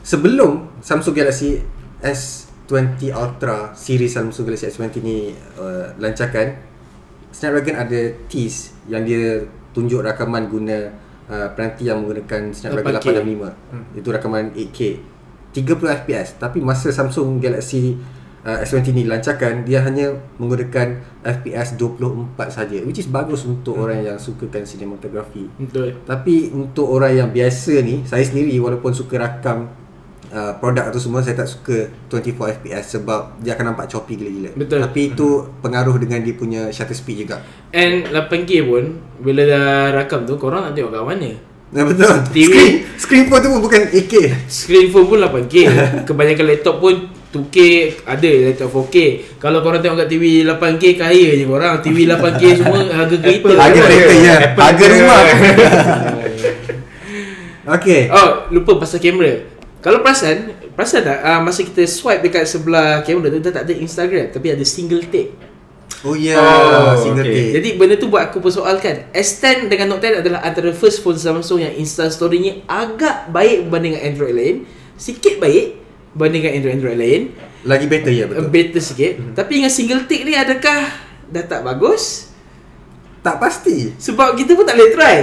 sebelum 0.03 0.83
Samsung 0.83 1.15
Galaxy 1.15 1.63
S20 2.03 3.15
Ultra 3.15 3.71
series 3.71 4.11
Samsung 4.11 4.51
Galaxy 4.51 4.67
S20 4.67 4.99
ni 4.99 5.31
uh, 5.55 5.95
lancarkan 5.95 6.59
Snapdragon 7.33 7.79
ada 7.79 8.01
tease 8.29 8.75
yang 8.85 9.07
dia 9.07 9.41
tunjuk 9.73 10.05
rakaman 10.05 10.51
guna 10.51 10.91
uh, 11.31 11.49
peranti 11.55 11.87
yang 11.89 12.03
menggunakan 12.03 12.53
Snapdragon 12.53 12.99
8K. 12.99 13.07
865 13.25 13.73
hmm. 13.73 13.85
itu 13.97 14.07
rakaman 14.11 14.43
8K 14.53 14.79
30 15.55 15.97
fps 16.03 16.27
tapi 16.37 16.59
masa 16.59 16.91
Samsung 16.91 17.39
Galaxy 17.39 17.95
uh, 18.43 18.59
S20 18.59 18.91
ni 18.91 19.03
lancarkan 19.07 19.63
dia 19.63 19.81
hanya 19.87 20.13
menggunakan 20.35 20.99
fps 21.23 21.79
24 21.79 22.35
saja 22.51 22.77
which 22.83 22.99
is 22.99 23.07
bagus 23.07 23.47
untuk 23.47 23.79
hmm. 23.79 23.83
orang 23.87 23.99
yang 24.03 24.17
sukakan 24.19 24.67
cinematography 24.67 25.47
Betul. 25.57 25.95
tapi 26.03 26.51
untuk 26.51 26.91
orang 26.91 27.15
yang 27.15 27.29
biasa 27.31 27.79
ni 27.81 28.03
Saya 28.03 28.27
sendiri 28.27 28.53
walaupun 28.59 28.91
suka 28.91 29.15
rakam 29.17 29.82
uh, 30.33 30.57
Produk 30.57 30.89
tu 30.89 30.97
semua 30.97 31.21
Saya 31.21 31.37
tak 31.37 31.47
suka 31.47 31.87
24 32.09 32.59
fps 32.59 32.97
Sebab 32.97 33.37
dia 33.39 33.53
akan 33.53 33.71
nampak 33.71 33.85
choppy 33.87 34.17
gila-gila. 34.17 34.51
Betul. 34.57 34.81
Tapi 34.81 35.01
itu 35.13 35.27
pengaruh 35.61 35.95
dengan 36.01 36.19
dia 36.19 36.33
punya 36.33 36.61
shutter 36.73 36.97
speed 36.97 37.23
juga. 37.23 37.39
And 37.69 38.09
8K 38.09 38.65
pun 38.65 38.83
bila 39.21 39.45
dah 39.45 39.67
rakam 39.93 40.25
tu 40.25 40.35
korang 40.35 40.65
nak 40.65 40.73
tengok 40.73 40.91
kat 40.91 41.03
mana? 41.05 41.31
Nah, 41.73 41.83
betul. 41.89 42.13
TV. 42.29 42.53
Screen, 42.53 42.73
screen 42.97 43.23
phone 43.25 43.41
tu 43.41 43.49
pun 43.49 43.61
bukan 43.61 43.81
8K 43.89 44.13
Screen 44.45 44.87
phone 44.89 45.07
pun 45.09 45.17
8K 45.17 45.55
Kebanyakan 46.09 46.45
laptop 46.45 46.77
pun 46.77 46.93
2K 47.33 47.57
ada 48.05 48.29
laptop 48.45 48.69
4K 48.69 48.95
Kalau 49.41 49.65
korang 49.65 49.81
tengok 49.81 50.05
kat 50.05 50.09
TV 50.09 50.45
8K 50.45 50.83
kaya 50.93 51.29
je 51.33 51.45
korang. 51.49 51.81
TV 51.81 52.05
8K 52.05 52.43
semua 52.61 52.77
harga 53.01 53.15
kereta 53.17 53.47
Harga 53.57 53.79
Apple 53.81 53.89
kereta 53.89 54.13
ke? 54.13 54.21
ya 54.21 54.35
Harga 54.53 54.85
rumah. 54.89 55.21
Okay. 57.63 58.11
Oh 58.11 58.51
lupa 58.51 58.75
pasal 58.75 58.99
kamera 58.99 59.39
Kalau 59.83 59.99
perasan 59.99 60.55
Perasan 60.79 61.03
tak 61.03 61.19
uh, 61.21 61.43
Masa 61.43 61.61
kita 61.67 61.83
swipe 61.83 62.23
dekat 62.23 62.47
sebelah 62.47 63.03
kamera 63.03 63.27
tu 63.35 63.43
Dia 63.43 63.51
tak 63.51 63.67
ada 63.67 63.75
Instagram 63.75 64.31
Tapi 64.31 64.47
ada 64.55 64.63
single 64.63 65.03
take. 65.11 65.35
Oh 66.03 66.15
ya 66.19 66.35
Oh, 66.35 66.99
Single 66.99 67.23
okay. 67.23 67.31
take. 67.31 67.51
Jadi 67.59 67.69
benda 67.79 67.95
tu 67.95 68.11
buat 68.11 68.27
aku 68.27 68.43
persoalkan. 68.43 69.07
S10 69.15 69.71
dengan 69.71 69.95
Note 69.95 70.03
10 70.03 70.19
adalah 70.19 70.43
antara 70.43 70.75
first 70.75 70.99
phone 70.99 71.15
Samsung 71.15 71.63
yang 71.63 71.73
Insta 71.79 72.11
story-nya 72.11 72.59
agak 72.67 73.31
baik 73.31 73.67
berbanding 73.67 73.95
dengan 73.95 74.03
Android 74.11 74.35
lain. 74.35 74.55
Sikit 74.99 75.39
baik 75.39 75.79
berbanding 76.11 76.41
dengan 76.43 76.53
Android-Android 76.59 76.97
lain. 76.99 77.21
Lagi 77.63 77.85
better 77.87 78.11
ya 78.11 78.27
betul. 78.27 78.51
Better 78.51 78.81
sikit. 78.83 79.13
Tapi 79.31 79.51
dengan 79.63 79.71
single 79.71 80.03
take 80.03 80.27
ni 80.27 80.35
adakah 80.35 80.91
dah 81.31 81.43
tak 81.47 81.63
bagus? 81.63 82.35
Tak 83.23 83.39
pasti. 83.39 83.95
Sebab 83.95 84.35
kita 84.35 84.59
pun 84.59 84.67
tak 84.67 84.75
boleh 84.75 84.91
try. 84.91 85.17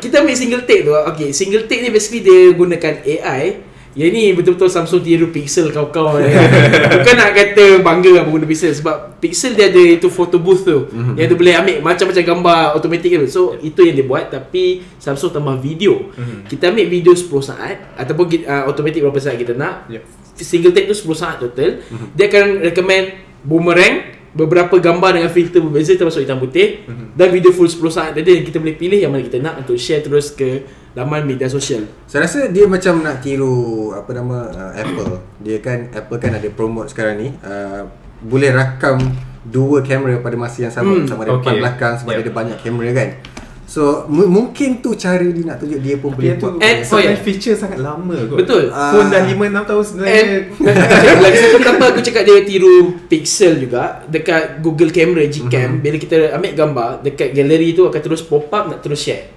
Kita 0.00 0.24
ambil 0.24 0.36
single 0.40 0.64
take 0.64 0.88
tu. 0.88 0.96
Okay 1.12 1.36
single 1.36 1.68
take 1.68 1.84
ni 1.84 1.92
basically 1.92 2.24
dia 2.24 2.48
gunakan 2.56 2.94
AI 3.04 3.60
yang 3.94 4.10
ni 4.10 4.30
betul-betul 4.30 4.66
Samsung 4.66 5.00
tiru 5.00 5.28
pixel 5.28 5.70
kau-kau 5.70 6.18
eh. 6.18 6.26
Bukan 6.94 7.14
nak 7.14 7.30
kata 7.30 7.78
bangga 7.78 8.20
apa 8.20 8.28
guna 8.28 8.42
pixel 8.42 8.74
Sebab 8.74 8.94
pixel 9.16 9.54
dia 9.54 9.66
ada 9.66 9.78
itu 9.78 10.06
photo 10.08 10.36
booth 10.36 10.62
tu 10.62 10.78
Mhm. 10.84 11.14
Yang 11.14 11.26
tu 11.28 11.36
boleh 11.36 11.54
ambil 11.54 11.76
macam-macam 11.80 12.22
gambar 12.24 12.58
automatic 12.74 13.10
tu 13.16 13.28
So 13.28 13.40
itu 13.56 13.80
yang 13.80 13.94
dia 13.94 14.02
buat 14.02 14.28
Tapi 14.28 14.62
Samsung 14.96 15.30
tambah 15.32 15.54
video 15.56 16.10
Mhm. 16.10 16.46
Kita 16.46 16.68
ambil 16.68 16.86
video 16.86 17.12
10 17.12 17.30
saat 17.40 17.94
Ataupun 17.94 18.24
uh, 18.40 18.66
automatic 18.66 18.98
berapa 19.00 19.14
saat 19.16 19.36
kita 19.36 19.54
nak 19.54 19.86
Yep. 19.88 20.02
Single 20.36 20.72
take 20.72 20.86
tu 20.86 20.96
10 20.96 21.14
saat 21.14 21.36
total 21.38 21.78
Mhm. 21.84 22.06
Dia 22.12 22.24
akan 22.26 22.44
recommend 22.64 23.06
boomerang 23.40 23.94
Beberapa 24.30 24.74
gambar 24.74 25.14
dengan 25.14 25.30
filter 25.30 25.62
berbeza 25.62 25.94
termasuk 25.94 26.18
hitam 26.20 26.36
putih 26.36 26.82
Mhm. 26.84 27.14
Dan 27.14 27.30
video 27.30 27.50
full 27.50 27.66
10 27.66 27.78
saat 27.88 28.10
Jadi 28.12 28.42
kita 28.42 28.58
boleh 28.58 28.74
pilih 28.74 28.98
yang 28.98 29.08
mana 29.08 29.22
kita 29.22 29.38
nak 29.38 29.62
Untuk 29.62 29.78
share 29.78 30.02
terus 30.02 30.34
ke 30.34 30.82
laman 30.94 31.22
media 31.24 31.46
sosial 31.46 31.82
Saya 32.04 32.24
rasa 32.24 32.46
dia 32.48 32.64
macam 32.64 32.98
nak 33.00 33.18
tiru 33.18 33.54
apa 33.90 34.10
nama 34.10 34.46
uh, 34.46 34.72
Apple. 34.72 35.10
Dia 35.38 35.58
kan 35.58 35.90
Apple 35.90 36.18
kan 36.18 36.32
ada 36.32 36.48
promote 36.48 36.88
sekarang 36.88 37.14
ni 37.16 37.28
uh, 37.36 37.82
boleh 38.20 38.50
rakam 38.50 38.98
dua 39.44 39.80
kamera 39.80 40.16
pada 40.18 40.34
masa 40.34 40.58
yang 40.60 40.72
sama 40.72 40.94
Hmm, 40.94 41.04
sama 41.04 41.22
ada 41.22 41.34
depan 41.34 41.42
okay. 41.44 41.60
belakang 41.60 41.94
sebab 41.96 42.08
Yep. 42.08 42.16
dia 42.16 42.24
ada 42.24 42.32
banyak 42.32 42.58
kamera 42.58 42.90
kan. 42.94 43.10
So 43.66 43.82
mu- 44.06 44.28
mungkin 44.28 44.78
tu 44.78 44.92
cara 44.94 45.20
dia 45.20 45.42
nak 45.42 45.56
tunjuk 45.56 45.80
dia 45.80 45.96
pun 45.96 46.12
Tapi 46.12 46.20
boleh 46.22 46.36
buat. 46.38 46.52
And- 46.58 46.80
oh, 46.80 46.86
sebenarnya 46.86 47.10
yeah. 47.10 47.20
feature 47.22 47.52
sangat 47.54 47.78
lama 47.78 48.16
kot. 48.22 48.36
Betul. 48.38 48.62
Phone 48.68 49.08
Ah. 49.08 49.10
dah 49.10 49.22
5 49.24 49.34
6 49.50 49.64
tahun 49.66 49.82
sebenarnya. 49.82 50.14
And 50.14 50.30
lagi 51.18 51.36
satu 51.38 51.56
kenapa 51.58 51.84
aku 51.90 52.00
cakap 52.00 52.22
dia 52.22 52.38
tiru 52.40 52.74
pixel 53.04 53.58
juga 53.58 54.04
dekat 54.06 54.60
Google 54.60 54.88
Camera 54.88 55.24
Gcam 55.26 55.50
Mhm. 55.70 55.80
bila 55.80 55.96
kita 55.98 56.14
ambil 56.30 56.52
gambar 56.54 56.88
dekat 57.02 57.28
galeri 57.32 57.72
tu 57.72 57.82
akan 57.82 58.00
terus 58.00 58.22
pop 58.22 58.46
up 58.48 58.64
nak 58.66 58.78
terus 58.78 59.00
share. 59.00 59.32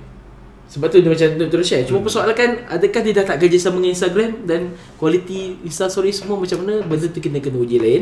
Sebab 0.78 0.88
tu 0.88 1.02
dia 1.02 1.10
macam 1.10 1.28
nak 1.34 1.50
terus 1.50 1.66
share. 1.66 1.84
Cuma 1.84 2.06
persoalan 2.06 2.38
kan 2.38 2.50
adakah 2.70 3.02
dia 3.02 3.14
dah 3.18 3.26
tak 3.26 3.38
kerja 3.42 3.58
sama 3.58 3.82
dengan 3.82 3.98
Instagram 3.98 4.30
dan 4.46 4.62
kualiti 4.96 5.58
Insta 5.66 5.90
story 5.90 6.14
semua 6.14 6.38
macam 6.38 6.62
mana 6.62 6.86
benda 6.86 7.10
tu 7.10 7.18
kena 7.18 7.42
kena 7.42 7.58
uji 7.58 7.82
lain. 7.82 8.02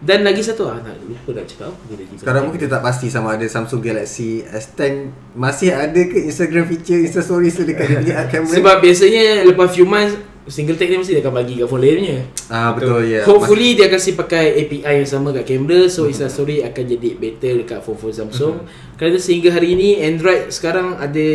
Dan 0.00 0.24
lagi 0.24 0.40
satu 0.40 0.64
ah 0.64 0.80
nak 0.80 0.96
lupa 1.04 1.36
nak 1.36 1.44
cakap 1.44 1.76
tadi. 1.86 2.04
Sekarang 2.16 2.48
pun 2.48 2.52
kita 2.56 2.72
tak 2.72 2.80
pasti 2.80 3.12
sama 3.12 3.36
ada 3.36 3.44
Samsung 3.44 3.84
Galaxy 3.84 4.40
S10 4.40 5.12
masih 5.36 5.76
ada 5.76 6.00
ke 6.08 6.24
Instagram 6.24 6.64
feature 6.64 7.04
Insta 7.04 7.20
tu 7.20 7.36
dekat 7.36 7.84
dia 7.84 7.96
punya 8.00 8.24
kamera. 8.32 8.54
sebab 8.56 8.76
biasanya 8.80 9.44
lepas 9.44 9.68
few 9.76 9.84
months 9.84 10.16
single 10.46 10.78
tag 10.78 10.86
dia 10.86 10.98
mesti 10.98 11.18
dia 11.18 11.22
akan 11.26 11.34
bagi 11.42 11.58
kat 11.58 11.66
phone 11.66 11.82
lain 11.82 11.94
punya. 11.98 12.18
ah 12.54 12.70
betul 12.70 13.02
ya. 13.02 13.26
Hopefully 13.26 13.74
dia 13.74 13.90
akan 13.90 14.00
si 14.00 14.14
pakai 14.14 14.44
API 14.62 15.02
yang 15.02 15.08
sama 15.08 15.34
kat 15.34 15.42
kamera 15.42 15.90
so 15.90 16.06
Insta 16.06 16.30
Story 16.30 16.62
akan 16.62 16.84
jadi 16.86 17.08
better 17.18 17.52
dekat 17.66 17.82
phone-phone 17.82 18.14
Samsung. 18.14 18.62
Kerana 18.94 19.18
sehingga 19.18 19.50
hari 19.50 19.74
ini 19.74 19.98
Android 20.06 20.48
sekarang 20.54 20.96
ada 21.02 21.26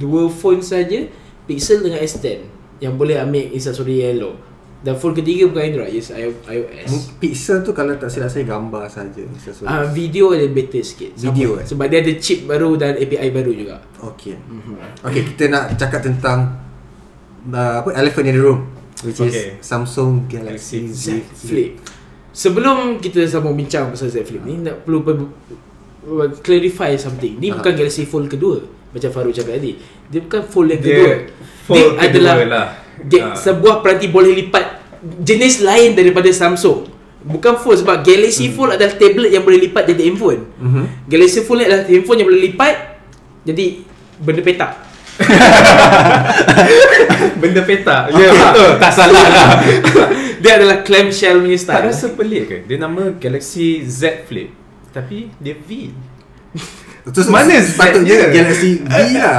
dua 0.00 0.32
phone 0.32 0.64
saja 0.64 1.04
Pixel 1.46 1.84
dengan 1.84 2.02
S10 2.02 2.42
yang 2.80 2.96
boleh 2.96 3.20
ambil 3.20 3.44
Insta 3.52 3.76
Story 3.76 4.02
yellow. 4.02 4.34
Dan 4.80 4.94
phone 5.00 5.16
ketiga 5.16 5.48
bukan 5.50 5.72
Android, 5.72 5.92
yes 5.92 6.12
iOS. 6.14 7.16
Pixel 7.18 7.64
tu 7.64 7.72
kalau 7.72 7.96
tak 7.96 8.12
silap 8.12 8.28
saya 8.28 8.44
gambar 8.44 8.86
saja. 8.88 9.24
Ah 9.64 9.84
video 9.88 10.32
ada 10.32 10.46
better 10.48 10.84
sikit. 10.84 11.16
Sama. 11.16 11.32
Video, 11.32 11.60
eh? 11.60 11.64
Sebab 11.64 11.86
dia 11.88 11.98
ada 12.04 12.12
chip 12.20 12.44
baru 12.44 12.76
dan 12.76 12.94
API 12.96 13.28
baru 13.32 13.52
juga. 13.56 13.80
Okey. 14.04 14.36
Okey, 15.04 15.22
kita 15.32 15.48
nak 15.48 15.74
cakap 15.80 16.04
tentang 16.04 16.65
uh, 17.48 17.80
apa 17.80 17.94
elephant 17.94 18.26
in 18.26 18.34
the 18.34 18.42
room 18.42 18.60
which 19.02 19.18
Okay. 19.18 19.28
is 19.28 19.36
Samsung 19.60 20.24
Galaxy 20.26 20.86
Z 20.86 20.94
Z 20.94 21.06
Flip. 21.36 21.78
Sebelum 22.30 22.96
kita 22.96 23.24
sambung 23.24 23.52
bincang 23.52 23.88
pasal 23.88 24.08
Z 24.08 24.22
Flip 24.22 24.42
ni 24.42 24.58
nak 24.58 24.82
perlu 24.82 25.00
per- 25.00 25.30
clarify 26.38 26.94
something. 26.94 27.36
Ni 27.36 27.48
Aha. 27.48 27.58
bukan 27.58 27.72
Galaxy 27.74 28.04
Fold 28.04 28.28
kedua 28.28 28.62
macam 28.88 29.10
Faru 29.10 29.28
cakap 29.28 29.56
tadi. 29.56 29.76
Dia 30.06 30.22
bukan 30.22 30.42
fold 30.42 30.68
yang 30.70 30.80
Dia 30.80 30.88
kedua. 30.88 31.12
fold 31.66 31.76
dia 31.76 31.90
kedua 31.90 32.04
adalah 32.06 32.34
lah. 32.46 32.68
Dia, 32.96 33.20
Ah. 33.20 33.34
sebuah 33.34 33.82
peranti 33.82 34.08
boleh 34.08 34.32
lipat 34.32 34.64
jenis 35.20 35.60
lain 35.60 35.92
daripada 35.92 36.30
Samsung. 36.30 36.88
Bukan 37.20 37.58
fold 37.58 37.82
sebab 37.82 38.00
Galaxy 38.00 38.48
Fold 38.48 38.72
adalah 38.72 38.94
tablet 38.94 39.28
yang 39.28 39.42
boleh 39.42 39.58
lipat 39.60 39.82
jadi 39.84 40.02
handphone. 40.06 40.46
Mhm. 40.56 40.84
Galaxy 41.04 41.42
Fold 41.42 41.58
ni 41.58 41.66
adalah 41.66 41.82
handphone 41.84 42.16
yang 42.16 42.28
boleh 42.30 42.42
lipat 42.46 42.74
jadi 43.42 43.64
benda 44.16 44.40
petak. 44.40 44.72
Benda 47.40 47.60
petak. 47.64 48.12
Ya 48.12 48.28
betul. 48.32 48.70
Tak 48.76 48.92
salah 48.92 49.26
lah. 49.26 49.48
Dia 50.42 50.60
adalah 50.60 50.84
clamshell 50.84 51.40
punya 51.40 51.56
tak 51.56 51.64
style. 51.64 51.84
rasa 51.88 52.06
pelik 52.12 52.42
ke? 52.46 52.56
Dia 52.68 52.76
nama 52.76 53.16
Galaxy 53.16 53.80
Z 53.88 54.28
Flip. 54.28 54.52
Tapi 54.92 55.32
dia 55.40 55.56
V. 55.56 55.92
Terus 57.06 57.28
Mana 57.28 57.60
sepatutnya 57.60 58.26
Z-nya? 58.26 58.32
Galaxy 58.32 58.70
V 58.84 58.92
lah. 59.22 59.38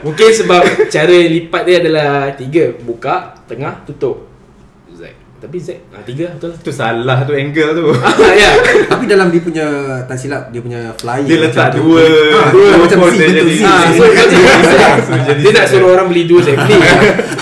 Mungkin 0.00 0.28
sebab 0.32 0.62
cara 0.88 1.16
lipat 1.28 1.62
dia 1.68 1.76
adalah 1.84 2.32
tiga 2.32 2.72
Buka, 2.80 3.36
tengah, 3.44 3.84
tutup 3.84 4.29
Tapi 5.40 5.56
Z, 5.56 5.68
ah, 5.88 6.00
tiga 6.00 6.28
betul 6.30 6.52
Tu 6.54 6.68
salah 6.70 7.24
tu 7.24 7.32
angle 7.32 7.72
tu. 7.72 7.86
ah, 7.98 8.12
ya. 8.30 8.50
Tapi 8.86 9.04
dalam 9.04 9.26
dia 9.26 9.40
punya 9.40 9.66
tak 10.04 10.14
silap 10.14 10.48
dia 10.48 10.60
punya 10.60 10.92
flyer 10.94 11.24
Dia 11.24 11.36
macam 11.38 11.48
letak 11.48 11.68
tu. 11.70 11.78
dua 11.82 12.04
Ah, 12.30 12.48
dua 12.50 12.66
dia 12.66 12.76
macam 12.78 12.98
phone 13.00 13.14
Z 13.14 13.22
betul 13.22 13.32
jadi- 13.32 13.56
Z. 13.56 13.62
Ah, 13.64 13.84
dia 15.34 15.50
nak 15.50 15.64
Z. 15.66 15.70
suruh 15.70 15.90
orang 15.90 16.06
beli 16.06 16.22
dua 16.24 16.40
Z 16.40 16.48
Flip 16.52 16.80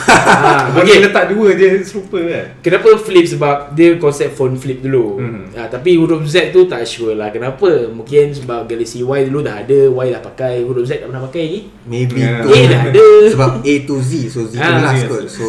ah, 0.08 0.70
Boleh 0.70 0.86
okay. 0.86 0.98
letak 1.00 1.24
dua 1.28 1.48
dia 1.52 1.70
serupa 1.80 2.18
kan. 2.20 2.44
Kenapa 2.60 2.88
flip 2.96 3.26
sebab 3.26 3.54
dia 3.72 3.88
konsep 3.96 4.28
phone 4.30 4.54
flip 4.54 4.78
dulu 4.80 5.18
Mhm. 5.18 5.42
ah, 5.54 5.66
Tapi 5.66 5.90
huruf 5.94 6.22
Z 6.24 6.50
tu 6.50 6.64
tak 6.64 6.84
sure 6.84 7.12
lah 7.12 7.28
Kenapa 7.28 7.66
Mungkin 7.88 8.30
sebab 8.30 8.64
Galaxy 8.64 9.00
Y 9.00 9.20
dulu 9.24 9.40
dah 9.40 9.58
ada 9.58 9.78
Y 9.88 10.06
dah 10.08 10.22
pakai 10.22 10.62
Huruf 10.62 10.84
Z 10.84 10.98
tak 10.98 11.08
pernah 11.08 11.24
pakai 11.24 11.42
lagi 11.44 11.60
Maybe 11.84 12.20
Yeah. 12.20 12.40
tu 12.40 12.48
A 12.48 12.60
dah 12.64 12.80
ada 12.88 13.06
Sebab 13.28 13.50
A 13.60 13.74
to 13.82 13.96
Z 13.98 14.10
So 14.28 14.40
Z 14.44 14.54
tu 14.54 14.60
Ah, 14.60 14.78
last 14.80 15.02
kot 15.04 15.26
So 15.26 15.48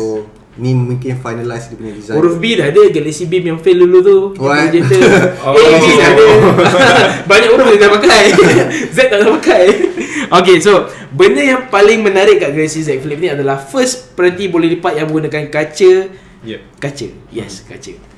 ni 0.59 0.75
mungkin 0.75 1.15
finalize 1.17 1.71
dia 1.71 1.77
punya 1.79 1.93
design. 1.95 2.15
Huruf 2.19 2.35
B 2.37 2.59
dah 2.59 2.67
ada 2.67 2.81
Galaxy 2.91 3.25
Beam 3.25 3.43
yang 3.55 3.59
fail 3.63 3.79
dulu 3.79 3.97
tu. 4.03 4.17
What? 4.43 4.75
Oh. 5.41 5.55
A, 5.55 5.79
B 5.79 5.87
dah 5.95 6.07
ada. 6.11 6.27
Banyak 7.31 7.49
huruf 7.55 7.67
dia 7.71 7.79
dah 7.87 7.91
pakai. 7.95 8.23
Z 8.95 8.97
tak 9.07 9.17
dah 9.23 9.29
pakai. 9.39 9.63
Okay 10.29 10.57
so 10.61 10.85
Benda 11.09 11.41
yang 11.41 11.73
paling 11.73 12.05
menarik 12.05 12.37
kat 12.37 12.53
Galaxy 12.53 12.85
Z 12.85 13.01
Flip 13.01 13.17
ni 13.17 13.33
adalah 13.33 13.57
First 13.57 14.13
peranti 14.13 14.45
boleh 14.45 14.77
lipat 14.77 14.99
yang 14.99 15.07
menggunakan 15.09 15.49
kaca. 15.49 15.93
Yep. 16.45 16.61
Kaca. 16.77 17.07
Yes 17.33 17.65
kaca 17.65 18.08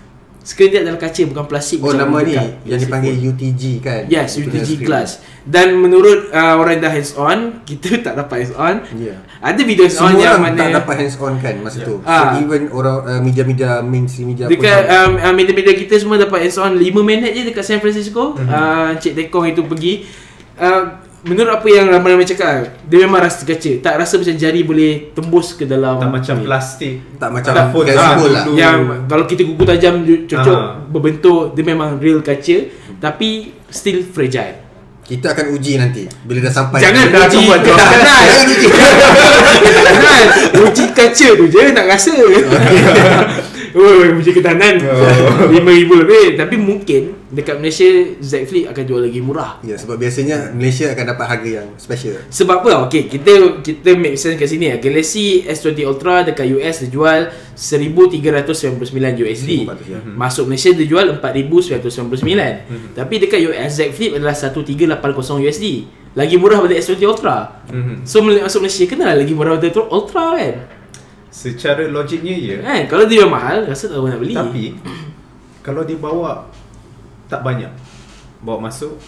Skrin 0.42 0.74
dia 0.74 0.82
adalah 0.82 0.98
kaca 0.98 1.22
bukan 1.24 1.46
plastik 1.46 1.80
Oh 1.80 1.94
nama 1.94 2.18
ni 2.20 2.34
Yang 2.66 2.90
dipanggil 2.90 3.14
Fold. 3.14 3.30
UTG 3.30 3.62
kan 3.78 4.02
Yes, 4.10 4.34
UTG 4.36 4.66
screen. 4.74 4.90
Glass 4.90 5.10
Dan 5.42 5.78
menurut 5.78 6.30
uh, 6.30 6.58
orang 6.58 6.76
yang 6.76 6.84
dah 6.84 6.94
hands 6.94 7.14
on 7.14 7.38
Kita 7.70 8.02
tak 8.02 8.18
dapat 8.18 8.36
hands 8.42 8.56
on 8.56 8.76
Ya 8.98 9.22
Ada 9.38 9.62
video 9.62 9.86
hands 9.86 10.02
on 10.02 10.12
Semua 10.12 10.26
yang 10.26 10.42
mana 10.42 10.58
tak 10.58 10.74
dapat 10.82 10.96
hands 10.98 11.18
on 11.18 11.34
kan 11.38 11.56
masa 11.62 11.78
Ya. 11.78 11.86
tu 11.86 11.96
Ah. 12.02 12.34
So 12.34 12.42
even 12.42 12.62
orang 12.70 12.98
uh, 13.04 13.22
media-media 13.22 13.70
mainstream 13.82 14.34
media 14.34 14.46
Dekat 14.46 14.82
pun 14.82 14.98
um, 14.98 15.12
uh, 15.22 15.30
media-media 15.32 15.74
kita 15.78 15.94
semua 15.96 16.18
dapat 16.18 16.38
hands 16.42 16.58
on 16.58 16.74
5 16.74 16.90
minit 17.02 17.32
je 17.32 17.42
dekat 17.46 17.62
San 17.62 17.78
Francisco 17.78 18.34
mm-hmm. 18.34 18.50
uh, 18.50 18.92
Cik 18.98 19.14
Tekong 19.14 19.46
itu 19.48 19.62
pergi 19.62 20.10
uh, 20.58 20.84
Menurut 21.22 21.54
apa 21.54 21.68
yang 21.68 21.86
ramai-ramai 21.88 22.26
cakap 22.26 22.82
Dia 22.84 22.98
memang 23.00 23.22
rasa 23.22 23.46
kaca. 23.46 23.72
Tak 23.78 23.94
rasa 23.96 24.18
macam 24.18 24.34
jari 24.34 24.62
boleh 24.62 25.14
tembus 25.14 25.54
ke 25.54 25.64
dalam 25.64 25.96
Tak 25.96 26.10
macam 26.10 26.36
Hmm. 26.36 26.46
plastik. 26.46 26.94
tak 27.16 27.30
macam 27.30 27.52
Tak 27.52 27.66
phone. 27.70 27.86
Galaxy 27.86 28.02
ah, 28.02 28.26
lah. 28.28 28.44
Yang 28.50 28.78
kalau 29.06 29.26
kita 29.26 29.42
kuku 29.44 29.64
tajam 29.64 29.94
cocok 30.04 30.58
Ah. 30.58 30.82
berbentuk 30.84 31.54
Dia 31.54 31.64
memang 31.64 31.96
real 31.96 32.20
kaca 32.20 32.58
Tapi 32.98 33.30
still 33.68 34.02
fragile. 34.04 34.58
Kita 35.02 35.30
akan 35.30 35.46
uji 35.52 35.76
nanti 35.76 36.10
Bila 36.24 36.42
dah 36.42 36.54
sampai. 36.56 36.80
Jangan 36.80 37.06
dah 37.08 37.22
uji. 37.28 37.44
buat 37.44 37.60
Jangan. 37.68 38.24
Uji. 40.64 40.86
Kaca 40.92 41.28
tu 41.32 41.46
je 41.48 41.62
nak 41.72 41.86
rasa 41.88 42.14
Oh, 43.74 44.18
uji 44.18 44.32
ketahanan 44.32 44.76
Oh. 44.82 45.48
RM5,000 45.48 45.92
lebih 46.02 46.26
Tapi 46.36 46.56
mungkin 46.56 47.02
Dekat 47.32 47.58
Malaysia 47.58 47.88
Z 48.20 48.44
Flip 48.44 48.68
akan 48.68 48.84
jual 48.84 49.02
lagi 49.02 49.24
murah 49.24 49.56
Ya 49.64 49.80
sebab 49.80 49.96
biasanya 49.96 50.52
Malaysia 50.52 50.92
akan 50.92 51.06
dapat 51.08 51.26
harga 51.28 51.50
yang 51.64 51.68
special 51.76 52.20
Sebab 52.28 52.56
apa? 52.62 52.72
Okay, 52.86 53.08
kita 53.08 53.32
kita 53.64 53.96
make 53.96 54.16
sense 54.16 54.36
kat 54.36 54.48
sini 54.48 54.68
lah. 54.68 54.78
Galaxy 54.78 55.44
S20 55.44 55.80
Ultra 55.86 56.22
dekat 56.22 56.44
US 56.52 56.84
dia 56.84 56.90
jual 56.90 57.22
1399 57.56 58.92
USD. 59.18 59.52
ya. 59.88 60.00
Masuk 60.04 60.48
Malaysia 60.48 60.72
dia 60.72 60.86
jual 60.86 61.06
4999. 61.16 62.96
Tapi 62.96 63.14
dekat 63.18 63.40
US 63.48 63.72
Z 63.72 63.92
Flip 63.92 64.12
adalah 64.14 64.36
1380 64.36 64.92
USD. 65.42 65.66
Lagi 66.12 66.36
murah 66.36 66.60
daripada 66.60 66.76
S20 66.78 67.04
Ultra. 67.08 67.38
Mhm. 67.72 68.04
So 68.04 68.20
masuk 68.20 68.60
Malaysia 68.62 68.86
kenal 68.86 69.16
lagi 69.16 69.32
murah 69.32 69.56
daripada 69.56 69.88
Ultra 69.88 70.36
kan? 70.36 70.56
Secara 71.32 71.88
logiknya 71.88 72.36
ya. 72.36 72.56
Kan 72.60 72.82
kalau 72.86 73.06
dia 73.08 73.24
mahal 73.24 73.64
rasa 73.64 73.88
tak 73.88 73.98
orang 73.98 74.14
nak 74.14 74.22
beli. 74.22 74.36
Tapi 74.36 74.66
kalau 75.66 75.82
dia 75.82 75.96
bawa 75.96 76.52
tak 77.26 77.42
banyak 77.42 77.72
bawa 78.40 78.68
masuk 78.68 79.00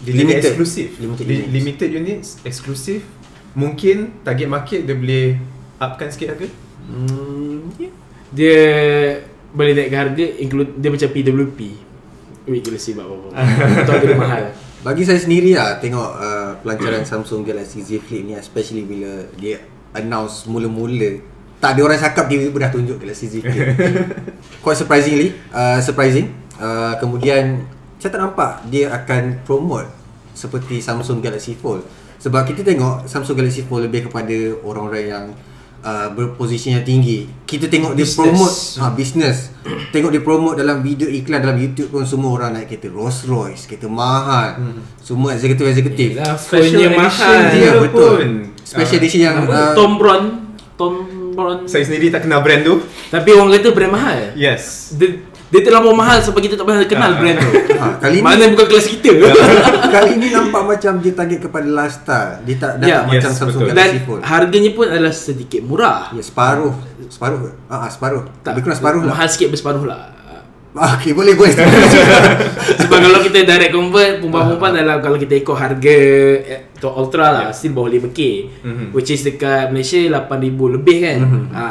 dia 0.00 0.16
Limited. 0.16 0.42
eksklusif. 0.50 0.98
Limited 0.98 1.24
Li- 1.24 1.34
units. 1.38 1.52
limited 1.52 1.90
units 1.92 2.28
eksklusif. 2.42 3.00
Mungkin 3.52 4.22
target 4.22 4.46
market 4.46 4.80
dia 4.82 4.94
boleh 4.94 5.38
upkan 5.76 6.08
sikit 6.08 6.34
harga. 6.34 6.48
hmm, 6.86 7.78
Ya. 7.78 7.90
dia 8.30 8.58
boleh 9.50 9.72
naikkan 9.72 10.00
harga 10.04 10.24
include 10.36 10.70
dia 10.74 10.88
macam 10.88 11.08
PWP. 11.08 11.58
Wait, 12.44 12.62
Galaxy 12.62 12.92
buat 12.92 13.04
apa-apa. 13.04 13.28
Tahu 13.86 13.96
dia 14.00 14.16
mahal. 14.16 14.44
Bagi 14.80 15.04
saya 15.04 15.20
sendiri 15.20 15.52
lah 15.52 15.76
Tengok 15.76 16.08
uh, 16.16 16.56
pelancaran 16.58 17.04
Samsung 17.04 17.44
Galaxy 17.44 17.84
Z 17.84 18.00
Flip 18.00 18.24
ni 18.24 18.32
Especially 18.32 18.80
bila 18.80 19.28
dia 19.36 19.60
announce 19.96 20.46
mula-mula 20.46 21.18
Tak 21.58 21.76
ada 21.76 21.80
orang 21.84 21.98
cakap 22.00 22.24
tiba-tiba 22.30 22.68
dah 22.68 22.72
tunjuk 22.72 22.96
Galaxy 23.00 23.26
Z 23.28 23.34
Flip 23.42 23.68
Quite 24.64 24.78
surprisingly 24.78 25.34
uh, 25.50 25.78
Surprising. 25.82 26.30
Uh, 26.56 26.94
Kemudian 26.98 27.64
Saya 28.00 28.10
tak 28.14 28.20
nampak 28.22 28.64
dia 28.70 28.90
akan 28.92 29.42
promote 29.44 29.88
Seperti 30.32 30.80
Samsung 30.80 31.20
Galaxy 31.20 31.52
Fold. 31.58 31.84
Sebab 32.20 32.44
kita 32.44 32.60
tengok 32.60 33.08
Samsung 33.08 33.36
Galaxy 33.36 33.64
Fold 33.64 33.88
lebih 33.88 34.08
kepada 34.08 34.36
orang-orang 34.64 35.04
yang 35.08 35.24
uh, 35.82 36.08
berposisi 36.10 36.70
yang 36.70 36.80
tinggi 36.80 37.28
Kita 37.42 37.66
tengok 37.66 37.92
dia 37.92 38.02
Business. 38.02 38.16
promote 38.16 38.56
ha, 38.76 38.90
Business 38.90 39.36
Tengok 39.92 40.10
dia 40.10 40.20
promote 40.20 40.56
dalam 40.56 40.80
video 40.80 41.06
iklan 41.06 41.40
dalam 41.40 41.56
YouTube 41.56 41.90
pun 41.90 42.04
Semua 42.04 42.30
orang 42.32 42.50
naik 42.54 42.70
kereta 42.70 42.88
Rolls 42.88 43.24
Royce 43.24 43.64
Kereta 43.64 43.86
mahal 43.86 44.56
Semua 44.96 45.32
eksekutif-eksekutif 45.32 46.16
phone-nya 46.38 46.88
mahal. 46.90 47.36
Dia 47.48 47.52
dia 47.52 47.70
betul 47.76 48.14
pun. 48.16 48.30
Special 48.60 48.86
Ah, 48.92 49.00
edition 49.00 49.20
yang 49.20 49.36
uh, 49.42 49.72
Tom 49.72 49.92
Brown 49.96 50.24
Tom 50.74 50.92
Brown 51.30 51.64
Saya 51.64 51.82
sendiri 51.82 52.08
tak 52.08 52.24
kenal 52.24 52.40
brand 52.40 52.60
tu. 52.60 52.80
Tapi 53.08 53.28
orang 53.30 53.50
kata 53.52 53.68
brand 53.70 53.92
mahal 53.92 54.16
Yes. 54.32 54.94
Dia 54.94 55.20
Dia 55.50 55.60
terlalu 55.60 55.90
mahal 55.92 56.18
sebab 56.18 56.38
kita 56.38 56.54
tak 56.54 56.62
pernah 56.62 56.82
kenal 56.84 57.10
Ah. 57.10 57.18
brand 57.18 57.36
tu. 57.36 57.50
Ha, 57.74 57.86
kali 57.98 58.16
ni 58.16 58.22
Mana 58.22 58.44
bukan 58.48 58.66
kelas 58.66 58.86
kita. 58.88 59.10
kali 59.90 60.12
ni 60.14 60.28
nampak 60.30 60.62
macam 60.64 60.92
dia 60.96 61.12
target 61.12 61.38
kepada 61.40 61.66
lifestyle. 61.66 62.32
Dia 62.42 62.54
tak 62.56 62.72
dah 62.76 62.86
Ya. 62.86 62.96
tak 62.96 63.04
macam 63.04 63.18
Yes, 63.26 63.36
Samsung 63.36 63.48
betul. 63.58 63.68
Galaxy 63.68 63.90
Dan 63.92 64.04
Fold. 64.04 64.20
harganya 64.22 64.70
pun 64.70 64.86
adalah 64.86 65.10
sedikit 65.12 65.60
murah. 65.60 66.00
Ya, 66.10 66.22
separuh. 66.22 66.74
Separuh 67.04 67.38
ke? 67.40 67.50
Ah, 67.66 67.74
ah, 67.80 67.88
separuh. 67.88 68.22
Lebih 68.44 68.62
kurang 68.62 68.78
separuh 68.78 69.00
lah. 69.00 69.10
Mahal 69.12 69.26
sikit 69.26 69.48
berseparuh 69.50 69.84
lah. 69.84 70.02
Ah, 70.70 70.94
okay, 70.94 71.10
boleh 71.10 71.34
boleh. 71.34 71.50
Sebab 72.80 72.98
kalau 73.00 73.18
kita 73.20 73.42
direct 73.42 73.72
convert 73.72 74.12
Perempuan-perempuan 74.16 74.70
dalam 74.72 74.96
Kalau 75.00 75.18
kita 75.18 75.34
ikut 75.34 75.50
harga 75.52 75.96
eh, 76.38 76.70
Tu 76.72 76.86
Ultra 76.86 77.26
lah 77.28 77.44
Still 77.50 77.74
bawah 77.74 77.90
5k 77.90 78.20
Mhm. 78.62 78.86
Which 78.92 79.10
is 79.10 79.22
dekat 79.24 79.66
Malaysia 79.68 79.98
8,000 79.98 80.30
lebih 80.70 80.96
kan 81.00 81.18
ha. 81.50 81.66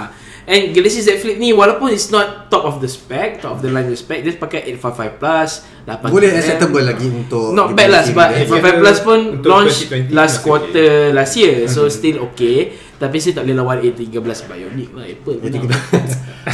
And 0.50 0.74
Galaxy 0.74 1.06
Z 1.06 1.22
Flip 1.22 1.38
ni 1.38 1.54
Walaupun 1.54 1.94
it's 1.94 2.10
not 2.10 2.50
Top 2.50 2.66
of 2.66 2.82
the 2.82 2.90
spec 2.90 3.38
Top 3.38 3.54
of 3.54 3.60
the 3.62 3.70
line 3.70 3.94
spec 3.94 4.26
Dia 4.26 4.34
pakai 4.34 4.66
855 4.74 5.22
plus 5.22 5.52
8 5.86 6.10
boleh 6.10 6.30
acceptable 6.34 6.82
lagi 6.82 7.06
untuk 7.06 7.54
Not 7.54 7.78
bad 7.78 7.90
lah 7.94 8.02
sebab 8.02 8.28
dibanding- 8.34 8.78
855 8.78 8.82
plus 8.82 8.98
pun 9.06 9.20
launch 9.46 9.76
2020 9.90 10.18
last 10.18 10.36
quarter 10.42 10.90
last 11.14 11.34
year 11.38 11.70
So 11.70 11.86
still 11.90 12.26
okay 12.34 12.89
Tapi 13.00 13.16
saya 13.16 13.34
tak 13.34 13.44
boleh 13.44 13.56
lawan 13.56 13.78
A13 13.80 14.12
Bionic 14.44 14.90
lah 14.92 15.08
Apple 15.08 15.36
Dia 15.36 15.48
menang. 15.50 15.64
tiga- 15.64 15.84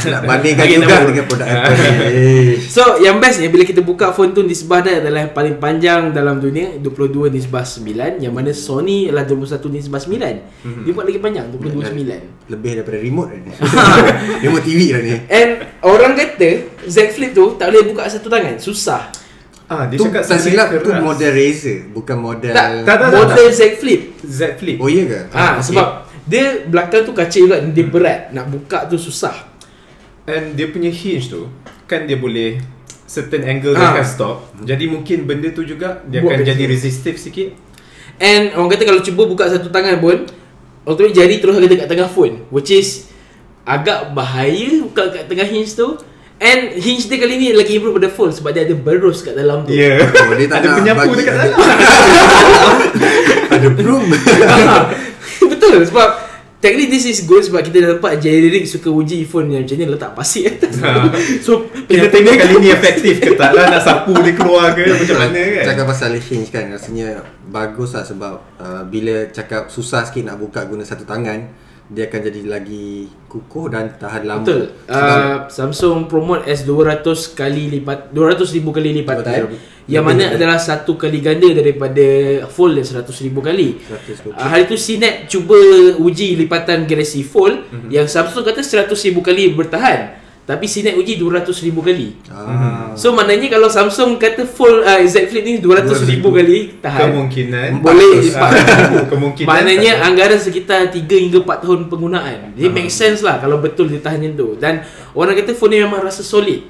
Nak 0.06 0.22
bandingkan 0.30 0.62
Okay, 0.62 0.76
juga 0.76 0.86
tak 0.88 1.02
dengan 1.04 1.24
produk 1.26 1.46
Apple 1.52 1.74
ni. 1.74 1.90
Eh. 1.90 2.54
So 2.64 2.82
yang 2.98 3.18
best 3.18 3.36
ni 3.38 3.48
bila 3.48 3.62
kita 3.62 3.80
buka 3.80 4.10
phone 4.10 4.30
tu 4.30 4.40
nisbah 4.40 4.78
dia 4.78 4.98
adalah 4.98 5.26
yang 5.26 5.34
paling 5.34 5.58
panjang 5.58 6.10
dalam 6.10 6.38
dunia 6.38 6.78
22 6.78 7.28
nisbah 7.28 7.62
9 7.62 8.22
yang 8.22 8.30
mana 8.30 8.50
Sony 8.52 9.06
adalah 9.06 9.26
21 9.26 9.42
nisbah 9.68 9.98
9. 9.98 10.62
Mhm. 10.62 10.82
Dia 10.86 10.92
buat 10.92 11.04
lagi 11.04 11.18
panjang 11.18 11.46
22 11.50 11.82
9. 11.82 12.46
Lebih 12.46 12.70
daripada 12.76 12.96
remote 12.96 13.30
ni. 13.34 13.50
remote 14.40 14.62
TV 14.62 14.80
dah 14.88 15.02
ni. 15.02 15.14
And 15.26 15.50
orang 15.82 16.14
kata 16.14 16.50
Z 16.84 17.10
Flip 17.10 17.34
tu 17.34 17.58
tak 17.58 17.68
boleh 17.68 17.90
buka 17.90 18.06
satu 18.06 18.26
tangan, 18.26 18.54
susah. 18.56 19.10
Ah, 19.66 19.90
dia 19.90 19.98
Tu 19.98 20.06
cakap 20.06 20.22
tak 20.22 20.38
silap 20.38 20.70
tu 20.78 20.94
model 20.94 21.26
Razer 21.28 21.90
bukan 21.90 22.14
model 22.16 22.54
Tak, 22.54 22.86
tak, 22.86 22.96
tak, 23.02 23.10
model 23.10 23.50
Z 23.50 23.82
Flip. 23.82 24.14
Z 24.22 24.54
Flip. 24.54 24.78
Oh 24.78 24.86
iya 24.86 25.02
ke? 25.04 25.20
Ah, 25.34 25.58
okey. 25.58 25.74
sebab 25.74 26.05
dia 26.26 26.66
belakang 26.66 27.02
tu 27.02 27.14
kaca 27.14 27.32
juga 27.32 27.62
dia 27.62 27.86
berat 27.86 28.30
nak 28.30 28.46
buka 28.46 28.84
tu 28.84 28.98
susah. 28.98 29.46
And 30.26 30.52
dia 30.52 30.66
punya 30.68 30.90
hinge 30.90 31.30
tu 31.30 31.46
kan 31.86 32.02
dia 32.02 32.18
boleh 32.18 32.58
certain 33.06 33.46
angle 33.46 33.72
Ah. 33.72 33.78
dia 33.78 33.88
akan 33.94 34.06
stop. 34.06 34.36
Jadi 34.58 34.84
mungkin 34.86 35.22
benda 35.22 35.48
tu 35.48 35.62
juga 35.62 36.02
dia 36.04 36.18
Buat 36.18 36.42
akan 36.42 36.44
jadi 36.44 36.64
resistive 36.66 37.14
sikit. 37.16 37.54
And 38.18 38.50
orang 38.52 38.72
kata 38.72 38.82
kalau 38.84 39.00
cuba 39.00 39.22
buka 39.24 39.46
satu 39.46 39.68
tangan 39.68 40.00
pun 40.00 40.26
Automatic 40.82 41.14
jari 41.14 41.36
terus 41.36 41.58
ada 41.58 41.68
kat 41.68 41.84
tengah 41.84 42.06
phone 42.06 42.46
Which 42.48 42.70
is 42.70 43.10
Agak 43.62 44.14
bahaya 44.14 44.80
buka 44.80 45.10
kat 45.10 45.26
tengah 45.26 45.44
hinge 45.44 45.68
tu 45.70 45.98
And 46.38 46.72
hinge 46.72 47.04
dia 47.04 47.18
kali 47.18 47.36
ni 47.36 47.52
lagi 47.52 47.76
improve 47.76 47.98
pada 47.98 48.08
phone 48.08 48.30
Sebab 48.30 48.50
dia 48.50 48.64
ada 48.64 48.72
berus 48.72 49.20
kat 49.20 49.34
dalam 49.34 49.66
tu 49.66 49.74
Ya. 49.74 49.98
Oh, 50.00 50.32
dia 50.32 50.46
tak 50.46 50.62
Ada 50.62 50.68
penyapu 50.74 51.10
dekat 51.12 51.34
dalam. 51.34 51.58
Ada 53.56 53.68
broom. 53.68 54.04
Betul 55.66 55.84
sebab 55.90 56.08
Technically 56.56 56.88
this 56.88 57.04
is 57.04 57.28
good 57.28 57.44
sebab 57.44 57.60
kita 57.60 57.84
dah 57.84 57.88
nampak 57.94 58.16
Generic 58.16 58.64
suka 58.64 58.88
uji 58.88 59.28
phone 59.28 59.52
yang 59.52 59.68
macam 59.68 59.76
ni 59.76 59.86
letak 59.86 60.16
pasir 60.16 60.56
atas 60.56 60.80
Ha. 60.82 61.12
So 61.44 61.68
Kita 61.68 62.08
tengok 62.08 62.32
kali 62.32 62.54
ni 62.64 62.68
efektif 62.72 63.20
ke 63.20 63.36
tak 63.36 63.52
lah 63.52 63.68
nak 63.68 63.84
sapu 63.84 64.16
dia 64.24 64.32
keluar 64.32 64.72
ke 64.72 64.88
macam 64.88 65.16
mana 65.28 65.36
kan. 65.36 65.64
Cakap 65.68 65.84
pasal 65.84 66.16
hinge 66.16 66.48
kan 66.48 66.72
rasanya 66.72 67.20
bagus 67.52 67.92
lah 67.92 68.08
sebab 68.08 68.34
uh, 68.56 68.82
bila 68.88 69.28
cakap 69.30 69.68
susah 69.68 70.08
sikit 70.08 70.32
nak 70.32 70.40
buka 70.40 70.64
guna 70.64 70.80
satu 70.80 71.04
tangan 71.04 71.44
dia 71.86 72.10
akan 72.10 72.20
jadi 72.20 72.40
lagi 72.44 73.06
kukuh 73.26 73.70
dan 73.70 73.94
tahan 73.94 74.26
lama. 74.26 74.42
Betul. 74.42 74.74
Uh, 74.84 75.46
Samsung 75.46 76.10
promote 76.10 76.42
S200 76.44 77.06
kali 77.32 77.70
lipat 77.70 78.10
200 78.10 78.42
ribu 78.52 78.74
kali 78.74 78.90
lipatan 78.92 79.22
Betul. 79.46 79.58
yang 79.86 80.02
mana 80.02 80.34
adalah 80.34 80.58
satu 80.58 80.98
kali 80.98 81.22
ganda 81.22 81.46
daripada 81.46 82.02
Fold 82.50 82.74
yang 82.76 82.88
100 82.90 83.06
ribu 83.22 83.38
kali. 83.38 83.78
100 83.78 84.26
Uh, 84.26 84.48
hari 84.50 84.66
tu 84.66 84.74
CNET 84.74 85.30
cuba 85.30 85.54
uji 85.96 86.34
lipatan 86.34 86.84
Galaxy 86.84 87.22
Fold 87.22 87.70
Mhm. 87.70 87.88
yang 87.88 88.06
Samsung 88.06 88.42
kata 88.42 88.60
100 88.60 88.90
ribu 89.06 89.22
kali 89.22 89.54
bertahan. 89.54 90.25
Tapi 90.46 90.62
CNET 90.64 90.94
uji 90.94 91.18
200 91.18 91.42
ribu 91.60 91.82
kali. 91.82 92.14
Ah. 92.30 92.94
So 92.94 93.10
maknanya 93.10 93.50
kalau 93.50 93.66
Samsung 93.66 94.14
kata 94.14 94.46
Fold 94.46 94.78
uh, 94.80 95.02
Z 95.02 95.26
Flip 95.26 95.42
ni 95.42 95.58
200 95.58 95.90
ribu 96.06 96.30
kali 96.30 96.78
tahan. 96.78 97.10
Kemungkinan 97.10 97.82
Boleh 97.82 98.30
Ah, 98.32 98.54
400 99.10 99.10
Kemungkinan 99.10 99.42
Maknanya 99.44 99.92
tak- 99.92 100.04
anggaran 100.06 100.38
sekitar 100.38 100.80
3 100.88 101.02
hingga 101.02 101.42
4 101.42 101.60
tahun 101.60 101.80
penggunaan. 101.86 102.54
Dia 102.54 102.70
make 102.70 102.88
sense 102.88 103.20
lah 103.20 103.36
kalau 103.36 103.58
betul 103.58 103.90
dia 103.90 103.98
tahan 103.98 104.22
macam 104.22 104.32
tu. 104.32 104.54
Dan 104.54 104.86
orang 105.12 105.34
kata 105.34 105.50
phone 105.52 105.74
ni 105.74 105.82
memang 105.82 105.98
rasa 106.00 106.22
solid. 106.22 106.62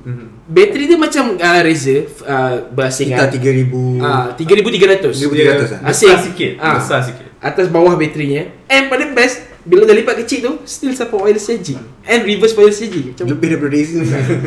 Mhm. 0.00 0.48
Bateri 0.48 0.88
dia 0.88 0.96
macam 0.96 1.36
uh, 1.36 1.60
Razer 1.60 2.08
uh, 2.24 2.72
berasing 2.72 3.12
Kita 3.12 3.28
3000 3.28 4.00
Ah, 4.00 4.32
3300. 4.32 5.12
3300 5.12 5.28
dia 5.28 5.52
ah? 5.76 5.92
Asing. 5.92 6.08
besar 6.08 6.16
sikit, 6.18 6.52
Ah. 6.56 6.74
besar 6.80 7.00
sikit. 7.04 7.29
Atas 7.40 7.72
bawah 7.72 7.96
baterinya. 7.96 8.44
And 8.68 8.86
paling 8.86 9.16
best 9.16 9.48
bila 9.60 9.84
dah 9.84 9.92
lipat 9.92 10.24
kecil 10.24 10.38
tu 10.40 10.52
still 10.64 10.96
support 10.96 11.24
wireless 11.24 11.44
charging 11.44 11.76
and 12.04 12.24
reverse 12.24 12.52
wireless 12.52 12.80
charging. 12.80 13.12
Macam 13.12 13.26
lebih 13.28 13.46
daripada 13.52 13.72
Razer 13.72 14.04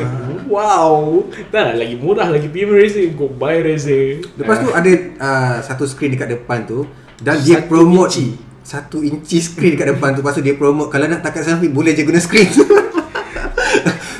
wow. 0.53 1.21
Tak 1.49 1.77
lagi 1.77 1.95
murah 1.97 2.29
lagi 2.29 2.49
premium 2.49 2.77
Razer. 2.77 3.13
Go 3.13 3.29
buy 3.29 3.61
Razer. 3.61 4.25
Lepas 4.37 4.57
tu 4.61 4.69
ada 4.69 4.91
uh, 5.17 5.57
satu 5.61 5.85
screen 5.85 6.13
dekat 6.13 6.33
depan 6.33 6.65
tu 6.65 6.85
dan 7.21 7.37
dia 7.41 7.61
Satu 7.61 7.69
promote 7.69 8.09
inci. 8.13 8.25
satu 8.63 8.97
inci 9.01 9.37
screen 9.39 9.77
dekat 9.77 9.95
depan 9.95 10.11
tu 10.11 10.19
Lepas 10.19 10.33
tu 10.35 10.43
dia 10.43 10.57
promote 10.57 10.89
Kalau 10.91 11.05
nak 11.07 11.21
takat 11.21 11.45
selfie 11.45 11.71
Boleh 11.71 11.93
je 11.93 12.03
guna 12.03 12.19
screen 12.19 12.47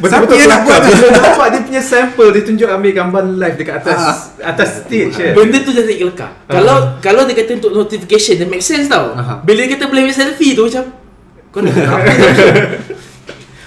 Betul-betul 0.04 0.36
Siapa 0.36 0.44
yang 0.44 0.52
nak 0.52 0.62
buat 0.62 0.78
kelakar. 0.78 1.00
Bila 1.00 1.08
nampak 1.24 1.48
dia 1.48 1.62
punya 1.64 1.82
sample 1.82 2.30
Dia 2.30 2.44
tunjuk 2.44 2.68
ambil 2.68 2.92
gambar 2.92 3.24
live 3.40 3.56
Dekat 3.56 3.76
atas 3.80 4.02
Atas 4.38 4.70
stage 4.84 5.16
kan 5.16 5.32
Benda 5.32 5.58
tu 5.64 5.72
jadi 5.72 5.94
kelakar. 5.96 6.32
Kalau 6.44 6.76
kalau 7.00 7.22
dia 7.24 7.36
kata 7.40 7.52
untuk 7.56 7.72
notification 7.72 8.36
dia 8.36 8.44
make 8.44 8.60
sense 8.60 8.92
tau. 8.92 9.16
Aha. 9.16 9.40
Bila 9.40 9.64
dia 9.64 9.74
kata 9.74 9.88
boleh 9.88 10.04
ambil 10.04 10.14
selfie 10.14 10.52
tu 10.52 10.68
macam 10.68 10.84
kau 11.50 11.62
nak 11.62 11.72
buat 11.72 11.86
apa? 11.88 12.12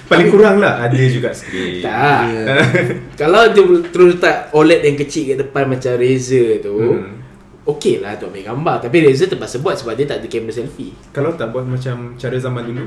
Paling 0.07 0.27
kurang 0.27 0.59
lah 0.59 0.83
Ada 0.83 0.95
juga 1.07 1.33
screen 1.33 1.81
tak. 1.81 2.21
Ya. 2.29 2.55
Kalau 3.19 3.49
dia 3.49 3.63
terus 3.89 4.15
letak 4.15 4.51
OLED 4.51 4.81
yang 4.83 4.97
kecil 4.97 5.23
kat 5.27 5.37
depan 5.41 5.63
macam 5.65 5.91
Razer 5.95 6.59
tu, 6.59 6.75
Hmm. 6.77 7.19
okey 7.65 7.99
lah 7.99 8.15
untuk 8.15 8.31
ambil 8.31 8.43
gambar. 8.45 8.75
Tapi 8.83 8.97
Razer 9.03 9.27
terpaksa 9.27 9.57
buat 9.57 9.75
sebab 9.75 9.95
dia 9.95 10.05
tak 10.05 10.21
ada 10.21 10.27
kamera 10.27 10.53
selfie. 10.53 10.95
Kalau 11.11 11.33
tak 11.33 11.49
buat 11.49 11.63
macam 11.63 12.13
Cara 12.15 12.37
zaman 12.37 12.63
dulu 12.63 12.85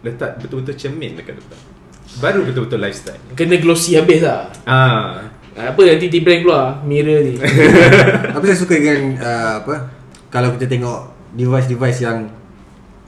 Letak 0.00 0.40
betul-betul 0.40 0.74
cermin 0.74 1.12
dekat 1.12 1.36
depan 1.36 1.58
Baru 2.18 2.44
betul-betul 2.44 2.76
lifestyle 2.78 3.20
Kena 3.32 3.56
glossy 3.56 3.94
habis 3.94 4.20
lah. 4.20 4.50
Ah, 4.64 5.24
Apa 5.54 5.80
nanti 5.82 6.08
di 6.08 6.20
brand 6.20 6.40
keluar 6.40 6.64
mirror 6.82 7.22
ni. 7.22 7.36
Tapi 8.34 8.44
saya 8.44 8.58
suka 8.58 8.74
dengan 8.74 9.16
uh, 9.16 9.52
apa 9.58 9.74
Kalau 10.28 10.52
kita 10.52 10.66
tengok 10.66 10.98
Device-device 11.32 12.00
yang 12.00 12.28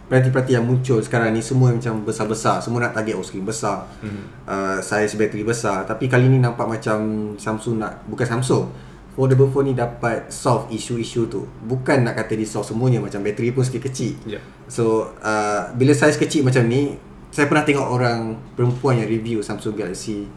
Perhati-perhati 0.04 0.52
yang 0.52 0.64
muncul 0.64 1.00
sekarang 1.00 1.32
ni 1.32 1.40
Semua 1.40 1.68
macam 1.68 2.00
besar-besar 2.00 2.60
Semua 2.60 2.80
nak 2.80 2.92
target 2.92 3.12
oh 3.12 3.22
screen 3.22 3.42
besar 3.42 3.88
Mhm. 4.00 4.22
uh, 4.44 4.78
Saiz 4.78 5.12
bateri 5.14 5.42
besar 5.42 5.84
Tapi 5.84 6.06
kali 6.06 6.24
ni 6.26 6.36
nampak 6.36 6.64
macam 6.64 6.98
Samsung 7.34 7.76
nak 7.78 8.04
Bukan 8.04 8.24
Samsung 8.24 8.68
Foldable 9.12 9.46
phone 9.46 9.70
ni 9.70 9.74
dapat 9.74 10.26
solve 10.28 10.68
isu-isu 10.70 11.24
tu 11.26 11.46
Bukan 11.62 12.02
nak 12.02 12.18
kata 12.18 12.34
dia 12.34 12.44
solve 12.44 12.66
semuanya 12.66 12.98
Macam 12.98 13.20
bateri 13.20 13.48
pun 13.48 13.62
sikit 13.62 13.84
kecil 13.84 14.16
Ya. 14.26 14.40
So 14.66 15.12
uh, 15.16 15.72
bila 15.72 15.92
saiz 15.92 16.16
kecil 16.16 16.42
macam 16.42 16.64
ni 16.64 16.96
Saya 17.34 17.50
pernah 17.50 17.66
tengok 17.66 17.88
orang 17.90 18.38
perempuan 18.54 19.02
yang 19.02 19.10
review 19.10 19.42
Samsung 19.42 19.74
Galaxy 19.74 20.30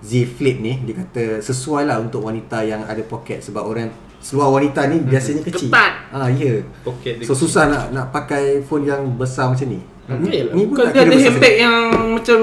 Z 0.00 0.24
Flip 0.24 0.56
ni 0.56 0.80
Dia 0.88 1.04
kata 1.04 1.44
sesuai 1.44 1.84
lah 1.84 2.00
untuk 2.00 2.24
wanita 2.24 2.64
yang 2.64 2.80
ada 2.88 3.04
pocket 3.04 3.44
Sebab 3.44 3.60
orang 3.60 3.92
seluar 4.24 4.48
wanita 4.48 4.88
ni 4.88 5.04
biasanya 5.04 5.44
kecil 5.44 5.68
Ketat. 5.68 5.92
Ah 6.08 6.32
ya 6.32 6.40
yeah. 6.40 6.58
Pocket 6.80 7.20
dia 7.20 7.28
So 7.28 7.36
susah 7.36 7.68
nak 7.68 7.84
nak 7.92 8.06
pakai 8.08 8.64
phone 8.64 8.88
yang 8.88 9.04
besar 9.20 9.52
macam 9.52 9.68
ni 9.68 9.84
Okay 10.08 10.48
lah. 10.48 10.52
Ni 10.56 10.64
pun 10.64 10.80
dia 10.80 11.04
ada 11.04 11.16
handbag 11.20 11.54
yang 11.60 11.76
macam 12.16 12.38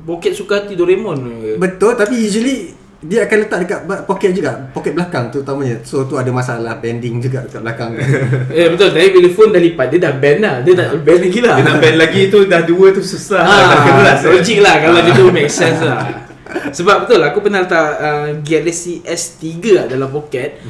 Poket 0.00 0.32
Sukati 0.32 0.72
Doraemon 0.74 1.18
ke? 1.44 1.50
Betul 1.60 1.92
tapi 2.00 2.24
usually 2.24 2.72
dia 3.00 3.24
akan 3.24 3.36
letak 3.40 3.58
dekat 3.64 3.80
pocket 4.04 4.30
juga. 4.36 4.60
Pocket 4.76 4.92
belakang 4.92 5.32
terutamanya 5.32 5.80
So 5.88 6.04
tu 6.04 6.20
ada 6.20 6.28
masalah 6.28 6.76
bending 6.84 7.16
juga 7.16 7.48
dekat 7.48 7.64
belakang 7.64 7.96
Eh 8.60 8.68
betul. 8.68 8.92
Tapi 8.92 9.08
bila 9.08 9.28
phone 9.32 9.50
dah 9.56 9.62
lipat 9.64 9.86
Dia 9.88 9.98
dah 10.04 10.12
band 10.20 10.38
lah. 10.44 10.54
Dia 10.60 10.72
tak 10.76 10.88
band 11.00 11.20
lagi 11.24 11.38
lah. 11.40 11.56
Dia 11.56 11.64
nak 11.64 11.76
band 11.80 11.96
lagi 11.96 12.20
tu 12.28 12.38
Dah 12.44 12.60
dua 12.60 12.86
tu 12.92 13.00
susah. 13.00 13.40
Ah, 13.40 13.80
Keras, 13.88 14.20
eh. 14.28 14.36
logik 14.36 14.58
lah 14.60 14.74
kalau 14.84 15.00
macam 15.00 15.14
tu 15.16 15.24
make 15.32 15.48
sense 15.48 15.80
lah. 15.80 16.28
Sebab 16.76 17.08
betul 17.08 17.20
aku 17.24 17.38
pernah 17.40 17.64
letak 17.64 17.88
uh, 18.04 18.28
Galaxy 18.44 19.00
S3 19.00 19.46
lah 19.72 19.84
dalam 19.88 20.12
poket. 20.12 20.60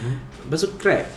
Lepas 0.47 0.61
tu 0.63 0.71
crack. 0.79 1.11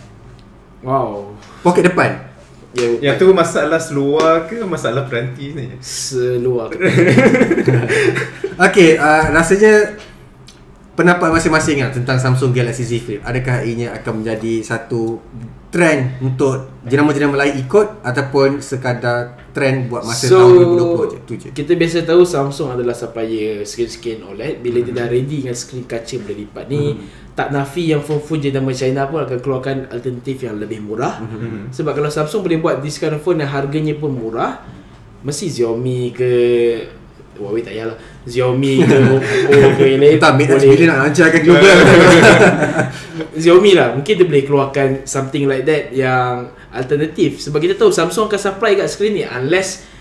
Wow. 0.82 1.38
Pocket 1.62 1.94
depan? 1.94 2.34
Ya, 2.74 3.14
Yang 3.14 3.16
tu 3.22 3.26
masalah 3.38 3.78
seluar 3.78 4.50
ke 4.50 4.66
Masalah 4.66 5.06
peranti 5.06 5.54
ni? 5.54 5.78
Seluar. 5.78 6.74
Okay, 8.54 9.02
uh, 9.02 9.34
rasanya 9.34 9.98
pendapat 10.94 11.34
masing-masing 11.34 11.82
lah 11.82 11.90
tentang 11.90 12.22
Samsung 12.22 12.54
Galaxy 12.54 12.86
Z 12.86 13.02
Flip. 13.02 13.22
Adakah 13.26 13.66
ianya 13.66 13.98
akan 13.98 14.22
menjadi 14.22 14.62
satu 14.62 15.18
trend 15.74 16.22
untuk 16.22 16.70
jenama-jenama 16.86 17.34
lain 17.34 17.66
ikut 17.66 18.06
ataupun 18.06 18.62
sekadar 18.62 19.42
trend 19.58 19.90
buat 19.90 20.06
masa 20.06 20.30
so, 20.30 20.38
tahun 20.38 20.78
2020 20.78 21.10
je 21.10 21.18
tu 21.26 21.34
je? 21.34 21.48
kita 21.50 21.74
biasa 21.74 22.06
tahu 22.06 22.22
Samsung 22.22 22.78
adalah 22.78 22.94
supplier 22.94 23.66
screen-screen 23.66 24.22
OLED. 24.22 24.62
Bila 24.62 24.86
dia 24.86 24.94
dah 24.94 25.08
ready 25.10 25.42
dengan 25.42 25.58
screen 25.58 25.90
kaca 25.90 26.16
boleh 26.22 26.38
lipat 26.46 26.66
ni 26.70 26.94
tak 27.34 27.50
nafi 27.50 27.90
yang 27.90 28.06
phone-phone 28.06 28.46
jenama 28.46 28.70
China 28.70 29.10
pun 29.10 29.26
akan 29.26 29.38
keluarkan 29.42 29.90
alternatif 29.90 30.46
yang 30.46 30.62
lebih 30.62 30.78
murah. 30.78 31.18
Sebab 31.74 31.92
kalau 31.98 32.14
Samsung 32.14 32.46
boleh 32.46 32.62
buat 32.62 32.76
this 32.86 33.02
kind 33.02 33.18
of 33.18 33.26
phone 33.26 33.42
yang 33.42 33.50
harganya 33.50 33.98
pun 33.98 34.14
murah 34.14 34.62
mesti 35.24 35.50
Xiaomi 35.50 36.12
ke 36.14 36.32
Huawei 37.34 37.66
tak 37.66 37.74
payahlah 37.74 37.98
Xiaomi 38.24 38.80
ke 38.88 38.96
Oppo 38.96 39.68
ke 39.76 39.84
yang 39.86 40.00
lain 40.00 40.16
tak 40.16 40.40
Mate 40.40 40.56
boleh- 40.56 40.74
X 40.74 40.80
nak 40.84 41.00
lancarkan 41.04 41.42
global 41.44 41.76
Xiaomi 43.44 43.72
lah 43.76 43.88
Mungkin 43.94 44.14
dia 44.16 44.26
boleh 44.26 44.44
keluarkan 44.48 44.88
Something 45.04 45.44
like 45.46 45.68
that 45.68 45.92
Yang 45.92 46.56
alternatif 46.72 47.44
Sebab 47.44 47.60
kita 47.60 47.76
tahu 47.76 47.92
Samsung 47.92 48.32
akan 48.32 48.40
supply 48.40 48.80
kat 48.80 48.88
screen 48.88 49.20
ni 49.20 49.24
Unless 49.24 49.94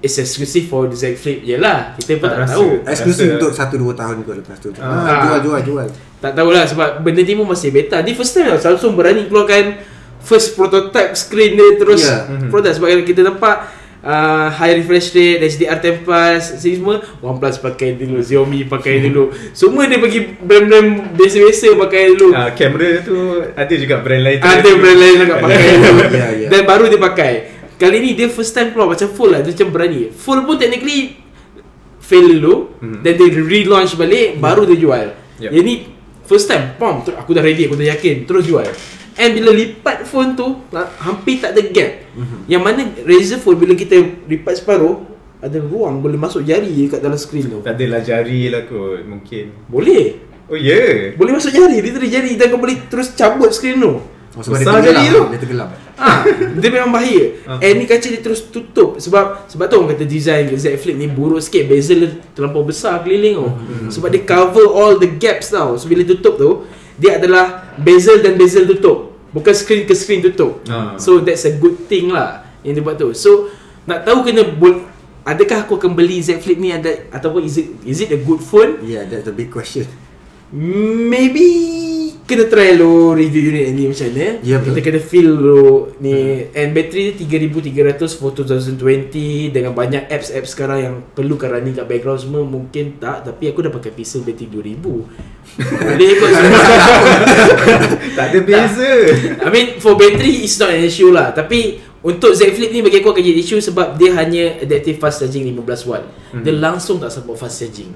It's 0.00 0.16
exclusive 0.16 0.64
for 0.64 0.88
the 0.88 0.96
Z 0.96 1.12
Flip 1.20 1.44
je 1.44 1.60
lah. 1.60 1.92
Kita 1.92 2.16
pun 2.16 2.24
Tak 2.24 2.32
tak, 2.32 2.40
rasa. 2.40 2.56
tahu. 2.56 2.68
Eksklusif 2.88 3.26
Rasa- 3.28 3.36
untuk 3.36 3.50
1-2 3.52 4.00
tahun 4.00 4.16
kot 4.24 4.34
lepas 4.40 4.56
tu. 4.56 4.68
Ah. 4.80 4.88
ah, 5.04 5.16
jual 5.20 5.38
jual 5.44 5.60
jual. 5.60 5.86
Tak 6.16 6.32
tahulah 6.32 6.64
sebab 6.64 7.04
benda 7.04 7.20
ni 7.20 7.36
pun 7.36 7.44
masih 7.44 7.68
beta. 7.68 8.00
Ni 8.00 8.16
first 8.16 8.32
time 8.32 8.48
lah 8.48 8.56
Samsung 8.56 8.96
berani 8.96 9.28
keluarkan 9.28 9.76
First 10.20 10.56
prototype 10.56 11.12
screen 11.12 11.52
dia 11.52 11.76
terus 11.76 12.00
yeah. 12.00 12.24
product 12.48 12.76
Sebab 12.76 12.88
kita 13.04 13.24
nampak 13.24 13.56
uh, 14.02 14.48
High 14.48 14.78
refresh 14.78 15.10
rate 15.10 15.40
HDR10 15.42 15.94
plus 16.00 16.42
Sini 16.56 16.76
semua 16.76 16.96
OnePlus 17.18 17.58
pakai 17.58 17.94
dulu 17.94 18.18
Xiaomi 18.18 18.64
pakai 18.64 19.00
dulu 19.04 19.28
Semua 19.50 19.84
dia 19.84 19.96
bagi 19.96 20.20
brand-brand 20.34 20.88
biasa-biasa 21.14 21.66
pakai 21.78 22.02
dulu 22.10 22.28
Ah, 22.30 22.50
kamera 22.50 23.00
tu 23.00 23.16
ada 23.46 23.74
juga 23.74 23.96
brand 23.98 24.22
lain 24.22 24.36
tu. 24.36 24.46
Ada 24.46 24.70
brand 24.72 24.98
lain 24.98 25.14
juga 25.18 25.36
pakai 25.38 25.64
dulu 25.76 26.00
Ya, 26.10 26.28
ya. 26.34 26.48
Dan 26.48 26.62
baru 26.62 26.84
dia 26.86 27.00
pakai 27.00 27.32
Kali 27.74 27.96
ni 27.98 28.10
dia 28.12 28.28
first 28.28 28.52
time 28.52 28.70
keluar 28.70 28.90
macam 28.90 29.08
full 29.08 29.28
lah 29.28 29.40
Dia 29.40 29.52
macam 29.52 29.68
berani 29.70 30.08
Full 30.10 30.40
pun 30.42 30.56
technically 30.56 31.16
Fail 31.98 32.26
dulu 32.34 32.54
Hmm. 32.80 33.00
Then 33.00 33.14
dia 33.14 33.28
relaunch 33.30 33.92
balik 33.94 34.36
Baru 34.36 34.64
dia 34.64 34.74
jual 34.74 35.06
Yep. 35.38 35.50
Yang 35.50 35.64
ni 35.64 35.74
First 36.22 36.46
time 36.46 36.76
Pom 36.76 37.00
Aku 37.02 37.30
dah 37.30 37.40
ready 37.40 37.64
Aku 37.64 37.74
dah 37.74 37.88
yakin 37.88 38.24
Terus 38.24 38.44
jual 38.44 38.68
And 39.16 39.30
bila 39.32 39.50
lipat 39.50 39.99
phone 40.10 40.34
tu 40.34 40.46
ha- 40.70 40.90
Hampir 41.00 41.38
tak 41.38 41.54
ada 41.54 41.62
gap 41.64 41.90
Yang 42.44 42.62
mana 42.62 42.80
Razer 43.00 43.38
phone 43.38 43.56
Bila 43.56 43.72
kita 43.72 43.94
lipat 44.26 44.58
separuh 44.58 45.06
Ada 45.38 45.56
ruang 45.56 46.02
Boleh 46.02 46.18
masuk 46.18 46.42
jari 46.42 46.90
Kat 46.90 46.98
dalam 46.98 47.14
screen 47.14 47.46
tu 47.48 47.58
Tak 47.62 47.78
adalah 47.78 48.02
jari 48.02 48.50
lah 48.50 48.66
kot 48.66 49.06
mungkin. 49.06 49.54
Boleh 49.64 50.18
Oh 50.50 50.58
ya. 50.58 50.74
Yeah. 50.74 50.94
Boleh 51.14 51.32
masuk 51.32 51.50
jari 51.50 51.78
Dia 51.78 51.94
terus 51.94 52.10
jari 52.10 52.34
Dan 52.34 52.50
kau 52.50 52.58
boleh 52.58 52.76
terus 52.84 53.14
cabut 53.14 53.48
screen 53.48 53.78
tu 53.78 53.92
oh, 53.96 54.42
sebab 54.42 54.58
Besar 54.58 54.72
dia 54.76 54.90
tenggelam 54.90 55.06
tu. 55.06 55.24
dia 55.30 55.40
tenggelam 55.40 55.70
Ah, 56.00 56.24
dia 56.56 56.72
memang 56.72 56.96
bahaya. 56.96 57.44
Ah. 57.44 57.60
And 57.60 57.76
ni 57.76 57.84
kaca 57.84 58.00
dia 58.02 58.24
terus 58.24 58.48
tutup 58.48 58.96
sebab 58.96 59.44
sebab 59.44 59.68
tu 59.68 59.76
orang 59.76 59.92
kata 59.92 60.08
design 60.08 60.48
Z 60.48 60.80
Flip 60.80 60.96
ni 60.96 61.04
buruk 61.04 61.44
sikit 61.44 61.68
bezel 61.68 62.00
terlampau 62.32 62.64
besar 62.64 63.04
keliling 63.04 63.36
tau. 63.36 63.52
Sebab 63.92 64.08
dia 64.08 64.24
cover 64.24 64.64
all 64.64 64.96
the 64.96 65.04
gaps 65.12 65.52
tau. 65.52 65.76
So 65.76 65.84
bila 65.84 66.00
tutup 66.02 66.40
tu 66.40 66.50
dia 66.96 67.20
adalah 67.20 67.76
bezel 67.76 68.24
dan 68.24 68.32
bezel 68.34 68.64
tutup. 68.64 69.09
Bukan 69.30 69.54
screen 69.54 69.86
ke 69.86 69.94
screen 69.94 70.20
tutup. 70.20 70.62
Ah. 70.66 70.98
So 70.98 71.22
that's 71.22 71.46
a 71.46 71.54
good 71.54 71.86
thing 71.86 72.10
lah 72.10 72.42
yang 72.60 72.74
dia 72.74 72.82
buat 72.82 72.98
tu. 72.98 73.14
So 73.14 73.46
nak 73.86 74.02
tahu 74.02 74.26
kena 74.26 74.42
bol- 74.44 74.86
adakah 75.22 75.64
aku 75.64 75.78
akan 75.78 75.94
beli 75.94 76.18
Z 76.18 76.40
Flip 76.40 76.56
ni 76.56 76.72
ada 76.72 77.06
ataupun 77.10 77.44
is 77.44 77.54
it 77.56 77.68
is 77.84 77.98
it 78.00 78.10
a 78.10 78.20
good 78.20 78.40
phone? 78.40 78.80
yeah 78.82 79.04
that's 79.04 79.24
the 79.24 79.34
big 79.34 79.52
question 79.52 79.86
Maybe 80.50 81.46
kena 82.30 82.46
try 82.46 82.78
lo 82.78 83.10
review 83.18 83.50
unit 83.50 83.74
ni 83.74 83.90
macam 83.90 84.06
mana. 84.14 84.38
Ya, 84.46 84.62
betul. 84.62 84.78
Kita 84.78 84.80
kena 84.86 85.00
feel 85.02 85.30
lo 85.34 85.90
ni. 85.98 86.46
And 86.54 86.70
battery 86.70 87.18
dia 87.18 87.26
3300 87.26 88.14
for 88.14 88.30
2020 88.30 89.50
Dengan 89.50 89.74
banyak 89.74 90.06
apps-apps 90.06 90.54
sekarang 90.54 90.78
yang 90.78 90.94
perlukan 91.10 91.50
running 91.50 91.74
kat 91.74 91.90
background 91.90 92.22
semua. 92.22 92.46
Mungkin 92.46 93.02
tak 93.02 93.26
Tapi 93.26 93.50
aku 93.50 93.66
dah 93.66 93.72
pakai 93.74 93.90
Pixel 93.90 94.22
battery 94.22 94.46
2000 94.46 94.78
Boleh 95.90 96.10
kot 96.22 96.30
semua 96.30 96.60
Tak 98.14 98.24
ada 98.30 98.38
beza. 98.48 98.92
I 99.42 99.48
mean 99.50 99.82
for 99.82 99.98
battery 99.98 100.46
is 100.46 100.54
not 100.62 100.70
an 100.70 100.86
issue 100.86 101.10
lah. 101.10 101.34
Tapi 101.34 101.82
untuk 102.06 102.32
Z 102.32 102.54
Flip 102.54 102.70
ni 102.70 102.80
bagi 102.80 103.02
aku 103.02 103.10
akan 103.10 103.22
jadi 103.26 103.40
issue 103.42 103.58
Sebab 103.58 103.98
dia 103.98 104.14
hanya 104.14 104.62
adaptive 104.62 105.02
fast 105.02 105.26
charging 105.26 105.50
15 105.50 105.90
watt. 105.90 106.06
Dia 106.38 106.54
langsung 106.54 107.02
tak 107.02 107.10
support 107.10 107.42
fast 107.42 107.58
charging. 107.58 107.90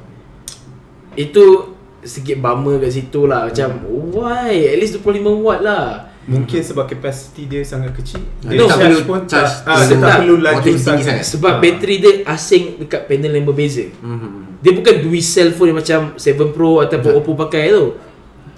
Itu 1.15 1.75
sedikit 2.05 2.39
bummer 2.39 2.79
kat 2.79 2.93
situ 2.93 3.25
lah 3.25 3.49
Macam 3.49 3.69
why 4.11 4.53
at 4.67 4.77
least 4.77 4.97
25 4.97 5.21
watt 5.41 5.61
lah 5.61 5.87
Mungkin 6.25 6.57
sebab 6.59 6.85
kapasiti 6.87 7.45
dia 7.45 7.61
sangat 7.61 7.93
kecil. 7.93 8.25
Dia 8.41 8.57
No, 8.57 8.65
tak 8.65 8.81
charge 8.81 8.85
perlu 8.87 9.01
pun 9.05 9.21
charge 9.27 9.55
tak, 9.61 9.69
ah, 9.69 9.81
dia 9.83 9.97
tak 9.99 10.17
perlu 10.19 10.37
laju 10.41 10.71
sangat. 10.73 11.05
sangat. 11.05 11.25
Sebab 11.29 11.53
Ah. 11.53 11.61
bateri 11.61 11.95
dia 12.01 12.13
asing 12.25 12.65
dekat 12.81 13.03
panel 13.05 13.33
yang 13.35 13.45
berbeza 13.45 13.85
hmm. 13.95 14.57
Dia 14.59 14.73
bukan 14.73 14.95
dual 15.01 15.21
cell 15.21 15.53
phone 15.53 15.69
yang 15.71 15.79
macam 15.79 16.01
7 16.15 16.25
Pro 16.49 16.81
ataupun 16.81 17.11
Tak. 17.11 17.19
Oppo 17.19 17.37
pakai 17.39 17.69
tu 17.69 17.85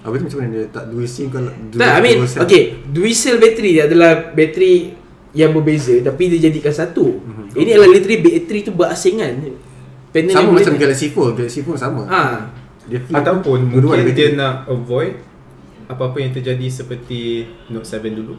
Apa 0.01 0.15
tu 0.15 0.25
macam 0.25 0.39
mana 0.39 0.51
dia 0.53 0.67
tak 0.69 0.85
dual 0.87 1.07
sim 1.07 1.27
dual, 1.27 1.51
Tak, 1.75 1.91
I 1.91 2.01
mean, 2.01 2.19
cell? 2.23 2.43
okay 2.43 2.63
Dual 2.87 3.11
cell 3.13 3.37
battery 3.37 3.71
dia 3.73 3.85
adalah 3.85 4.13
bateri 4.31 4.75
yang 5.33 5.51
berbeza 5.51 5.99
Tapi 6.01 6.23
dia 6.29 6.47
jadikan 6.47 6.71
satu 6.71 7.19
Mhm. 7.19 7.45
Ini 7.53 7.71
adalah 7.73 7.91
literally 7.91 8.21
bateri 8.21 8.59
tu 8.63 8.71
berasingan 8.71 9.33
Panel 10.09 10.31
sama 10.31 10.51
macam. 10.55 10.73
Galaxy 10.79 11.11
Fold 11.11 11.35
Galaxy 11.35 11.61
Fold 11.61 11.77
sama 11.77 12.07
Ha. 12.07 12.23
Dia 12.87 12.99
flip. 12.99 13.15
Ataupun 13.15 13.59
mungkin 13.69 14.03
dia 14.09 14.29
bateri. 14.29 14.35
nak 14.35 14.55
avoid 14.67 15.13
apa-apa 15.87 16.17
yang 16.19 16.33
terjadi 16.33 16.67
seperti 16.67 17.21
Note 17.69 17.85
7 17.85 18.11
dulu. 18.13 18.35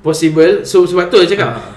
Possible 0.00 0.62
So 0.62 0.84
sebab 0.84 1.08
tu 1.08 1.16
saya 1.16 1.28
cakap 1.30 1.50
Ah. 1.54 1.72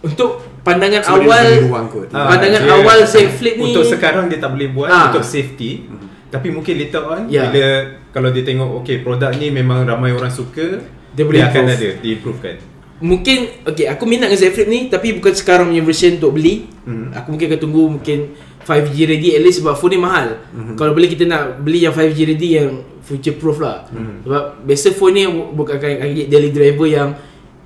Untuk 0.00 0.30
pandangan 0.62 0.98
dia 0.98 1.12
awal 1.12 1.46
ruang 1.62 1.86
kot 1.86 2.08
Ah, 2.08 2.30
Pandangan 2.30 2.60
dia- 2.60 2.72
awal 2.74 2.98
Z 3.04 3.14
Flip 3.32 3.54
ni 3.54 3.68
Untuk 3.68 3.84
sekarang 3.84 4.26
dia 4.26 4.38
tak 4.38 4.50
boleh 4.50 4.70
buat 4.70 4.88
Ah. 4.88 5.10
untuk 5.10 5.20
safety. 5.20 5.84
Tapi 6.26 6.48
mungkin 6.48 6.74
later 6.74 7.02
on 7.04 7.22
Ya. 7.26 7.44
bila 7.44 7.68
kalau 8.08 8.30
dia 8.30 8.40
tengok 8.40 8.80
okay 8.80 8.98
produk 8.98 9.30
ni 9.32 9.50
memang 9.50 9.82
ramai 9.82 10.10
orang 10.10 10.30
suka, 10.30 10.78
Dia 11.10 11.26
boleh 11.26 11.42
akan 11.42 11.62
improve. 11.64 11.74
ada 11.76 11.88
diimprovekan. 12.00 12.56
Mungkin 13.00 13.38
Okay 13.66 13.86
aku 13.88 14.04
minat 14.04 14.28
dengan 14.28 14.38
Z 14.38 14.52
Flip 14.52 14.68
ni 14.68 14.80
Tapi 14.86 15.16
bukan 15.16 15.32
sekarang 15.32 15.68
punya 15.68 15.80
version 15.80 16.12
untuk 16.14 16.32
beli 16.32 16.68
Hmm. 16.82 17.10
Aku 17.12 17.30
mungkin 17.30 17.46
akan 17.46 17.60
tunggu 17.60 17.82
Mungkin 17.90 18.18
5G 18.62 18.96
ready 19.06 19.28
At 19.32 19.42
least 19.42 19.60
sebab 19.60 19.74
phone 19.74 19.92
ni 19.92 20.00
mahal 20.00 20.36
Mhm. 20.48 20.74
Kalau 20.74 20.92
boleh 20.92 21.06
kita 21.06 21.24
nak 21.24 21.58
beli 21.58 21.82
yang 21.82 21.92
5G 21.92 22.18
ready 22.24 22.48
Yang 22.54 22.70
future 23.00 23.34
proof 23.34 23.58
lah 23.58 23.84
Mhm. 23.86 24.22
Sebab 24.22 24.42
biasa 24.62 24.86
phone 24.90 25.14
ni 25.14 25.24
Bukan 25.26 25.74
akan 25.74 25.88
jadi 26.06 26.22
daily 26.26 26.50
driver 26.50 26.86
yang 26.86 27.10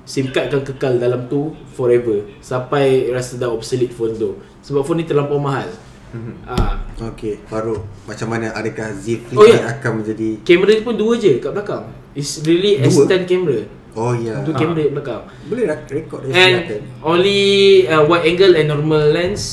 SIM 0.03 0.29
card 0.29 0.47
akan 0.47 0.61
kekal 0.63 0.93
dalam 0.95 1.25
tu 1.25 1.49
Forever 1.71 2.29
Sampai 2.39 3.09
rasa 3.09 3.35
dah 3.35 3.49
obsolete 3.49 3.91
phone 3.91 4.13
tu 4.13 4.35
Sebab 4.61 4.81
phone 4.81 5.01
ni 5.01 5.05
terlampau 5.05 5.37
mahal 5.37 5.67
Mhm. 6.07 6.47
ah. 6.47 6.79
Okay 7.09 7.43
Farouk 7.43 7.83
Macam 8.03 8.27
mana 8.29 8.49
adakah 8.51 8.87
Z 8.93 9.19
Flip 9.21 9.35
Oh, 9.35 9.43
ni 9.43 9.51
ya. 9.51 9.67
akan 9.69 9.91
menjadi 9.99 10.29
Kamera 10.41 10.71
dia 10.71 10.81
pun 10.81 10.95
dua 10.95 11.13
je 11.15 11.37
kat 11.37 11.51
belakang 11.51 11.83
It's 12.13 12.39
really 12.41 12.79
Dua? 12.79 12.87
S10 13.03 13.25
camera 13.25 13.59
Oh 13.91 14.11
ya 14.11 14.39
Dua 14.39 14.51
Ah. 14.51 14.57
kamera 14.57 14.79
kat 14.81 14.93
belakang 14.93 15.21
Boleh 15.45 15.63
rekod 15.85 16.19
dia 16.21 16.31
And 16.31 16.53
silakan. 16.63 16.81
only 17.01 17.41
uh, 17.85 18.03
wide 18.03 18.25
angle 18.25 18.53
and 18.53 18.67
normal 18.69 19.03
lens 19.09 19.43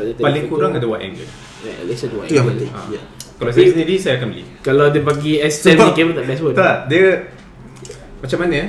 ada 0.00 0.12
Paling 0.16 0.44
kurang 0.46 0.72
ada 0.72 0.84
wide 0.84 1.04
angle. 1.04 1.28
yeah, 1.60 1.74
At 1.74 1.86
least 1.86 2.02
ada 2.02 2.14
wide 2.14 2.26
Itu 2.26 2.34
yang 2.34 2.44
angle 2.44 2.54
penting 2.58 2.70
Ah. 2.72 2.86
Ya. 2.88 3.02
Kalau 3.34 3.50
saya 3.50 3.66
sendiri 3.68 3.94
saya 3.96 4.14
akan 4.18 4.28
beli. 4.28 4.44
Kalau 4.60 4.86
dia 4.88 5.02
bagi 5.02 5.32
S10 5.38 5.70
ni 5.70 5.90
kamera 5.92 6.14
tak 6.16 6.26
best 6.26 6.40
pun 6.40 6.52
Tak, 6.52 6.76
dia 6.86 7.04
macam 8.18 8.38
mana 8.40 8.54
eh? 8.56 8.68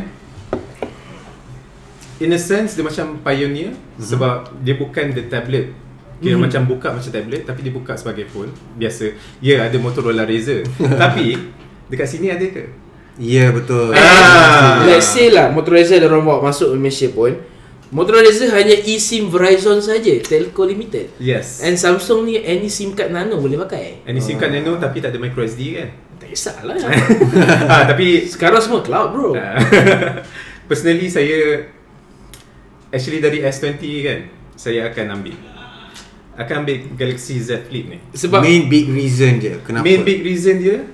In 2.20 2.30
a 2.30 2.38
sense 2.38 2.76
dia 2.76 2.84
macam 2.84 3.18
pioneer 3.18 3.72
Mhm. 3.72 3.98
sebab 3.98 4.34
dia 4.60 4.76
bukan 4.76 5.06
the 5.10 5.26
tablet. 5.26 5.72
Kira 6.20 6.36
Mhm. 6.36 6.44
macam 6.44 6.62
buka 6.68 6.92
macam 6.92 7.08
tablet 7.10 7.42
tapi 7.44 7.60
dia 7.62 7.72
buka 7.72 7.96
sebagai 7.96 8.28
phone 8.28 8.52
biasa. 8.76 9.16
Ya 9.40 9.64
ada 9.64 9.78
Motorola 9.78 10.22
Razr. 10.22 10.68
tapi 11.02 11.40
dekat 11.88 12.06
sini 12.06 12.28
ada 12.28 12.44
ke? 12.44 12.68
Ya 13.18 13.50
betul 13.50 13.92
Ah. 13.92 14.84
Let's 14.84 15.08
say 15.08 15.28
lah 15.28 15.48
Motorola 15.50 15.80
Razr 15.80 16.04
orang 16.04 16.22
bawa 16.22 16.40
masuk 16.46 16.76
Malaysia 16.76 17.08
pun 17.08 17.40
Motorola 17.90 18.22
Razr 18.22 18.54
hanya 18.54 18.78
eSIM 18.78 19.34
Verizon 19.34 19.82
saja 19.82 20.14
Telco 20.22 20.62
Limited. 20.62 21.10
Yes. 21.18 21.66
And 21.66 21.74
Samsung 21.74 22.30
ni 22.30 22.38
any 22.38 22.70
SIM 22.70 22.94
card 22.94 23.10
nano 23.10 23.42
boleh 23.42 23.58
pakai. 23.66 24.06
And 24.06 24.14
SIM 24.22 24.38
card 24.38 24.54
nano 24.54 24.78
tapi 24.78 25.02
tak 25.02 25.10
ada 25.10 25.18
micro 25.18 25.42
SD 25.42 25.62
kan? 25.74 25.90
Tak 26.22 26.30
kisahlah. 26.30 26.78
Ah, 27.74 27.90
tapi 27.90 28.30
Sekarang 28.30 28.62
semua 28.62 28.86
cloud 28.86 29.10
bro. 29.10 29.30
Ah. 29.34 29.58
Personally 30.70 31.10
saya 31.10 31.66
Actually 32.90 33.22
dari 33.22 33.42
S20 33.42 33.82
kan 34.06 34.20
Saya 34.54 34.94
akan 34.94 35.06
ambil. 35.18 35.38
Akan 36.38 36.62
ambil 36.62 36.94
Galaxy 36.94 37.42
Z 37.42 37.66
Flip 37.66 37.90
ni. 37.90 37.98
Sebab 38.14 38.46
Main 38.46 38.70
big 38.70 38.86
reason 38.86 39.42
je 39.42 39.58
Kenapa? 39.66 39.82
Main 39.82 40.06
big 40.06 40.22
reason 40.22 40.62
dia 40.62 40.86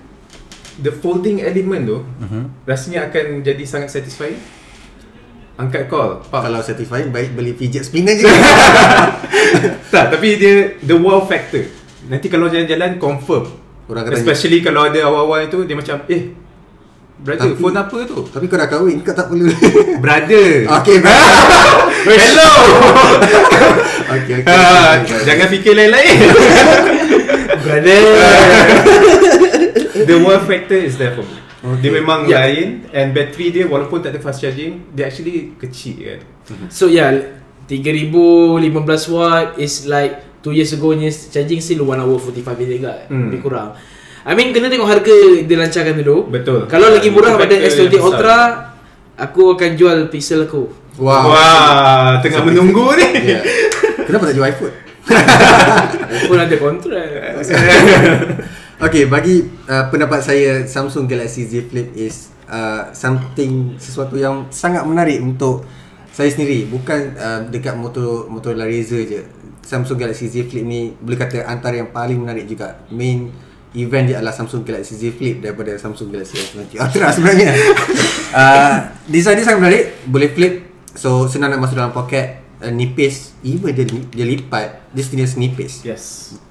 The 0.80 0.96
folding 0.96 1.44
element 1.44 1.84
tu 1.84 2.00
Mhm. 2.24 2.64
Rasanya 2.64 3.12
akan 3.12 3.44
jadi 3.44 3.64
sangat 3.68 3.92
satisfying 3.92 4.40
Angkat 5.56 5.88
call 5.88 6.20
Pak 6.28 6.40
Kalau 6.52 6.60
certified 6.60 7.08
Baik 7.10 7.32
beli 7.32 7.56
fidget 7.56 7.88
spinner 7.88 8.16
je 8.16 8.28
Tak 9.94 10.12
tapi 10.12 10.36
dia 10.36 10.76
The 10.84 10.96
wow 11.00 11.24
factor 11.24 11.64
Nanti 12.12 12.28
kalau 12.28 12.52
jalan-jalan 12.52 13.00
confirm 13.00 13.48
Orang 13.88 14.04
tanya 14.04 14.20
Especially 14.20 14.60
kalau 14.60 14.84
ada 14.84 15.00
awal-awal 15.08 15.48
itu 15.48 15.64
Dia 15.64 15.80
macam 15.80 16.04
Eh 16.12 16.46
Brother, 17.16 17.56
Tapi- 17.56 17.64
phone 17.64 17.78
apa 17.80 17.98
tu? 18.04 18.20
Tapi 18.28 18.44
kau 18.52 18.60
dah 18.60 18.68
kahwin, 18.68 19.00
kau 19.00 19.16
tak 19.16 19.32
perlu. 19.32 19.48
Brother. 20.04 20.68
okay, 20.68 21.00
bro. 21.00 21.16
Hello. 22.12 22.52
okay, 24.12 24.44
okay. 24.44 24.52
Ah, 24.52 25.00
okay. 25.00 25.24
Jangan 25.24 25.48
fikir 25.48 25.80
lain-lain. 25.80 26.16
Brother. 27.64 28.02
The 29.96 30.16
wow 30.20 30.44
factor 30.44 30.76
is 30.76 31.00
there 31.00 31.16
for 31.16 31.24
me. 31.24 31.45
Dia 31.76 31.92
memang 31.92 32.26
Yeah. 32.26 32.46
lain 32.46 32.68
and 32.92 33.08
battery 33.12 33.50
dia 33.50 33.66
walaupun 33.66 34.00
tak 34.00 34.14
ada 34.14 34.20
fast 34.20 34.40
charging, 34.40 34.86
dia 34.92 35.08
actually 35.08 35.58
kecil 35.58 35.96
kan. 35.98 36.20
So 36.70 36.86
yeah, 36.86 37.10
3015 37.66 38.62
watt 39.10 39.58
is 39.58 39.86
like 39.86 40.22
2 40.40 40.54
years 40.54 40.70
ago 40.72 40.94
nya 40.94 41.10
charging 41.10 41.58
still 41.58 41.82
1 41.84 41.98
hour 41.98 42.18
45 42.18 42.54
minit 42.56 42.78
juga 42.78 42.94
Hmm. 43.10 43.28
lebih 43.28 43.42
kurang. 43.42 43.74
I 44.22 44.34
mean 44.34 44.50
kena 44.52 44.70
tengok 44.70 44.86
harga 44.86 45.16
dia 45.42 45.58
lancarkan 45.58 45.96
dulu. 45.98 46.30
Betul. 46.30 46.66
Kalau 46.66 46.90
lagi 46.90 47.10
murah 47.10 47.34
pada 47.34 47.50
factor 47.50 47.66
S20 47.66 47.82
yang 47.82 47.90
besar. 47.90 48.06
Ultra, 48.06 48.40
aku 49.18 49.42
akan 49.54 49.70
jual 49.74 49.98
Pixel 50.10 50.46
aku. 50.46 50.70
Wow. 50.98 51.30
Wah, 51.30 52.22
tengah 52.22 52.42
menunggu 52.42 52.94
ni. 52.94 53.10
Yeah. 53.36 53.42
Kenapa 54.06 54.30
tak 54.30 54.38
jual 54.38 54.46
iPhone? 54.46 54.74
iPhone 56.22 56.42
ada 56.42 56.56
kontrak. 56.58 57.06
Okay, 58.76 59.08
bagi 59.08 59.40
uh, 59.72 59.88
pendapat 59.88 60.20
saya 60.20 60.68
Samsung 60.68 61.08
Galaxy 61.08 61.48
Z 61.48 61.72
Flip 61.72 61.96
is 61.96 62.28
uh, 62.52 62.92
something 62.92 63.80
sesuatu 63.80 64.20
yang 64.20 64.52
sangat 64.52 64.84
menarik 64.84 65.24
untuk 65.24 65.64
saya 66.12 66.28
sendiri. 66.28 66.68
Bukan 66.68 67.16
uh, 67.16 67.40
dekat 67.48 67.80
motor 67.80 68.28
Motorola 68.28 68.68
Razr 68.68 69.00
je. 69.08 69.22
Samsung 69.64 69.96
Galaxy 69.96 70.28
Z 70.28 70.52
Flip 70.52 70.68
ni 70.68 70.92
boleh 70.92 71.16
kata 71.16 71.48
antara 71.48 71.80
yang 71.80 71.96
paling 71.96 72.20
menarik 72.20 72.52
juga. 72.52 72.84
Main 72.92 73.32
event 73.80 74.12
dia 74.12 74.20
adalah 74.20 74.36
Samsung 74.36 74.68
Galaxy 74.68 75.00
Z 75.00 75.16
Flip 75.16 75.40
daripada 75.40 75.72
Samsung 75.80 76.12
Galaxy 76.12 76.36
S20 76.36 76.76
Ultra 76.76 77.16
sebenarnya. 77.16 77.56
uh, 78.44 78.76
design 79.08 79.40
dia 79.40 79.46
sangat 79.48 79.60
menarik, 79.64 79.84
boleh 80.04 80.30
flip. 80.36 80.54
So 81.00 81.32
senang 81.32 81.56
nak 81.56 81.64
masuk 81.64 81.80
dalam 81.80 81.96
poket, 81.96 82.45
uh, 82.62 82.72
nipis. 82.72 83.36
Even 83.44 83.72
dia 83.76 83.86
dia 83.88 84.26
lipat, 84.26 84.92
dia 84.94 85.04
jenis 85.04 85.36
nipis. 85.36 85.84
Yes. 85.84 86.04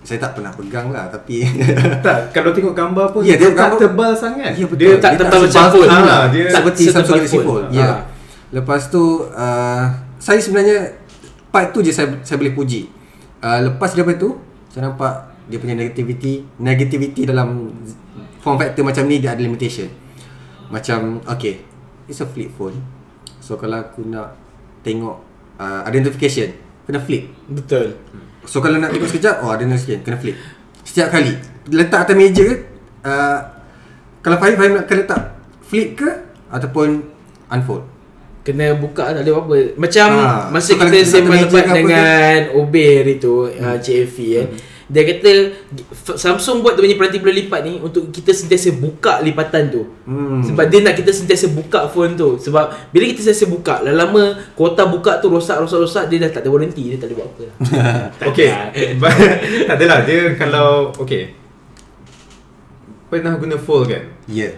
Saya 0.04 0.20
tak 0.20 0.36
pernah 0.36 0.52
pegang 0.52 0.92
lah 0.92 1.08
tapi 1.08 1.48
Tak, 2.06 2.36
kalau 2.36 2.52
tengok 2.52 2.76
gambar 2.76 3.08
pun 3.10 3.24
Ya, 3.24 3.40
dia 3.40 3.48
tengok 3.48 3.56
tak 3.56 3.68
gambar- 3.72 3.80
tebal 3.80 4.12
sangat. 4.12 4.52
Ya, 4.56 4.66
betul. 4.68 4.84
Dia 4.84 4.96
tak 5.00 5.10
Dia 5.16 5.20
tebal 5.24 5.32
tak 5.32 5.40
macam 5.48 5.64
phone. 5.72 5.88
Ah, 5.88 6.24
dia 6.28 6.42
tak 6.48 6.52
seperti 6.60 6.82
Samsung 6.92 7.16
Galaxy. 7.20 7.38
Fold. 7.40 7.64
Ya. 7.72 7.84
Ah. 7.84 7.98
Lepas 8.54 8.80
tu 8.92 9.02
uh, 9.24 9.84
saya 10.20 10.38
sebenarnya 10.38 10.94
part 11.50 11.74
tu 11.74 11.82
je 11.82 11.90
saya 11.90 12.06
saya 12.22 12.36
boleh 12.38 12.54
puji. 12.54 12.86
Uh, 13.42 13.72
lepas 13.72 13.92
daripada 13.92 14.16
tu 14.20 14.38
saya 14.70 14.90
nampak 14.90 15.34
dia 15.44 15.60
punya 15.60 15.76
negativity 15.76 16.40
negativity 16.56 17.28
dalam 17.28 17.68
form 18.40 18.56
factor 18.56 18.80
macam 18.84 19.04
ni 19.08 19.20
dia 19.20 19.34
ada 19.36 19.42
limitation. 19.42 19.88
Macam 20.70 21.20
okay, 21.26 21.64
it's 22.06 22.22
a 22.22 22.26
flip 22.28 22.52
phone. 22.54 22.78
So 23.40 23.60
kalau 23.60 23.84
aku 23.84 24.04
nak 24.08 24.36
tengok 24.80 25.33
uh, 25.58 25.80
ada 25.86 25.96
notification, 26.00 26.52
kena 26.86 27.00
flip. 27.02 27.30
Betul. 27.50 27.98
So 28.44 28.60
kalau 28.60 28.76
nak 28.76 28.92
tengok 28.92 29.08
sekejap, 29.08 29.40
oh 29.40 29.50
ada 29.52 29.64
kena 30.04 30.16
flip. 30.20 30.36
Setiap 30.84 31.08
kali 31.08 31.32
letak 31.72 32.04
atas 32.04 32.16
meja 32.16 32.44
uh, 33.08 33.38
kalau 34.20 34.36
Fahim 34.36 34.56
Fahim 34.56 34.72
nak 34.76 34.84
kena 34.84 35.04
letak 35.04 35.22
flip 35.64 35.96
ke 35.96 36.10
ataupun 36.52 37.02
unfold. 37.48 37.84
Kena 38.44 38.76
buka 38.76 39.08
tak 39.16 39.24
ada 39.24 39.32
apa-apa 39.32 39.72
Macam 39.80 40.08
Ah, 40.20 40.52
Masa 40.52 40.76
so 40.76 40.76
kita 40.76 41.00
sembang 41.00 41.48
ke 41.48 41.64
apa 41.64 41.80
dengan 41.80 42.36
Ober 42.60 43.02
itu 43.08 43.48
uh, 43.48 43.80
CFV 43.80 44.16
kan 44.36 44.48
Dia 44.84 45.00
kata 45.02 45.32
Samsung 46.12 46.60
buat 46.60 46.76
dia 46.76 46.84
punya 46.84 46.96
peranti 46.96 47.16
boleh 47.16 47.36
lipat 47.40 47.60
ni 47.64 47.80
Untuk 47.80 48.12
kita 48.12 48.30
sentiasa 48.30 48.68
buka 48.70 49.20
lipatan 49.20 49.72
tu 49.72 49.82
Hmm. 50.04 50.44
Sebab 50.44 50.68
dia 50.68 50.84
nak 50.84 50.92
kita 50.92 51.08
sentiasa 51.08 51.48
buka 51.48 51.88
phone 51.88 52.12
tu 52.12 52.36
Sebab 52.36 52.92
Bila 52.92 53.04
kita 53.06 53.24
sentiasa 53.24 53.48
buka 53.48 53.80
Lama-lama 53.80 54.36
Kuota 54.52 54.84
buka 54.84 55.16
tu 55.16 55.32
rosak 55.32 55.56
rosak 55.56 55.80
rosak 55.80 56.04
Dia 56.06 56.20
dah 56.20 56.30
tak 56.30 56.44
ada 56.44 56.52
warranty 56.52 56.92
Dia 56.92 57.00
tak 57.00 57.08
boleh 57.08 57.16
buat 57.16 57.28
apa 57.30 57.42
lah 57.48 57.54
Okay 58.28 58.48
Tak 59.66 59.74
adalah 59.74 60.04
Dia 60.04 60.36
kalau 60.36 60.92
Okay 60.94 61.32
Pernah 63.08 63.32
guna 63.34 63.56
fold 63.56 63.88
kan 63.88 64.04
Ya. 64.24 64.52
Yeah. 64.52 64.54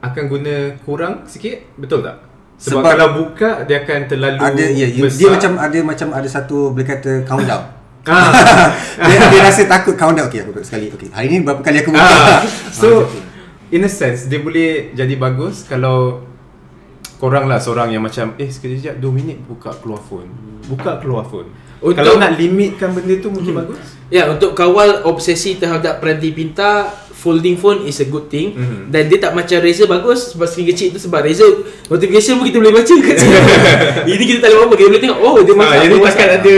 Akan 0.00 0.26
guna 0.26 0.78
kurang 0.80 1.26
sikit 1.26 1.66
Betul 1.74 2.06
tak? 2.06 2.22
Sebab, 2.58 2.78
Sebab- 2.78 2.86
kalau 2.86 3.08
buka 3.18 3.50
Dia 3.66 3.82
akan 3.82 3.98
terlalu 4.06 4.38
Ada 4.38 4.64
ya, 4.70 4.86
yeah, 4.86 5.02
besar 5.02 5.18
dia 5.18 5.28
macam 5.30 5.52
ada 5.58 5.78
macam 5.82 6.08
ada 6.14 6.28
satu 6.30 6.70
boleh 6.70 6.86
kata 6.86 7.26
countdown. 7.26 7.81
Ah. 8.04 8.30
dia, 9.06 9.16
dia 9.28 9.40
rasa 9.42 9.62
takut 9.64 9.94
countdown 9.94 10.26
okey 10.26 10.42
aku 10.42 10.50
buat 10.52 10.64
sekali. 10.64 10.90
Okey. 10.90 11.08
Hari 11.08 11.26
ni 11.28 11.38
berapa 11.40 11.60
kali 11.60 11.80
aku 11.80 11.90
buka? 11.90 12.02
ah. 12.02 12.16
Ah, 12.34 12.40
So 12.68 12.88
macam. 13.02 13.30
In 13.70 13.80
a 13.80 13.88
sense 13.88 14.28
Dia 14.28 14.36
boleh 14.36 14.92
jadi 14.92 15.16
bagus 15.16 15.64
Kalau 15.64 16.20
Korang 17.16 17.46
lah 17.46 17.56
seorang 17.56 17.88
yang 17.88 18.02
macam 18.02 18.36
Eh 18.36 18.44
sekejap 18.44 18.98
2 18.98 19.08
minit 19.08 19.40
buka 19.40 19.72
keluar 19.74 19.96
phone 19.98 20.28
Buka 20.66 21.00
keluar 21.00 21.24
phone 21.24 21.48
Untuk- 21.78 21.96
Kalau 21.96 22.20
nak 22.20 22.36
limitkan 22.36 22.92
benda 22.92 23.16
tu 23.16 23.32
Mungkin 23.32 23.56
bagus 23.56 23.80
Ya 24.06 24.28
untuk 24.28 24.52
kawal 24.52 25.00
obsesi 25.02 25.56
terhadap 25.56 25.98
peranti 25.98 26.32
pintar 26.32 26.84
Folding 27.14 27.56
phone 27.56 27.86
is 27.86 27.96
a 27.96 28.06
good 28.06 28.28
thing 28.28 28.52
Mhm. 28.52 28.90
Dan 28.90 29.08
dia 29.08 29.16
tak 29.18 29.32
macam 29.32 29.56
Razer 29.56 29.86
bagus 29.86 30.36
Sebab 30.36 30.44
screen 30.44 30.68
kecil 30.68 30.92
tu 30.92 31.00
Sebab 31.00 31.22
Razer 31.22 31.48
Notification 31.88 32.36
pun 32.36 32.44
kita 32.44 32.60
boleh 32.60 32.74
baca 32.74 32.92
kat 32.98 33.16
sini 33.16 33.38
Ini 34.12 34.24
kita 34.26 34.38
tak 34.42 34.50
boleh 34.50 34.66
apa 34.66 34.74
Kita 34.74 34.88
boleh 34.90 35.00
tengok 35.00 35.18
Oh 35.18 35.34
dia 35.38 35.48
ah, 35.48 35.56
masak 35.56 35.76
Jadi 35.78 35.86
apa, 35.88 36.04
takkan 36.04 36.28
ada 36.34 36.56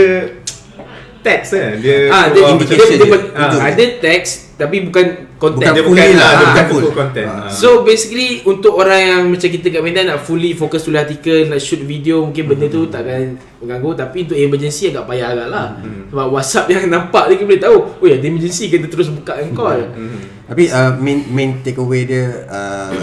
Teks 1.25 1.49
kan 1.51 1.81
Dia 1.81 1.97
Ah, 2.13 2.29
dia, 2.29 2.37
keluar 2.37 2.45
dia, 2.45 2.45
dia, 2.45 2.53
indication 2.61 2.97
dia, 3.01 3.09
dia, 3.09 3.19
Ah. 3.35 3.73
ada 3.73 3.85
teks 3.99 4.31
tapi 4.55 4.87
bukan 4.87 5.35
konten. 5.35 5.67
Bukan 5.67 5.75
Dia 5.75 5.83
fully 5.83 5.99
bukan 5.99 6.15
lah, 6.15 6.23
lah 6.23 6.31
Dia 6.31 6.39
ah, 6.39 6.47
bukan 6.47 6.67
full. 6.71 6.85
content 6.95 7.27
ah. 7.27 7.51
So 7.51 7.83
basically 7.83 8.45
untuk 8.45 8.77
orang 8.77 9.01
yang 9.03 9.23
macam 9.27 9.49
kita 9.51 9.67
kat 9.67 9.83
Medan 9.83 10.05
nak 10.07 10.23
fully 10.23 10.55
fokus 10.55 10.85
tulis 10.85 10.95
artikel, 10.95 11.49
nak 11.49 11.59
shoot 11.59 11.83
video 11.83 12.23
mungkin 12.23 12.45
benda 12.47 12.69
tu 12.69 12.87
takkan 12.87 13.35
mengganggu 13.59 13.91
tapi 13.99 14.17
untuk 14.23 14.37
emergency 14.37 14.93
agak 14.93 15.09
payah 15.09 15.35
agak 15.35 15.49
lah. 15.51 15.69
Sebab 16.07 16.27
WhatsApp 16.31 16.67
yang 16.71 16.87
nampak 16.87 17.27
dia 17.27 17.43
boleh 17.43 17.59
tahu, 17.59 17.77
oh 17.99 18.07
ya 18.07 18.15
ada 18.15 18.27
emergency 18.29 18.71
kita 18.71 18.87
terus 18.87 19.11
buka 19.11 19.43
and 19.43 19.57
call. 19.57 19.75
Mhm. 19.75 20.19
Tapi 20.47 20.71
uh, 20.71 20.93
main 20.95 21.19
main 21.27 21.51
take 21.59 21.81
away 21.81 22.07
dia 22.07 22.47
uh, 22.47 22.95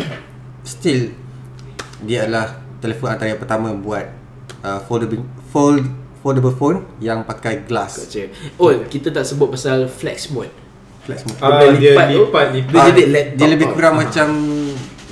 still 0.63 1.11
dia 1.99 2.23
adalah 2.23 2.63
telefon 2.79 3.11
antara 3.11 3.27
yang 3.27 3.41
pertama 3.41 3.75
buat 3.75 4.07
uh, 4.61 4.79
foldable 4.87 5.19
fold 5.51 5.83
foldable 6.21 6.53
phone 6.53 6.85
yang 6.97 7.21
pakai 7.21 7.65
glass. 7.65 7.97
Gotcha. 7.99 8.29
Oh, 8.55 8.69
kita 8.85 9.09
tak 9.09 9.25
sebut 9.25 9.49
pasal 9.49 9.85
flex 9.85 10.29
mode. 10.29 10.53
Flex 11.01 11.25
mode. 11.25 11.41
Ah, 11.41 11.59
dia 11.59 11.97
lipat 11.97 12.07
lipat 12.07 12.45
lipat 12.53 12.69
Dia 12.69 12.77
Ah, 12.77 12.85
jadi 12.87 13.03
laptop 13.05 13.35
dia 13.35 13.47
lebih 13.49 13.67
kurang 13.73 13.93
macam 13.97 14.27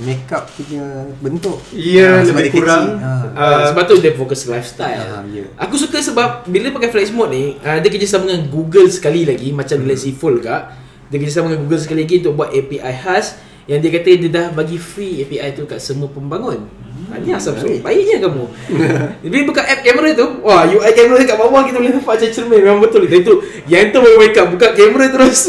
makeup 0.00 0.48
punya 0.48 0.84
bentuk. 1.20 1.58
Ya, 1.70 2.22
Ah, 2.22 2.24
sebab 2.24 2.40
lebih 2.40 2.46
dia 2.48 2.56
kurang. 2.56 2.84
kecil. 2.96 3.04
Ah. 3.04 3.36
Uh, 3.36 3.62
sebab 3.68 3.82
tu 3.84 3.94
dia 4.00 4.12
fokus 4.14 4.40
lifestyle. 4.48 5.02
Ah, 5.02 5.20
ya. 5.28 5.44
Aku 5.60 5.74
suka 5.76 6.00
sebab 6.00 6.48
bila 6.48 6.72
pakai 6.72 6.88
flex 6.88 7.12
mode 7.12 7.34
ni, 7.34 7.44
uh, 7.60 7.78
dia 7.78 7.90
kerjasama 7.90 8.24
dengan 8.24 8.48
Google 8.48 8.88
sekali 8.88 9.28
lagi 9.28 9.52
macam 9.52 9.76
Galaxy 9.82 10.16
Fold 10.16 10.40
kak. 10.40 10.62
Dia 11.10 11.18
kerjasama 11.18 11.52
dengan 11.52 11.66
Google 11.66 11.82
sekali 11.82 12.06
lagi 12.06 12.22
untuk 12.22 12.34
buat 12.38 12.48
API 12.48 12.94
khas 12.96 13.36
yang 13.66 13.78
dia 13.78 13.90
kata 13.92 14.08
dia 14.16 14.30
dah 14.30 14.46
bagi 14.50 14.78
free 14.78 15.20
API 15.20 15.52
tu 15.52 15.66
kat 15.66 15.82
semua 15.82 16.06
pembangun. 16.06 16.64
Ha, 17.10 17.18
ni 17.18 17.30
asam 17.30 17.52
Samsung. 17.52 17.82
Baiknya 17.82 18.16
kamu. 18.20 18.44
Bila 19.26 19.42
buka 19.44 19.62
app 19.62 19.80
kamera 19.80 20.08
tu, 20.12 20.26
wah 20.40 20.62
UI 20.62 20.90
kamera 20.90 21.18
dekat 21.18 21.36
bawah 21.36 21.62
kita 21.62 21.76
boleh 21.76 21.92
nampak 21.92 22.14
macam 22.14 22.30
cermin. 22.30 22.60
Memang 22.60 22.80
betul 22.80 23.02
itu. 23.04 23.16
Itu 23.18 23.34
yang 23.66 23.90
tu 23.90 23.98
baru 23.98 24.16
wake 24.16 24.36
up 24.36 24.46
buka 24.48 24.66
kamera 24.70 25.06
terus. 25.08 25.40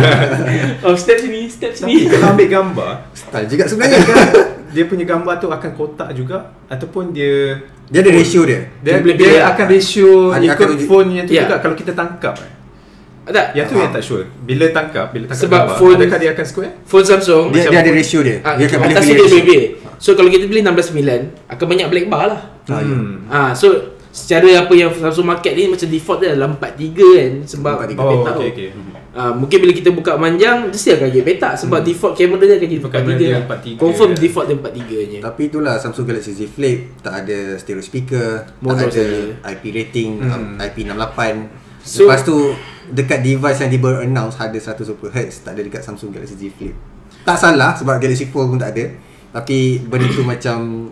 oh, 0.84 0.94
step 0.94 1.18
sini, 1.18 1.48
step 1.48 1.72
Tapi 1.72 1.88
sini. 1.96 2.06
kalau 2.06 2.26
ambil 2.30 2.46
gambar 2.46 2.92
Style 3.10 3.46
juga 3.46 3.64
sebenarnya. 3.64 3.98
Adakah 3.98 4.26
dia 4.68 4.84
punya 4.84 5.04
gambar 5.04 5.34
tu 5.38 5.48
akan 5.48 5.70
kotak 5.72 6.10
juga 6.12 6.50
Ataupun 6.66 7.10
dia 7.10 7.62
dia 7.84 8.00
ada 8.00 8.10
ratio 8.10 8.42
dia. 8.42 8.66
Dia, 8.80 8.90
Dia 8.90 9.00
boleh 9.00 9.14
dia 9.14 9.28
pilih. 9.30 9.42
akan 9.46 9.66
ratio 9.68 10.10
Ada- 10.28 10.44
ikut 10.44 10.66
akan 10.66 10.78
phone 10.82 11.08
yang 11.12 11.24
tu 11.24 11.32
Ya. 11.32 11.42
juga 11.44 11.56
Kalau 11.58 11.74
kita 11.74 11.92
tangkap 11.92 12.34
eh. 12.38 12.52
Tak, 13.24 13.46
Yang 13.52 13.66
tu 13.66 13.74
yang 13.78 13.88
tak 13.88 14.02
sure 14.02 14.24
Bila 14.38 14.66
tangkap 14.68 15.06
Bila 15.08 15.24
tangkap 15.24 15.40
Sebab 15.40 15.60
gambar 15.62 15.76
phone- 15.78 15.96
Adakah 15.96 16.18
dia 16.18 16.30
akan 16.32 16.44
square 16.44 16.72
phone 16.82 17.06
Samsung 17.06 17.44
Dia, 17.46 17.56
macam 17.56 17.70
dia 17.70 17.80
ada 17.80 17.90
ratio 17.94 18.20
dia. 18.20 18.36
Ah, 18.40 18.54
dia 18.54 18.66
akan 18.66 18.78
boleh 18.80 18.96
pilih 18.98 19.14
dia 19.14 19.22
ratio. 19.22 19.62
So 19.96 20.12
kalau 20.12 20.26
kita 20.26 20.44
pilih 20.44 20.62
16.9 20.62 21.02
akan 21.48 21.66
banyak 21.66 21.86
black 21.88 22.06
bar 22.06 22.24
lah. 22.26 22.40
Ah, 22.66 22.78
ya. 22.78 22.88
hmm. 22.88 23.14
Ah, 23.26 23.50
so 23.50 23.70
secara 24.08 24.46
apa 24.56 24.72
yang 24.72 24.88
Samsung 24.88 25.26
market 25.26 25.52
ni 25.52 25.66
macam 25.66 25.84
default 25.84 26.18
dia 26.18 26.30
adalah 26.30 26.48
43 26.52 26.86
kan 26.94 27.32
sebab 27.44 27.72
43. 27.76 27.90
kita 27.90 28.00
Oh 28.00 28.22
tahu. 28.24 28.40
okay, 28.40 28.48
okay. 28.48 28.68
Ah, 29.10 29.30
mungkin 29.30 29.58
bila 29.58 29.72
kita 29.72 29.90
buka 29.90 30.14
panjang 30.14 30.56
mesti 30.68 30.88
akan 30.92 31.06
jadi 31.08 31.22
petak 31.24 31.54
sebab 31.56 31.78
Hmm. 31.78 31.86
default 31.86 32.14
kamera 32.14 32.40
dia 32.40 32.50
akan 32.52 32.60
jadi 32.60 32.74
Default 32.76 32.92
kamera 32.92 33.14
dia 33.14 33.28
43. 33.36 33.46
43, 33.74 33.78
Confirm 33.78 34.10
ya. 34.10 34.18
default 34.18 34.46
dia 34.46 34.56
43 34.56 34.98
je. 35.04 35.18
Tapi 35.20 35.42
itulah 35.44 35.74
Samsung 35.76 36.04
Galaxy 36.04 36.32
Z 36.32 36.40
Flip 36.48 36.78
tak 37.00 37.14
ada 37.16 37.38
stereo 37.56 37.78
speaker, 37.80 38.28
Mono 38.58 38.74
tak 38.76 38.86
ada 38.88 38.90
saja. 38.92 39.06
IP 39.50 39.62
rating, 39.72 40.10
Hmm. 40.16 40.30
um, 40.32 40.44
IP68. 40.58 41.20
So- 41.80 42.02
Lepas 42.02 42.20
tu 42.22 42.36
dekat 42.86 43.20
device 43.20 43.60
yang 43.60 43.70
dibaru 43.70 43.98
announce 44.00 44.34
ada 44.36 44.56
120 44.56 45.10
Hz 45.10 45.42
tak 45.42 45.52
ada 45.52 45.62
dekat 45.62 45.80
Samsung 45.80 46.10
Galaxy 46.10 46.34
Z 46.34 46.50
Flip. 46.50 46.74
Tak 47.22 47.36
salah 47.36 47.72
sebab 47.72 47.98
Galaxy 47.98 48.26
Fold 48.26 48.46
pun 48.48 48.58
tak 48.58 48.72
ada. 48.72 48.84
Tapi 49.34 49.58
benda 49.82 50.06
tu 50.06 50.22
macam 50.22 50.88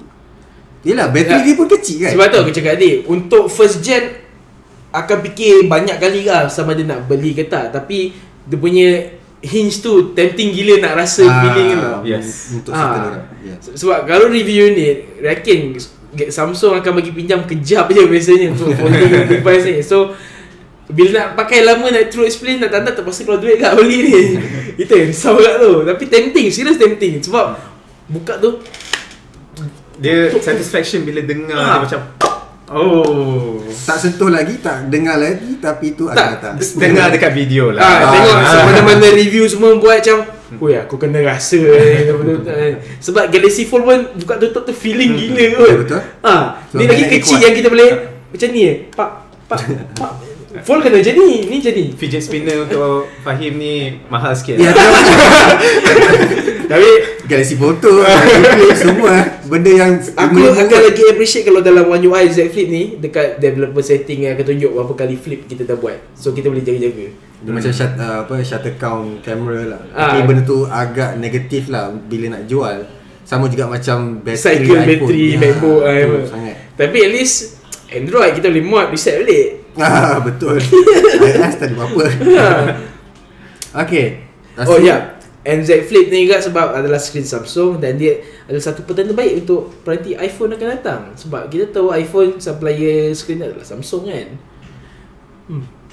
Yelah 0.83 1.09
bateri 1.09 1.31
Ya. 1.33 1.45
dia 1.45 1.55
pun 1.55 1.71
kecil 1.71 1.97
kan 2.01 2.11
Sebab 2.11 2.27
tu 2.27 2.39
aku 2.41 2.51
cakap 2.51 2.75
tadi 2.75 3.07
Untuk 3.07 3.47
first 3.47 3.79
gen 3.81 4.19
Akan 4.91 5.23
fikir 5.23 5.65
banyak 5.65 5.97
kali 5.97 6.21
lah 6.23 6.45
Sama 6.45 6.75
dia 6.75 6.83
nak 6.83 7.07
beli 7.07 7.33
ke 7.33 7.47
tak 7.47 7.71
Tapi 7.71 8.11
Dia 8.43 8.57
punya 8.57 8.89
hinge 9.41 9.79
tu 9.79 10.11
tempting 10.13 10.51
gila 10.51 10.79
nak 10.81 10.95
rasa 10.97 11.23
Ah, 11.23 11.35
feeling 11.41 11.71
tu. 11.73 11.83
Yes. 12.05 12.27
Untuk 12.53 12.71
Ah. 12.71 12.79
certain 12.81 13.03
orang. 13.09 13.25
Yeah. 13.41 13.59
Se- 13.59 13.75
Sebab 13.77 13.99
kalau 14.05 14.27
review 14.29 14.71
ni 14.71 14.87
Reckon 15.17 15.79
Samsung 16.13 16.77
akan 16.77 16.93
bagi 16.95 17.11
pinjam 17.11 17.43
kejap 17.43 17.87
je 17.89 18.03
biasanya 18.05 18.51
Untuk 18.51 18.75
folding 18.77 19.11
device 19.29 19.65
ni 19.65 19.79
So 19.81 20.11
Bila 20.85 21.09
nak 21.17 21.29
pakai 21.37 21.63
lama 21.63 21.89
nak 21.89 22.07
true 22.07 22.23
explain 22.23 22.59
Nak 22.59 22.71
tanda 22.71 22.91
terpaksa 22.91 23.23
keluar 23.23 23.39
duit 23.39 23.57
kat 23.57 23.71
beli 23.73 23.99
ni 24.05 24.21
Itu 24.83 24.93
yang 24.93 25.09
risau 25.09 25.35
kat 25.37 25.57
tu 25.57 25.73
Tapi 25.85 26.05
tempting 26.05 26.47
Serius 26.49 26.77
tempting 26.77 27.19
Sebab 27.19 27.72
Buka 28.07 28.37
tu 28.37 28.59
Dia 29.95 30.33
satisfaction 30.35 31.03
bila 31.03 31.21
dengar 31.21 31.55
Ah. 31.55 31.73
dia 31.77 31.83
macam 31.85 32.01
Oh. 32.73 33.61
Tak 33.85 34.01
sentuh 34.01 34.33
lagi, 34.33 34.57
tak 34.57 34.89
dengar 34.89 35.21
lagi 35.21 35.61
tapi 35.61 35.93
tu 35.93 36.09
Tak. 36.09 36.17
akan 36.17 36.27
datang. 36.33 36.55
Dengar 36.57 37.13
dekat 37.13 37.33
video 37.37 37.69
lah. 37.69 37.85
ah, 37.85 37.99
Tengok 38.09 38.33
Ah. 38.35 38.65
mana-mana 38.65 39.07
review 39.13 39.45
semua 39.45 39.77
buat 39.77 40.01
macam 40.01 40.25
Oi 40.55 40.77
aku 40.77 40.97
kena 40.97 41.21
rasa 41.23 41.61
eh, 41.61 42.09
eh. 42.09 42.73
Sebab 42.99 43.29
Galaxy 43.29 43.65
Fold 43.65 43.85
pun 43.85 43.99
Buka 44.15 44.37
tutup 44.39 44.65
tu 44.65 44.73
feeling 44.73 45.13
gila 45.13 45.45
kot 45.55 45.69
Ya, 45.69 45.77
betul. 45.79 46.01
Ah, 46.23 46.43
So, 46.67 46.77
Dia 46.77 46.89
lagi 46.89 47.05
kecil 47.11 47.37
kuat. 47.37 47.45
yang 47.45 47.55
kita 47.55 47.69
boleh 47.69 47.89
Macam 48.29 48.49
ni 48.49 48.61
eh 48.63 48.77
Pak 48.89 49.11
Pak 49.47 49.59
Pak 49.93 50.13
Fold 50.63 50.81
kena 50.81 50.97
macam 50.97 51.15
ni 51.15 51.31
Ni 51.47 51.57
ni 51.59 51.85
Fidget 51.91 52.21
spinner 52.21 52.57
untuk 52.63 53.09
Fahim 53.21 53.53
ni 53.55 53.75
mahal 54.07 54.33
sikit. 54.33 54.57
Ya, 54.57 54.73
macam 54.73 54.93
Tapi 56.71 56.89
Galaxy 57.33 57.57
Photo, 57.57 58.05
Galaxy 58.05 58.85
semua 58.85 59.41
benda 59.49 59.73
yang 59.73 59.97
Aku 59.97 60.41
akan 60.53 60.81
lagi 60.85 61.03
appreciate 61.09 61.49
kalau 61.49 61.65
dalam 61.65 61.89
One 61.89 62.05
UI 62.05 62.29
Z 62.29 62.53
Flip 62.53 62.69
ni 62.69 63.01
Dekat 63.01 63.41
developer 63.41 63.81
setting 63.81 64.29
yang 64.29 64.37
akan 64.37 64.45
tunjuk 64.53 64.71
berapa 64.73 64.93
kali 64.93 65.17
flip 65.17 65.49
kita 65.49 65.65
dah 65.65 65.81
buat 65.81 65.97
So 66.13 66.37
kita 66.37 66.53
boleh 66.53 66.61
jaga-jaga 66.61 67.09
Dia 67.43 67.51
macam 67.51 67.73
shut, 67.73 67.93
uh, 67.97 68.29
apa 68.29 68.35
shutter 68.45 68.75
count 68.77 69.25
kamera 69.25 69.61
lah. 69.77 69.81
Ah. 69.97 70.15
Tapi 70.15 70.19
benda 70.29 70.43
tu 70.45 70.63
agak 70.69 71.19
negatif 71.19 71.67
lah 71.67 71.91
bila 71.91 72.39
nak 72.39 72.47
jual. 72.47 72.87
Sama 73.27 73.51
juga 73.51 73.67
macam 73.67 74.23
bateri 74.23 74.39
Cycle 74.39 74.79
iPhone. 74.79 74.87
battery, 74.87 75.25
Ya, 75.27 75.39
MacBook 75.43 75.81
ah, 75.83 75.91
apa. 75.91 76.19
sangat. 76.31 76.57
Tapi 76.79 76.97
at 77.03 77.11
least 77.11 77.35
Android 77.91 78.31
kita 78.39 78.47
boleh 78.47 78.63
mod 78.63 78.87
reset 78.95 79.27
balik 79.27 79.49
Ah, 79.83 80.21
betul. 80.23 80.61
iOS 81.33 81.55
tak 81.59 81.67
ada 81.73 81.75
apa-apa. 81.81 82.05
Okay. 83.89 84.07
Oh 84.69 84.77
ya 84.77 84.87
yeah. 84.87 85.01
NZ 85.43 85.91
Flip 85.91 86.07
ni 86.07 86.31
juga 86.31 86.39
sebab 86.39 86.71
adalah 86.71 87.03
skrin 87.03 87.27
Samsung 87.27 87.83
dan 87.83 87.99
dia 87.99 88.23
adalah 88.47 88.63
satu 88.63 88.87
petanda 88.87 89.11
baik 89.11 89.43
untuk 89.43 89.75
peranti 89.83 90.15
iPhone 90.15 90.55
akan 90.55 90.69
datang. 90.79 91.01
Sebab 91.19 91.51
kita 91.51 91.75
tahu 91.75 91.91
iPhone 91.91 92.39
supplier 92.39 93.11
skrin 93.11 93.43
adalah 93.43 93.67
Samsung 93.67 94.07
kan. 94.07 94.29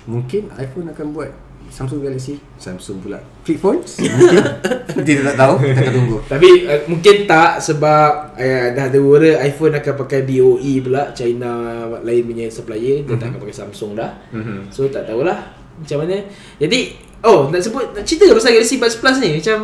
Mungkin 0.05 0.53
iPhone 0.53 0.93
akan 0.93 1.07
buat 1.09 1.31
Samsung 1.69 2.01
Galaxy. 2.01 2.41
Samsung 2.57 3.01
pula. 3.01 3.21
Flip 3.45 3.57
phones 3.61 4.01
Mungkin. 4.97 5.05
Kita 5.05 5.33
tak 5.33 5.37
tahu. 5.37 5.53
Kita 5.61 5.81
akan 5.85 5.93
tunggu. 5.93 6.17
Tapi 6.25 6.49
uh, 6.65 6.81
mungkin 6.89 7.15
tak 7.29 7.61
sebab 7.61 8.37
uh, 8.37 8.67
dah 8.73 8.85
ada 8.89 8.99
wara 9.01 9.31
iPhone 9.45 9.77
akan 9.77 9.93
pakai 10.05 10.25
BOE 10.25 10.73
pula. 10.81 11.13
China 11.13 11.85
lain 12.01 12.25
punya 12.25 12.45
supplier 12.49 13.05
dia 13.05 13.15
tak 13.17 13.33
akan 13.33 13.39
pakai 13.41 13.55
Samsung 13.65 13.97
dah. 13.97 14.13
Mhm. 14.33 14.73
So 14.73 14.89
tak 14.89 15.09
tahulah 15.09 15.57
macam 15.77 15.97
mana. 16.05 16.25
Jadi 16.57 17.08
oh 17.21 17.47
nak 17.47 17.59
sebut 17.59 17.91
nak 17.91 18.03
cerita 18.03 18.29
pasal 18.29 18.51
Galaxy 18.53 18.75
Buds 18.75 18.95
Plus 18.95 19.17
ni 19.17 19.37
macam 19.37 19.59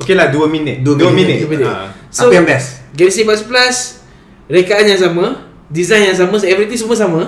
Okay 0.00 0.16
lah 0.16 0.28
2 0.28 0.40
minit. 0.48 0.80
Dua 0.80 0.96
2 0.96 1.12
minit, 1.12 1.12
minit. 1.12 1.38
dua 1.40 1.50
minit. 1.50 1.68
Ah. 1.68 1.92
So, 2.08 2.26
Apa 2.26 2.34
yang 2.34 2.46
best? 2.46 2.80
Galaxy 2.90 3.22
Buds 3.22 3.44
Plus 3.44 3.76
rekaan 4.46 4.84
yang 4.84 4.96
sama, 4.96 5.44
design 5.66 6.08
yang 6.08 6.16
sama, 6.16 6.34
so 6.34 6.44
everything 6.44 6.74
semua 6.74 6.96
sama. 6.96 7.22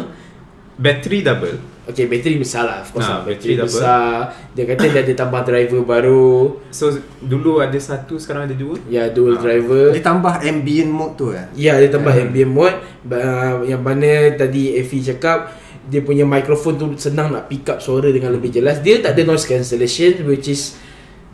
Battery 0.74 1.20
double. 1.20 1.61
Okay, 1.82 2.07
bateri 2.07 2.38
besar 2.38 2.62
lah 2.62 2.78
of 2.78 2.88
course 2.88 3.03
Ah, 3.03 3.20
lah. 3.20 3.26
bateri 3.26 3.53
Bateri 3.53 3.55
double. 3.59 3.74
besar 3.74 4.07
Dia 4.55 4.64
kata 4.64 4.84
dia 4.86 5.00
ada 5.03 5.14
tambah 5.18 5.42
driver 5.42 5.80
baru 5.82 6.30
So 6.70 6.94
dulu 7.18 7.59
ada 7.59 7.74
satu 7.74 8.14
sekarang 8.16 8.46
ada 8.46 8.55
dua. 8.55 8.78
Ya, 8.86 9.11
dual 9.11 9.34
Ah. 9.34 9.42
driver 9.42 9.90
Dia 9.90 9.98
tambah 10.00 10.30
ambient 10.40 10.86
mode 10.86 11.14
tu 11.18 11.26
eh 11.28 11.42
Ya, 11.53 11.74
dia 11.76 11.90
tambah 11.90 12.14
ambient 12.14 12.48
mode 12.48 12.78
uh, 13.05 13.66
Yang 13.66 13.82
mana 13.82 14.11
tadi 14.32 14.78
Effie 14.78 15.03
cakap 15.03 15.50
Dia 15.85 16.01
punya 16.01 16.22
mikrofon 16.22 16.74
tu 16.74 16.87
senang 16.95 17.30
nak 17.30 17.47
pick 17.47 17.66
up 17.66 17.78
suara 17.78 18.07
dengan 18.09 18.30
lebih 18.30 18.51
jelas. 18.51 18.78
Dia 18.78 18.99
tak 18.99 19.12
ada 19.12 19.22
noise 19.24 19.43
cancellation 19.43 20.22
which 20.24 20.47
is 20.47 20.78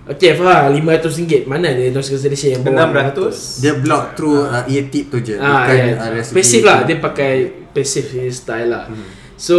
Okay, 0.09 0.33
faham 0.33 0.73
RM500 0.73 1.45
Mana 1.45 1.69
ada 1.69 1.85
noise 1.85 2.09
cancellation 2.09 2.49
yang 2.51 2.63
bawah 2.65 3.13
600. 3.13 3.61
Dia 3.61 3.73
block 3.77 4.17
through 4.17 4.41
uh, 4.41 4.65
ear 4.65 4.89
tip 4.89 5.13
tu 5.13 5.21
je 5.21 5.37
Ah, 5.37 5.69
Bukan 5.69 5.77
yeah. 5.77 6.01
uh, 6.17 6.25
Passive 6.25 6.65
lah, 6.65 6.79
dia 6.83 6.97
pakai 6.97 7.33
passive 7.69 8.09
style 8.33 8.73
lah. 8.73 8.89
Hmm. 8.89 9.05
So, 9.37 9.57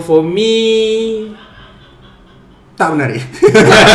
for 0.00 0.22
me 0.22 0.54
Tak 2.78 2.94
menarik. 2.94 3.18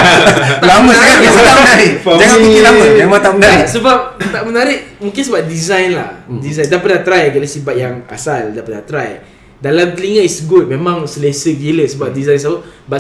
Lama 0.68 0.92
sangat 0.92 1.32
tak 1.32 1.56
menarik. 1.56 1.92
For 2.04 2.14
Jangan 2.20 2.36
me- 2.36 2.46
fikir 2.46 2.62
lama 2.62 2.86
Memang 3.00 3.20
tak 3.22 3.34
menarik. 3.40 3.64
Tak, 3.64 3.70
sebab 3.72 3.98
tak 4.20 4.44
menarik 4.44 4.80
Mungkin 5.00 5.22
sebab 5.24 5.42
design 5.48 5.90
lah. 5.96 6.12
Hmm. 6.28 6.44
Design 6.44 6.68
Dah 6.68 6.80
pernah 6.84 7.00
try 7.00 7.32
Galaxy 7.32 7.64
Bud 7.64 7.80
yang 7.80 8.04
asal 8.08 8.52
Dah 8.52 8.60
pernah 8.60 8.84
try 8.84 9.31
Dalam 9.62 9.94
telinga 9.94 10.20
is 10.20 10.42
good 10.44 10.66
Memang 10.66 11.06
selesa 11.06 11.50
gila 11.50 11.86
Sebab 11.86 12.10
Hmm. 12.10 12.18
design 12.18 12.38
sama 12.38 12.58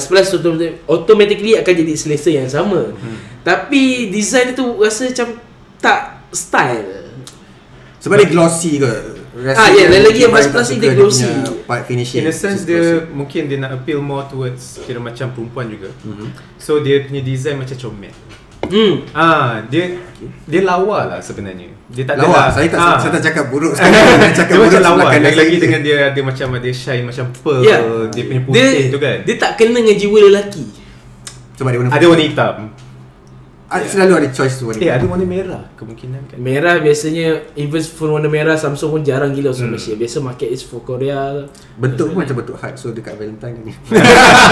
Plus 0.07 0.29
autom- 0.31 0.61
automatically 0.85 1.57
akan 1.57 1.73
jadi 1.75 1.93
selesa 1.93 2.29
yang 2.29 2.45
sama 2.45 2.93
Hmm. 2.93 3.17
Tapi 3.41 4.07
design 4.07 4.53
dia 4.53 4.55
tu 4.55 4.77
rasa 4.77 5.09
macam 5.09 5.27
Tak 5.77 5.99
style 6.29 7.09
Sebab 7.97 8.15
dia 8.15 8.29
glossy 8.29 8.77
ke 8.77 8.93
Rasa 9.31 9.57
Ah, 9.57 9.69
ya, 9.71 9.87
lain 9.87 10.03
lagi 10.03 10.19
yang 10.21 10.33
Plus 10.51 10.69
ni 10.69 10.77
dia 10.77 10.91
glossy. 10.91 11.23
Part 11.63 11.87
finishing 11.87 12.19
In 12.19 12.27
a 12.27 12.35
sense 12.35 12.61
dia 12.61 12.77
glossy. 12.77 13.15
mungkin 13.15 13.41
dia 13.47 13.57
nak 13.57 13.71
appeal 13.73 14.03
more 14.03 14.27
towards 14.27 14.83
kira 14.83 14.99
macam 14.99 15.31
perempuan 15.31 15.71
juga. 15.71 15.87
Mhm. 16.03 16.35
So 16.59 16.77
dia 16.77 16.99
punya 17.01 17.23
design 17.23 17.55
macam 17.55 17.73
comel. 17.73 18.11
Hmm. 18.63 18.93
Ah, 19.11 19.63
dia 19.65 19.97
dia 20.45 20.61
lawa 20.61 21.07
lah 21.07 21.19
sebenarnya. 21.19 21.67
Dia 21.87 22.05
tak 22.05 22.15
Lawa? 22.17 22.47
adalah- 22.47 22.53
Saya 22.53 22.67
tak, 22.67 22.79
ah. 22.79 22.95
saya 22.95 23.11
tak 23.11 23.23
cakap 23.25 23.45
buruk 23.49 23.73
sekarang 23.75 23.99
Saya 24.21 24.33
cakap 24.33 24.53
dia 24.53 24.63
buruk 24.63 24.79
lawa. 24.79 25.01
Lagi-lagi 25.09 25.35
saya. 25.49 25.59
dengan 25.59 25.79
dia 25.81 25.97
ada 26.07 26.19
macam 26.21 26.47
ada 26.53 26.69
shine 26.71 27.03
macam 27.03 27.25
pearl 27.35 27.61
Ya. 27.61 27.77
Dia 28.07 28.23
punya 28.23 28.39
dia, 28.47 28.65
putih 28.69 28.85
tu 28.87 28.99
kan. 28.99 29.17
Dia 29.23 29.35
tak 29.35 29.51
kena 29.55 29.77
dengan 29.77 29.95
jiwa 29.97 30.17
lelaki. 30.21 30.63
Sebab 31.53 31.67
dia 31.67 31.79
warna 31.79 31.91
Ada 31.91 32.05
warna 32.05 32.23
hitam 32.23 32.55
Ada 33.71 33.87
Selalu 33.87 34.13
ada 34.19 34.29
choice 34.35 34.59
warna 34.67 34.83
Eh 34.83 34.91
ada 34.91 35.05
warna 35.07 35.23
merah 35.23 35.63
kemungkinan 35.79 36.27
kan? 36.27 36.37
Merah 36.43 36.75
biasanya 36.83 37.55
Even 37.55 37.79
phone 37.79 38.19
warna 38.19 38.27
merah 38.27 38.59
Samsung 38.59 38.99
pun 38.99 39.01
jarang 39.07 39.31
gila 39.31 39.55
Hmm. 39.55 39.71
Malaysia 39.71 39.95
Biasa 39.95 40.19
market 40.19 40.51
is 40.51 40.59
for 40.59 40.83
Korea. 40.83 41.47
Bentuk 41.79 42.11
pun 42.11 42.27
macam 42.27 42.35
bentuk 42.43 42.59
heart 42.59 42.75
So 42.75 42.91
dekat 42.91 43.15
Valentine 43.15 43.63
ni. 43.63 43.71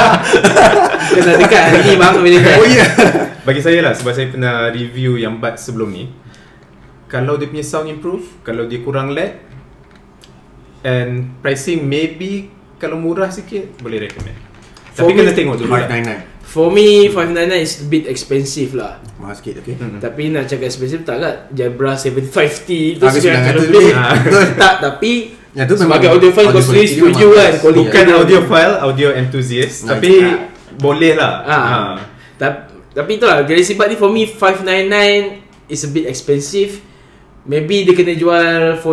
Kena 1.20 1.32
dekat 1.36 1.62
hari 1.68 1.80
ni 1.84 1.94
bang 2.00 2.16
Valentine. 2.16 2.60
Oh 2.64 2.68
ya. 2.68 2.88
Bagi 3.48 3.60
saya 3.60 3.84
lah 3.84 3.92
sebab 3.92 4.16
saya 4.16 4.32
pernah 4.32 4.72
review 4.72 5.20
yang 5.20 5.44
buds 5.44 5.68
sebelum 5.68 5.92
ni. 5.92 6.08
Kalau 7.12 7.36
dia 7.36 7.52
punya 7.52 7.66
sound 7.66 7.92
improve 7.92 8.24
Kalau 8.48 8.72
dia 8.72 8.80
kurang 8.80 9.12
lag 9.12 9.36
And 10.86 11.44
pricing 11.44 11.84
maybe 11.84 12.48
Kalau 12.80 12.96
murah 12.96 13.28
sikit 13.28 13.84
boleh 13.84 14.08
recommend 14.08 14.49
Tapi 15.00 15.12
kena 15.14 15.24
me- 15.26 15.38
tengok 15.38 15.56
dulu 15.58 15.70
lah 15.70 15.88
599 15.88 16.38
For 16.44 16.68
me 16.68 16.88
599 17.08 17.62
is 17.62 17.74
a 17.76 17.86
bit 17.86 18.04
expensive 18.06 18.72
lah. 18.74 18.98
Mahal 19.16 19.38
sikit 19.38 19.62
okay. 19.62 19.78
Hmm. 19.78 19.98
Tapi 19.98 20.24
nak 20.30 20.44
cakap 20.46 20.66
expensive 20.66 21.02
tak 21.04 21.18
kan 21.18 21.34
Jabra 21.50 21.94
750 21.94 22.98
tu 22.98 23.04
Habis 23.04 23.22
tu 23.22 23.30
beli. 23.30 23.54
Lebih. 23.70 23.88
Betul. 24.26 24.46
Tak 24.56 24.74
tapi 24.80 25.12
Ya, 25.50 25.66
tu 25.66 25.74
memang 25.76 25.98
Sebagai 25.98 26.10
audiophile 26.12 26.46
audio 26.46 26.56
kau 26.56 26.62
sendiri 26.64 26.88
setuju 26.88 27.26
kan 27.28 27.38
bagus. 27.44 27.58
Quality 27.60 27.80
Bukan 27.82 28.04
dia- 28.04 28.18
audiophile, 28.18 28.76
audio 28.80 29.08
enthusiast. 29.12 29.76
Nice. 29.80 29.90
Tapi 29.90 30.12
boleh 30.80 31.14
lah. 31.14 31.34
Ah. 31.44 31.54
Ah. 31.54 31.94
Ta- 32.36 32.66
Tapi 32.92 33.12
tu 33.16 33.26
lah 33.26 33.42
Galaxy 33.42 33.74
Bud 33.74 33.88
ni 33.88 33.96
for 33.96 34.10
me 34.10 34.26
599 34.26 35.42
is 35.68 35.82
a 35.82 35.90
bit 35.90 36.06
expensive 36.06 36.82
Maybe 37.42 37.82
dia 37.82 37.94
kena 37.94 38.14
jual 38.14 38.76
499 38.76 38.84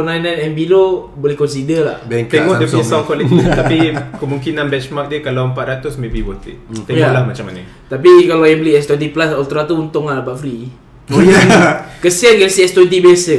and 0.40 0.54
below 0.54 0.86
Boleh 1.12 1.34
consider 1.34 1.82
lah. 1.82 1.98
Bengkak 2.00 2.40
Tengok 2.40 2.54
dia 2.56 2.66
punya 2.66 2.84
sound 2.84 3.04
quality. 3.04 3.34
Tapi 3.60 3.78
kemungkinan 4.16 4.64
benchmark 4.66 5.06
dia 5.06 5.20
Kalau 5.20 5.50
400 5.50 5.96
maybe 5.96 6.20
worth 6.20 6.44
it. 6.44 6.56
Tengoklah 6.84 6.94
Yeah. 7.12 7.24
macam 7.24 7.44
mana. 7.44 7.62
Tapi 7.86 8.10
kalau 8.24 8.44
yang 8.44 8.58
beli 8.58 8.76
S20 8.76 9.10
Plus 9.10 9.30
Ultra 9.32 9.64
tu 9.64 9.74
untung 9.74 10.06
lah 10.06 10.20
dapat 10.20 10.36
free. 10.36 10.70
Oh 11.08 11.18
ya. 11.18 11.36
Kesian 12.02 12.36
Galaxy 12.36 12.64
S20 12.64 12.92
biasa. 12.96 13.36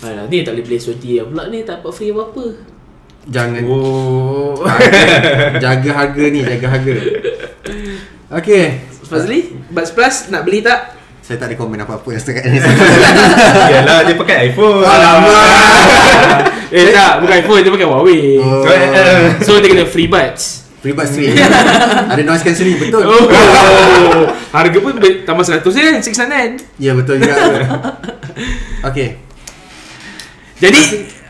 Alah, 0.00 0.24
ni 0.26 0.40
tak 0.40 0.54
boleh 0.54 0.64
beli 0.64 0.76
S20 0.76 1.04
yang 1.14 1.28
pula 1.28 1.44
ni 1.46 1.60
tak 1.60 1.78
dapat 1.78 1.92
free 1.92 2.08
apa-apa. 2.08 2.44
Jangan. 3.22 3.62
Oh. 3.64 4.56
Harga- 4.58 5.60
Jaga 5.60 5.90
harga 5.94 6.24
ni 6.26 6.40
Jaga 6.40 6.66
harga. 6.68 6.94
Okay. 8.30 8.78
Fazli, 9.02 9.58
Buds 9.66 9.90
Plus 9.90 10.30
nak 10.30 10.46
beli 10.46 10.62
tak? 10.62 10.99
Saya 11.30 11.46
tak 11.46 11.54
ada 11.54 11.62
komen 11.62 11.78
apa-apa 11.78 12.10
yang 12.10 12.18
setakat 12.18 12.42
ni. 12.50 12.58
Yalah 12.58 14.02
dia 14.02 14.18
pakai 14.18 14.50
iPhone. 14.50 14.82
Alamak. 14.82 15.46
Eh 16.74 16.90
tak, 16.90 17.22
bukan 17.22 17.34
iPhone, 17.38 17.62
dia 17.62 17.70
pakai 17.70 17.86
Huawei. 17.86 18.42
Oh. 18.42 18.66
So 19.46 19.62
dia 19.62 19.70
kena 19.70 19.86
free 19.86 20.10
buds. 20.10 20.66
Free 20.82 20.90
buds 20.90 21.14
free. 21.14 21.30
Ada 22.10 22.18
noise 22.26 22.42
cancelling 22.42 22.82
Betul. 22.82 23.06
Oh, 23.06 23.30
harga 24.50 24.78
pun 24.82 24.98
tambah 25.22 25.44
100 25.46 25.62
je 25.62 25.80
kan, 25.86 25.94
699 26.02 26.82
Ya 26.82 26.98
betul 26.98 27.22
juga. 27.22 27.38
Okay 28.90 29.22
Jadi, 30.58 30.82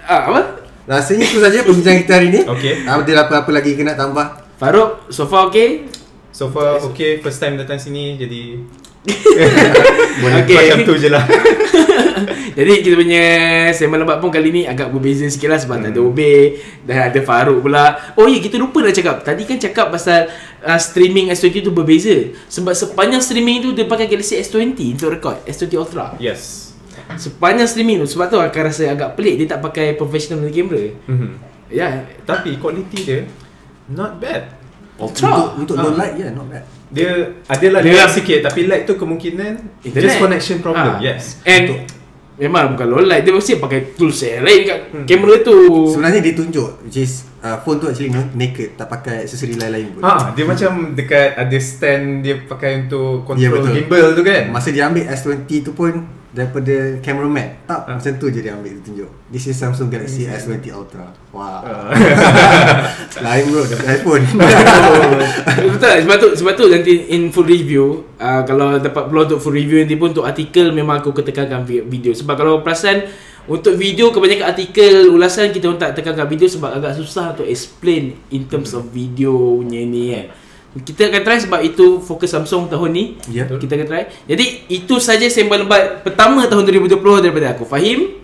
ah, 0.08 0.32
apa? 0.32 0.64
Rasanya 0.88 1.28
itu 1.28 1.44
saja 1.44 1.60
perbincangan 1.60 2.00
kita 2.08 2.12
hari 2.16 2.28
ni. 2.32 2.40
Okay. 2.48 2.88
Ada 2.88 3.28
apa-apa 3.28 3.52
lagi 3.52 3.76
kena 3.76 4.00
tambah? 4.00 4.48
Farouk, 4.56 5.12
so 5.12 5.28
far 5.28 5.52
okay? 5.52 5.92
So 6.32 6.48
far 6.48 6.80
okay 6.88 7.20
First 7.20 7.42
time 7.42 7.58
datang 7.58 7.76
sini 7.76 8.16
Jadi 8.16 8.62
Boleh 10.20 10.44
okay. 10.44 10.76
Macam 10.76 10.78
tu 10.84 10.94
je 11.00 11.08
lah. 11.08 11.24
Jadi 12.58 12.72
kita 12.84 12.94
punya 13.00 13.24
Sembang 13.72 14.04
lembat 14.04 14.20
pun 14.20 14.28
kali 14.28 14.52
ni 14.52 14.62
Agak 14.68 14.92
berbeza 14.92 15.24
sikit 15.32 15.48
lah 15.48 15.56
Sebab 15.56 15.80
hmm. 15.80 15.84
tak 15.88 15.90
ada 15.96 16.00
Obey 16.04 16.40
Dan 16.84 16.96
ada 17.08 17.20
Farouk 17.24 17.64
pula. 17.64 17.96
Oh 18.20 18.28
ya 18.28 18.36
yeah, 18.36 18.40
kita 18.44 18.60
lupa 18.60 18.84
nak 18.84 18.92
cakap. 18.92 19.16
Tadi 19.24 19.42
kan 19.48 19.56
cakap 19.56 19.86
pasal 19.88 20.28
uh, 20.60 20.76
Streaming 20.76 21.32
S20 21.32 21.64
tu 21.64 21.72
berbeza. 21.72 22.12
Sebab 22.52 22.76
sepanjang 22.76 23.24
streaming 23.24 23.64
tu 23.64 23.68
Dia 23.72 23.88
pakai 23.88 24.04
Galaxy 24.04 24.36
S20 24.36 24.76
Untuk 25.00 25.08
record 25.16 25.40
S20 25.48 25.72
Ultra. 25.80 26.06
Yes. 26.20 26.76
Sepanjang 27.16 27.66
streaming 27.66 28.04
tu 28.04 28.06
Sebab 28.12 28.28
tu 28.28 28.36
akan 28.36 28.62
rasa 28.68 28.92
agak 28.92 29.16
pelik 29.16 29.40
Dia 29.40 29.56
tak 29.56 29.64
pakai 29.64 29.96
professional 29.96 30.44
camera 30.52 30.92
mm-hmm. 31.08 31.32
Ya. 31.72 31.88
Yeah. 31.88 31.92
Tapi 32.28 32.60
quality 32.60 32.98
dia 33.00 33.20
Not 33.88 34.20
bad. 34.20 34.52
Ultra 35.00 35.56
Untuk, 35.56 35.64
untuk 35.64 35.76
low 35.80 35.96
light 35.96 36.20
ya 36.20 36.28
yeah, 36.28 36.32
not 36.36 36.52
bad 36.52 36.79
dia 36.90 37.38
adalah 37.46 37.80
dia 37.86 37.94
lag 38.02 38.10
sikit 38.10 38.50
tapi 38.50 38.66
lag 38.66 38.82
tu 38.82 38.98
kemungkinan 38.98 39.86
Internet. 39.86 40.02
just 40.02 40.18
connection 40.18 40.56
problem. 40.58 40.98
Ha. 40.98 41.02
Yes. 41.02 41.38
And 41.46 41.64
Untuk. 41.70 41.78
memang 42.42 42.74
bukan 42.74 42.86
low 42.90 43.02
light 43.06 43.22
dia 43.22 43.30
mesti 43.30 43.62
pakai 43.62 43.94
tools 43.94 44.18
yang 44.26 44.42
lain 44.42 44.60
kat 44.66 44.78
hmm. 44.90 45.06
kamera 45.06 45.34
tu. 45.46 45.56
Sebenarnya 45.94 46.20
dia 46.20 46.34
tunjuk 46.34 46.82
which 46.82 46.98
is 47.06 47.29
uh, 47.42 47.56
phone 47.64 47.80
tu 47.80 47.86
actually 47.88 48.12
naked 48.12 48.76
tak 48.76 48.88
pakai 48.88 49.24
aksesori 49.24 49.56
lain-lain 49.56 49.96
pun. 49.96 50.02
Ha, 50.04 50.32
dia 50.32 50.44
hmm. 50.44 50.50
macam 50.50 50.72
dekat 50.94 51.28
ada 51.36 51.58
stand 51.58 52.24
dia 52.24 52.34
pakai 52.44 52.86
untuk 52.86 53.24
control 53.26 53.64
yeah, 53.66 53.74
gimbal 53.74 54.06
tu 54.16 54.22
kan. 54.22 54.42
Masa 54.52 54.68
dia 54.70 54.88
ambil 54.88 55.08
S20 55.08 55.50
tu 55.64 55.72
pun 55.76 56.20
daripada 56.30 56.94
camera 57.02 57.26
mat 57.26 57.66
tak 57.66 57.90
ha. 57.90 57.98
macam 57.98 58.12
tu 58.14 58.30
je 58.30 58.38
dia 58.38 58.54
ambil 58.54 58.78
dia 58.78 58.82
tunjuk 58.86 59.10
this 59.34 59.50
is 59.50 59.58
Samsung 59.58 59.90
Galaxy 59.90 60.30
S20 60.30 60.62
Ultra 60.70 61.10
wow 61.34 61.58
uh. 61.66 61.90
lain 63.26 63.50
bro 63.50 63.66
dah 63.66 63.80
iPhone 63.90 64.22
betul 65.74 65.94
sebab 66.06 66.16
tu 66.22 66.28
sebab 66.38 66.52
tu 66.54 66.64
nanti 66.70 67.10
in 67.10 67.34
full 67.34 67.50
review 67.50 68.14
uh, 68.22 68.46
kalau 68.46 68.78
dapat 68.78 69.10
peluang 69.10 69.26
untuk 69.26 69.42
full 69.42 69.58
review 69.58 69.82
nanti 69.82 69.98
pun 69.98 70.14
untuk 70.14 70.22
artikel 70.22 70.70
memang 70.70 71.02
aku 71.02 71.10
ketekankan 71.10 71.66
video 71.66 72.14
sebab 72.14 72.38
kalau 72.38 72.62
perasan 72.62 73.10
untuk 73.50 73.74
video 73.74 74.14
kebanyakan 74.14 74.54
artikel 74.54 75.10
ulasan 75.10 75.50
kita 75.50 75.66
pun 75.66 75.74
tak 75.74 75.98
tekankan 75.98 76.30
video 76.30 76.46
sebab 76.46 76.70
agak 76.70 76.94
susah 76.94 77.34
untuk 77.34 77.50
explain 77.50 78.14
in 78.30 78.46
terms 78.46 78.70
of 78.78 78.86
video 78.94 79.58
punya 79.58 79.82
ni 79.82 80.14
kan 80.14 80.26
kita 80.70 81.10
akan 81.10 81.22
try 81.26 81.38
sebab 81.42 81.60
itu 81.66 81.98
fokus 81.98 82.30
Samsung 82.30 82.70
tahun 82.70 82.90
ni. 82.94 83.04
Ya. 83.26 83.42
Yeah. 83.42 83.58
Kita 83.58 83.74
akan 83.74 83.86
try. 83.90 84.06
Jadi 84.30 84.70
itu 84.70 85.02
saja 85.02 85.26
sembang 85.26 85.66
lembat 85.66 86.06
pertama 86.06 86.46
tahun 86.46 86.62
2020 86.62 87.26
daripada 87.26 87.58
aku 87.58 87.66
Fahim. 87.66 88.22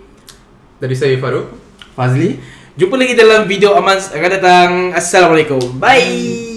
Dari 0.79 0.95
saya 0.95 1.19
Farouk. 1.19 1.51
Fazli. 1.99 2.39
Jumpa 2.79 2.95
lagi 2.95 3.19
dalam 3.19 3.51
video 3.51 3.75
Aman 3.75 3.99
akan 3.99 4.31
datang. 4.31 4.71
Assalamualaikum. 4.95 5.81
Bye. 5.81 6.56